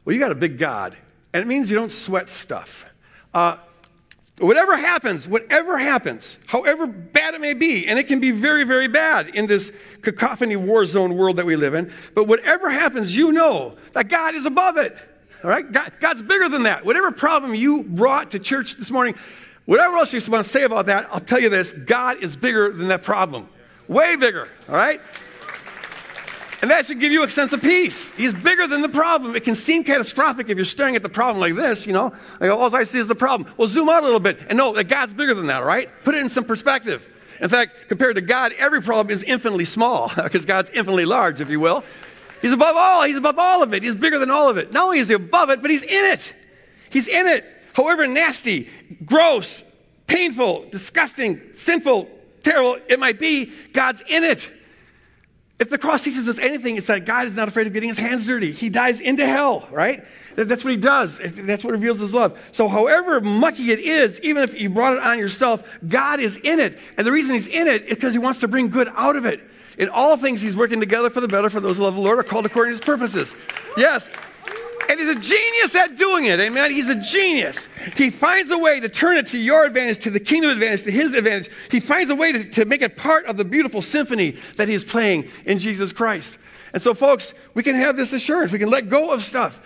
well, 0.04 0.14
you 0.14 0.20
got 0.20 0.32
a 0.32 0.36
big 0.36 0.58
God. 0.58 0.96
And 1.32 1.42
it 1.42 1.46
means 1.46 1.70
you 1.70 1.76
don't 1.76 1.92
sweat 1.92 2.28
stuff. 2.28 2.86
Uh, 3.32 3.58
Whatever 4.40 4.76
happens, 4.76 5.26
whatever 5.26 5.78
happens, 5.78 6.38
however 6.46 6.86
bad 6.86 7.34
it 7.34 7.40
may 7.40 7.54
be, 7.54 7.88
and 7.88 7.98
it 7.98 8.06
can 8.06 8.20
be 8.20 8.30
very, 8.30 8.62
very 8.62 8.86
bad 8.86 9.28
in 9.28 9.46
this 9.46 9.72
cacophony 10.00 10.54
war 10.54 10.84
zone 10.84 11.16
world 11.16 11.36
that 11.36 11.46
we 11.46 11.56
live 11.56 11.74
in, 11.74 11.92
but 12.14 12.28
whatever 12.28 12.70
happens, 12.70 13.14
you 13.14 13.32
know 13.32 13.74
that 13.94 14.08
God 14.08 14.36
is 14.36 14.46
above 14.46 14.76
it. 14.76 14.96
All 15.42 15.50
right? 15.50 15.70
God, 15.70 15.92
God's 16.00 16.22
bigger 16.22 16.48
than 16.48 16.64
that. 16.64 16.84
Whatever 16.84 17.10
problem 17.12 17.54
you 17.54 17.84
brought 17.84 18.32
to 18.32 18.38
church 18.38 18.76
this 18.76 18.90
morning, 18.90 19.14
whatever 19.64 19.96
else 19.96 20.12
you 20.12 20.20
want 20.30 20.44
to 20.44 20.50
say 20.50 20.64
about 20.64 20.86
that, 20.86 21.08
I'll 21.12 21.20
tell 21.20 21.40
you 21.40 21.48
this 21.48 21.72
God 21.72 22.22
is 22.22 22.36
bigger 22.36 22.72
than 22.72 22.88
that 22.88 23.02
problem. 23.02 23.48
Way 23.86 24.16
bigger. 24.16 24.48
All 24.68 24.74
right? 24.74 25.00
And 26.60 26.70
that 26.72 26.86
should 26.86 26.98
give 26.98 27.12
you 27.12 27.22
a 27.22 27.30
sense 27.30 27.52
of 27.52 27.62
peace. 27.62 28.10
He's 28.12 28.34
bigger 28.34 28.66
than 28.66 28.82
the 28.82 28.88
problem. 28.88 29.36
It 29.36 29.44
can 29.44 29.54
seem 29.54 29.84
catastrophic 29.84 30.48
if 30.48 30.56
you're 30.56 30.64
staring 30.64 30.96
at 30.96 31.04
the 31.04 31.08
problem 31.08 31.40
like 31.40 31.54
this, 31.54 31.86
you 31.86 31.92
know. 31.92 32.12
Like, 32.40 32.50
all 32.50 32.74
I 32.74 32.82
see 32.82 32.98
is 32.98 33.06
the 33.06 33.14
problem. 33.14 33.52
Well, 33.56 33.68
zoom 33.68 33.88
out 33.88 34.02
a 34.02 34.06
little 34.06 34.18
bit 34.18 34.40
and 34.48 34.58
know 34.58 34.72
that 34.74 34.84
God's 34.84 35.14
bigger 35.14 35.34
than 35.34 35.46
that, 35.46 35.64
right? 35.64 35.88
Put 36.02 36.16
it 36.16 36.20
in 36.20 36.28
some 36.28 36.44
perspective. 36.44 37.06
In 37.40 37.48
fact, 37.48 37.88
compared 37.88 38.16
to 38.16 38.22
God, 38.22 38.52
every 38.58 38.82
problem 38.82 39.14
is 39.14 39.22
infinitely 39.22 39.66
small 39.66 40.10
because 40.22 40.44
God's 40.46 40.70
infinitely 40.70 41.04
large, 41.04 41.40
if 41.40 41.48
you 41.48 41.60
will. 41.60 41.84
He's 42.40 42.52
above 42.52 42.76
all. 42.76 43.02
He's 43.04 43.16
above 43.16 43.38
all 43.38 43.62
of 43.62 43.74
it. 43.74 43.82
He's 43.82 43.94
bigger 43.94 44.18
than 44.18 44.30
all 44.30 44.48
of 44.48 44.58
it. 44.58 44.72
Not 44.72 44.84
only 44.84 44.98
is 44.98 45.08
he 45.08 45.14
above 45.14 45.50
it, 45.50 45.62
but 45.62 45.70
he's 45.70 45.82
in 45.82 46.04
it. 46.12 46.34
He's 46.90 47.08
in 47.08 47.26
it. 47.26 47.44
However 47.74 48.06
nasty, 48.06 48.68
gross, 49.04 49.64
painful, 50.06 50.68
disgusting, 50.70 51.54
sinful, 51.54 52.08
terrible 52.42 52.78
it 52.88 52.98
might 52.98 53.20
be, 53.20 53.52
God's 53.72 54.02
in 54.08 54.24
it. 54.24 54.50
If 55.58 55.70
the 55.70 55.78
cross 55.78 56.04
teaches 56.04 56.28
us 56.28 56.38
anything, 56.38 56.76
it's 56.76 56.86
that 56.86 57.04
God 57.04 57.26
is 57.26 57.34
not 57.34 57.48
afraid 57.48 57.66
of 57.66 57.72
getting 57.72 57.88
his 57.88 57.98
hands 57.98 58.26
dirty. 58.26 58.52
He 58.52 58.68
dives 58.68 59.00
into 59.00 59.26
hell, 59.26 59.66
right? 59.72 60.04
That's 60.36 60.62
what 60.62 60.70
he 60.70 60.76
does. 60.76 61.18
That's 61.18 61.64
what 61.64 61.72
reveals 61.72 61.98
his 61.98 62.14
love. 62.14 62.38
So, 62.52 62.68
however 62.68 63.20
mucky 63.20 63.72
it 63.72 63.80
is, 63.80 64.20
even 64.20 64.44
if 64.44 64.60
you 64.60 64.70
brought 64.70 64.94
it 64.94 65.00
on 65.00 65.18
yourself, 65.18 65.78
God 65.86 66.20
is 66.20 66.36
in 66.36 66.60
it. 66.60 66.78
And 66.96 67.04
the 67.04 67.10
reason 67.10 67.34
he's 67.34 67.48
in 67.48 67.66
it 67.66 67.82
is 67.86 67.94
because 67.96 68.12
he 68.12 68.20
wants 68.20 68.40
to 68.40 68.48
bring 68.48 68.68
good 68.68 68.88
out 68.94 69.16
of 69.16 69.26
it. 69.26 69.40
In 69.78 69.88
all 69.88 70.16
things, 70.16 70.40
he's 70.40 70.56
working 70.56 70.80
together 70.80 71.08
for 71.08 71.20
the 71.20 71.28
better 71.28 71.48
for 71.48 71.60
those 71.60 71.76
who 71.76 71.84
love 71.84 71.94
the 71.94 72.00
Lord 72.00 72.18
are 72.18 72.24
called 72.24 72.46
according 72.46 72.72
to 72.72 72.78
his 72.78 72.84
purposes. 72.84 73.34
Yes, 73.76 74.10
and 74.88 74.98
he's 74.98 75.08
a 75.08 75.20
genius 75.20 75.74
at 75.74 75.96
doing 75.96 76.24
it. 76.24 76.40
Amen. 76.40 76.70
He's 76.70 76.88
a 76.88 76.94
genius. 76.94 77.68
He 77.96 78.10
finds 78.10 78.50
a 78.50 78.58
way 78.58 78.80
to 78.80 78.88
turn 78.88 79.18
it 79.18 79.28
to 79.28 79.38
your 79.38 79.66
advantage, 79.66 79.98
to 80.00 80.10
the 80.10 80.20
kingdom 80.20 80.50
advantage, 80.50 80.84
to 80.84 80.90
his 80.90 81.12
advantage. 81.12 81.50
He 81.70 81.78
finds 81.78 82.10
a 82.10 82.14
way 82.14 82.32
to, 82.32 82.44
to 82.50 82.64
make 82.64 82.80
it 82.80 82.96
part 82.96 83.26
of 83.26 83.36
the 83.36 83.44
beautiful 83.44 83.82
symphony 83.82 84.36
that 84.56 84.66
he's 84.66 84.82
playing 84.82 85.28
in 85.44 85.58
Jesus 85.58 85.92
Christ. 85.92 86.38
And 86.72 86.82
so, 86.82 86.94
folks, 86.94 87.34
we 87.54 87.62
can 87.62 87.76
have 87.76 87.96
this 87.96 88.12
assurance. 88.12 88.50
We 88.50 88.58
can 88.58 88.70
let 88.70 88.88
go 88.88 89.12
of 89.12 89.22
stuff. 89.22 89.60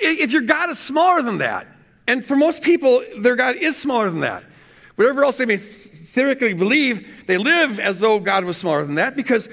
If 0.00 0.32
your 0.32 0.42
God 0.42 0.70
is 0.70 0.78
smaller 0.78 1.22
than 1.22 1.38
that, 1.38 1.66
and 2.06 2.24
for 2.24 2.36
most 2.36 2.62
people, 2.62 3.04
their 3.18 3.36
God 3.36 3.56
is 3.56 3.76
smaller 3.76 4.10
than 4.10 4.20
that, 4.20 4.44
whatever 4.94 5.24
else 5.24 5.36
they 5.36 5.46
may 5.46 5.60
theoretically 6.12 6.52
believe, 6.52 7.26
they 7.26 7.38
live 7.38 7.80
as 7.80 7.98
though 7.98 8.20
God 8.20 8.44
was 8.44 8.58
smaller 8.58 8.84
than 8.84 8.96
that 8.96 9.16
because 9.16 9.48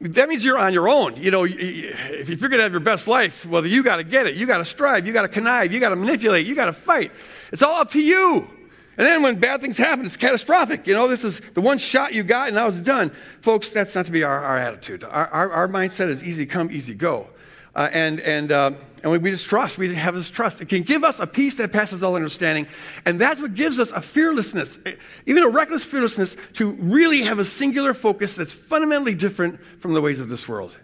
that 0.00 0.28
means 0.28 0.44
you're 0.44 0.58
on 0.58 0.72
your 0.72 0.88
own. 0.88 1.16
You 1.16 1.30
know, 1.30 1.44
if 1.44 2.28
you're 2.28 2.50
going 2.50 2.58
to 2.58 2.64
have 2.64 2.72
your 2.72 2.80
best 2.80 3.06
life, 3.06 3.46
well, 3.46 3.64
you 3.64 3.84
got 3.84 3.96
to 3.96 4.04
get 4.04 4.26
it. 4.26 4.34
You 4.34 4.46
got 4.46 4.58
to 4.58 4.64
strive. 4.64 5.06
You 5.06 5.12
got 5.12 5.22
to 5.22 5.28
connive. 5.28 5.72
You 5.72 5.78
got 5.78 5.90
to 5.90 5.96
manipulate. 5.96 6.46
You 6.46 6.56
got 6.56 6.66
to 6.66 6.72
fight. 6.72 7.12
It's 7.52 7.62
all 7.62 7.80
up 7.80 7.92
to 7.92 8.00
you. 8.00 8.48
And 8.96 9.06
then 9.06 9.22
when 9.22 9.38
bad 9.38 9.60
things 9.60 9.78
happen, 9.78 10.04
it's 10.04 10.16
catastrophic. 10.16 10.88
You 10.88 10.94
know, 10.94 11.06
this 11.06 11.22
is 11.22 11.40
the 11.54 11.60
one 11.60 11.78
shot 11.78 12.12
you 12.12 12.24
got 12.24 12.48
and 12.48 12.56
now 12.56 12.66
it's 12.66 12.80
done. 12.80 13.10
Folks, 13.40 13.70
that's 13.70 13.94
not 13.94 14.06
to 14.06 14.12
be 14.12 14.24
our, 14.24 14.44
our 14.44 14.58
attitude. 14.58 15.04
Our, 15.04 15.28
our, 15.28 15.52
our 15.52 15.68
mindset 15.68 16.08
is 16.08 16.24
easy 16.24 16.46
come, 16.46 16.72
easy 16.72 16.94
go. 16.94 17.28
Uh, 17.76 17.88
and, 17.92 18.20
and, 18.20 18.50
uh, 18.50 18.72
and 19.02 19.22
we 19.22 19.30
just 19.30 19.46
trust. 19.46 19.78
We 19.78 19.94
have 19.94 20.14
this 20.14 20.30
trust. 20.30 20.60
It 20.60 20.68
can 20.68 20.82
give 20.82 21.04
us 21.04 21.20
a 21.20 21.26
peace 21.26 21.56
that 21.56 21.72
passes 21.72 22.02
all 22.02 22.16
understanding. 22.16 22.66
And 23.04 23.20
that's 23.20 23.40
what 23.40 23.54
gives 23.54 23.78
us 23.78 23.90
a 23.92 24.00
fearlessness, 24.00 24.78
eh, 24.86 24.94
even 25.26 25.42
a 25.42 25.48
reckless 25.48 25.84
fearlessness, 25.84 26.36
to 26.54 26.72
really 26.72 27.22
have 27.22 27.38
a 27.38 27.44
singular 27.44 27.94
focus 27.94 28.34
that's 28.34 28.52
fundamentally 28.52 29.14
different 29.14 29.60
from 29.80 29.94
the 29.94 30.00
ways 30.00 30.20
of 30.20 30.28
this 30.28 30.48
world. 30.48 30.76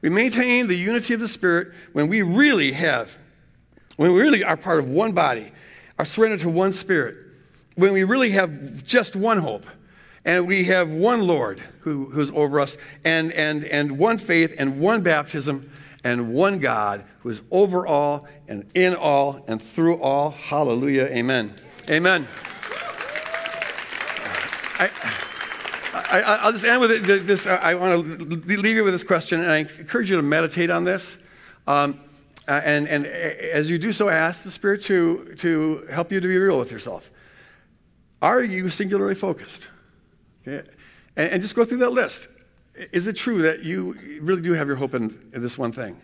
We 0.00 0.10
maintain 0.10 0.66
the 0.66 0.76
unity 0.76 1.14
of 1.14 1.20
the 1.20 1.28
Spirit 1.28 1.72
when 1.92 2.08
we 2.08 2.22
really 2.22 2.72
have, 2.72 3.18
when 3.96 4.12
we 4.12 4.20
really 4.20 4.44
are 4.44 4.56
part 4.56 4.78
of 4.78 4.88
one 4.88 5.12
body, 5.12 5.52
are 5.98 6.04
surrendered 6.04 6.40
to 6.40 6.50
one 6.50 6.72
Spirit, 6.72 7.16
when 7.76 7.92
we 7.92 8.04
really 8.04 8.30
have 8.30 8.84
just 8.84 9.16
one 9.16 9.38
hope 9.38 9.66
and 10.24 10.46
we 10.46 10.64
have 10.64 10.90
one 10.90 11.22
Lord 11.26 11.60
who, 11.80 12.06
who's 12.06 12.30
over 12.30 12.60
us, 12.60 12.76
and, 13.04 13.30
and, 13.32 13.64
and 13.64 13.98
one 13.98 14.16
faith 14.18 14.54
and 14.56 14.80
one 14.80 15.02
baptism 15.02 15.70
and 16.04 16.34
one 16.34 16.58
God 16.58 17.04
who 17.20 17.30
is 17.30 17.40
over 17.50 17.86
all 17.86 18.28
and 18.46 18.70
in 18.74 18.94
all 18.94 19.42
and 19.48 19.60
through 19.60 20.00
all. 20.00 20.30
Hallelujah. 20.30 21.06
Amen. 21.06 21.54
Amen. 21.88 22.28
I, 25.94 26.20
I, 26.20 26.46
will 26.46 26.52
just 26.52 26.64
end 26.64 26.80
with 26.80 27.26
this. 27.26 27.46
I 27.46 27.74
want 27.74 28.18
to 28.18 28.24
leave 28.24 28.76
you 28.76 28.84
with 28.84 28.92
this 28.92 29.04
question, 29.04 29.40
and 29.40 29.50
I 29.50 29.58
encourage 29.58 30.10
you 30.10 30.16
to 30.16 30.22
meditate 30.22 30.70
on 30.70 30.84
this. 30.84 31.16
Um, 31.66 32.00
uh, 32.46 32.60
and, 32.64 32.86
and 32.88 33.06
as 33.06 33.70
you 33.70 33.78
do 33.78 33.92
so, 33.92 34.08
ask 34.08 34.42
the 34.42 34.50
Spirit 34.50 34.82
to, 34.84 35.34
to 35.38 35.86
help 35.90 36.12
you 36.12 36.20
to 36.20 36.28
be 36.28 36.36
real 36.36 36.58
with 36.58 36.70
yourself. 36.70 37.10
Are 38.20 38.42
you 38.42 38.68
singularly 38.68 39.14
focused? 39.14 39.66
Okay? 40.46 40.68
And, 41.16 41.32
and 41.32 41.42
just 41.42 41.54
go 41.54 41.64
through 41.64 41.78
that 41.78 41.92
list. 41.92 42.28
Is 42.74 43.06
it 43.06 43.14
true 43.14 43.42
that 43.42 43.62
you 43.62 43.96
really 44.20 44.42
do 44.42 44.52
have 44.52 44.66
your 44.66 44.76
hope 44.76 44.94
in, 44.94 45.30
in 45.32 45.42
this 45.42 45.56
one 45.56 45.72
thing? 45.72 46.00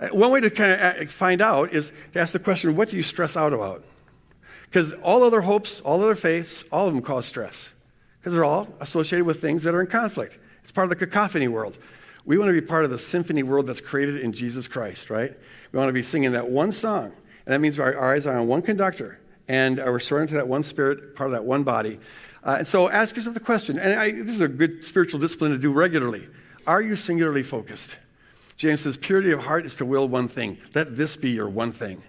Uh, 0.00 0.08
one 0.08 0.30
way 0.30 0.40
to 0.40 0.50
kind 0.50 0.72
of 0.72 1.06
uh, 1.06 1.10
find 1.10 1.40
out 1.40 1.72
is 1.72 1.92
to 2.12 2.20
ask 2.20 2.32
the 2.32 2.38
question 2.38 2.74
what 2.74 2.88
do 2.88 2.96
you 2.96 3.02
stress 3.02 3.36
out 3.36 3.52
about? 3.52 3.84
Because 4.64 4.92
all 4.94 5.22
other 5.22 5.42
hopes, 5.42 5.80
all 5.82 6.02
other 6.02 6.14
faiths, 6.14 6.64
all 6.72 6.88
of 6.88 6.94
them 6.94 7.02
cause 7.02 7.26
stress. 7.26 7.70
Because 8.18 8.32
they're 8.32 8.44
all 8.44 8.68
associated 8.80 9.26
with 9.26 9.40
things 9.40 9.62
that 9.62 9.74
are 9.74 9.80
in 9.80 9.86
conflict. 9.86 10.38
It's 10.62 10.72
part 10.72 10.86
of 10.86 10.90
the 10.90 11.06
cacophony 11.06 11.48
world. 11.48 11.78
We 12.24 12.38
want 12.38 12.48
to 12.48 12.60
be 12.60 12.66
part 12.66 12.84
of 12.84 12.90
the 12.90 12.98
symphony 12.98 13.42
world 13.42 13.66
that's 13.66 13.82
created 13.82 14.20
in 14.20 14.32
Jesus 14.32 14.66
Christ, 14.66 15.10
right? 15.10 15.32
We 15.72 15.78
want 15.78 15.90
to 15.90 15.92
be 15.92 16.02
singing 16.02 16.32
that 16.32 16.48
one 16.48 16.72
song. 16.72 17.12
And 17.44 17.52
that 17.52 17.60
means 17.60 17.78
our, 17.78 17.94
our 17.94 18.14
eyes 18.14 18.26
are 18.26 18.36
on 18.36 18.48
one 18.48 18.62
conductor. 18.62 19.20
And 19.48 19.78
we're 19.78 20.00
surrendered 20.00 20.30
to 20.30 20.34
that 20.36 20.48
one 20.48 20.62
spirit, 20.62 21.14
part 21.16 21.28
of 21.28 21.32
that 21.32 21.44
one 21.44 21.64
body. 21.64 21.98
Uh, 22.42 22.56
and 22.58 22.66
so 22.66 22.88
ask 22.88 23.16
yourself 23.16 23.34
the 23.34 23.40
question, 23.40 23.78
and 23.78 23.94
I, 23.94 24.10
this 24.10 24.34
is 24.34 24.40
a 24.40 24.48
good 24.48 24.84
spiritual 24.84 25.20
discipline 25.20 25.52
to 25.52 25.58
do 25.58 25.72
regularly. 25.72 26.28
Are 26.66 26.80
you 26.82 26.96
singularly 26.96 27.42
focused? 27.42 27.96
James 28.56 28.80
says, 28.80 28.96
Purity 28.96 29.32
of 29.32 29.40
heart 29.40 29.66
is 29.66 29.74
to 29.76 29.84
will 29.84 30.08
one 30.08 30.28
thing. 30.28 30.58
Let 30.74 30.96
this 30.96 31.16
be 31.16 31.30
your 31.30 31.48
one 31.48 31.72
thing 31.72 32.02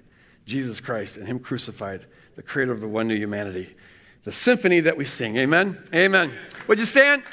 Jesus 0.46 0.80
Christ 0.80 1.18
and 1.18 1.28
Him 1.28 1.40
crucified, 1.40 2.06
the 2.36 2.44
creator 2.44 2.72
of 2.72 2.82
the 2.82 2.88
one 2.88 3.08
new 3.08 3.16
humanity. 3.16 3.76
The 4.24 4.32
symphony 4.32 4.80
that 4.82 4.98
we 4.98 5.06
sing. 5.06 5.38
Amen? 5.38 5.78
Amen. 5.94 6.34
Would 6.68 6.80
you 6.80 6.86
stand? 6.86 7.24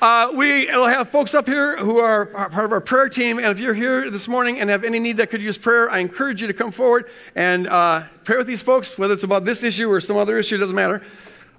Uh, 0.00 0.32
we 0.34 0.64
will 0.64 0.86
have 0.86 1.10
folks 1.10 1.34
up 1.34 1.46
here 1.46 1.76
who 1.76 1.98
are 1.98 2.24
part 2.24 2.64
of 2.64 2.72
our 2.72 2.80
prayer 2.80 3.10
team. 3.10 3.36
And 3.36 3.48
if 3.48 3.60
you're 3.60 3.74
here 3.74 4.10
this 4.10 4.28
morning 4.28 4.58
and 4.58 4.70
have 4.70 4.82
any 4.82 4.98
need 4.98 5.18
that 5.18 5.28
could 5.28 5.42
use 5.42 5.58
prayer, 5.58 5.90
I 5.90 5.98
encourage 5.98 6.40
you 6.40 6.46
to 6.46 6.54
come 6.54 6.72
forward 6.72 7.10
and 7.34 7.66
uh, 7.66 8.04
pray 8.24 8.38
with 8.38 8.46
these 8.46 8.62
folks, 8.62 8.96
whether 8.96 9.12
it's 9.12 9.24
about 9.24 9.44
this 9.44 9.62
issue 9.62 9.90
or 9.90 10.00
some 10.00 10.16
other 10.16 10.38
issue, 10.38 10.56
doesn't 10.56 10.74
matter. 10.74 11.02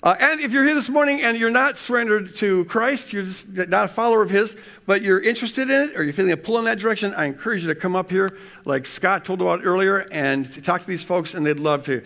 Uh, 0.04 0.16
and 0.20 0.39
if 0.39 0.52
you're 0.52 0.66
here 0.66 0.74
this 0.74 0.89
morning 0.89 1.22
and 1.22 1.38
you're 1.38 1.52
not 1.52 1.78
surrendered 1.78 2.36
to 2.36 2.66
Christ, 2.66 3.14
you're 3.14 3.22
just 3.22 3.47
not 3.49 3.86
a 3.86 3.88
follower 3.88 4.24
of 4.24 4.32
His, 4.32 4.56
but 4.88 5.04
you're 5.04 5.20
interested 5.22 5.70
in 5.70 5.89
it 5.89 5.95
or 5.95 6.04
you're 6.04 6.12
feeling 6.12 6.32
a 6.32 6.38
pull 6.38 6.58
in 6.58 6.66
that 6.66 6.80
direction, 6.80 7.14
I 7.14 7.26
encourage 7.26 7.62
you 7.62 7.68
to 7.68 7.80
come 7.80 7.95
up 7.95 8.10
here, 8.10 8.28
like 8.66 8.88
Scott 8.88 9.24
told 9.24 9.41
about 9.41 9.62
earlier, 9.64 10.08
and 10.12 10.52
to 10.54 10.62
talk 10.62 10.82
to 10.82 10.88
these 10.88 11.04
folks, 11.04 11.36
and 11.36 11.45
they'd 11.45 11.60
love 11.60 11.86
to 11.86 12.02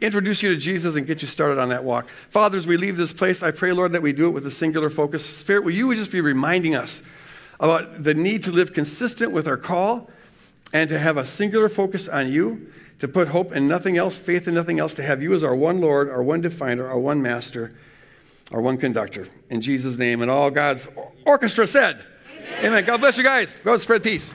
introduce 0.00 0.40
you 0.40 0.54
to 0.54 0.56
Jesus 0.56 0.94
and 0.94 1.04
get 1.04 1.20
you 1.20 1.26
started 1.26 1.60
on 1.60 1.70
that 1.70 1.82
walk. 1.82 2.08
Fathers, 2.30 2.68
we 2.68 2.76
leave 2.76 2.96
this 2.96 3.12
place, 3.12 3.42
I 3.42 3.50
pray, 3.50 3.72
Lord, 3.72 3.90
that 3.92 4.02
we 4.02 4.12
do 4.12 4.28
it 4.28 4.30
with 4.30 4.46
a 4.46 4.50
singular 4.50 4.88
focus. 4.88 5.26
Spirit, 5.26 5.64
will 5.64 5.72
you 5.72 5.92
just 5.96 6.12
be 6.12 6.20
reminding 6.20 6.76
us 6.76 7.02
about 7.58 8.04
the 8.04 8.14
need 8.14 8.44
to 8.44 8.52
live 8.52 8.72
consistent 8.72 9.32
with 9.32 9.48
our 9.48 9.56
call 9.56 10.08
and 10.72 10.88
to 10.90 10.96
have 10.96 11.16
a 11.16 11.26
singular 11.26 11.68
focus 11.68 12.06
on 12.06 12.30
you? 12.30 12.72
To 13.02 13.08
put 13.08 13.26
hope 13.26 13.52
in 13.52 13.66
nothing 13.66 13.98
else, 13.98 14.16
faith 14.16 14.46
in 14.46 14.54
nothing 14.54 14.78
else, 14.78 14.94
to 14.94 15.02
have 15.02 15.20
you 15.20 15.34
as 15.34 15.42
our 15.42 15.56
one 15.56 15.80
Lord, 15.80 16.08
our 16.08 16.22
one 16.22 16.40
definer, 16.40 16.86
our 16.86 17.00
one 17.00 17.20
master, 17.20 17.72
our 18.52 18.60
one 18.60 18.78
conductor. 18.78 19.26
In 19.50 19.60
Jesus' 19.60 19.98
name, 19.98 20.22
and 20.22 20.30
all 20.30 20.52
God's 20.52 20.86
orchestra 21.26 21.66
said, 21.66 22.04
Amen. 22.38 22.64
Amen. 22.64 22.84
God 22.84 23.00
bless 23.00 23.18
you 23.18 23.24
guys. 23.24 23.58
Go 23.64 23.72
and 23.72 23.82
spread 23.82 24.04
peace. 24.04 24.32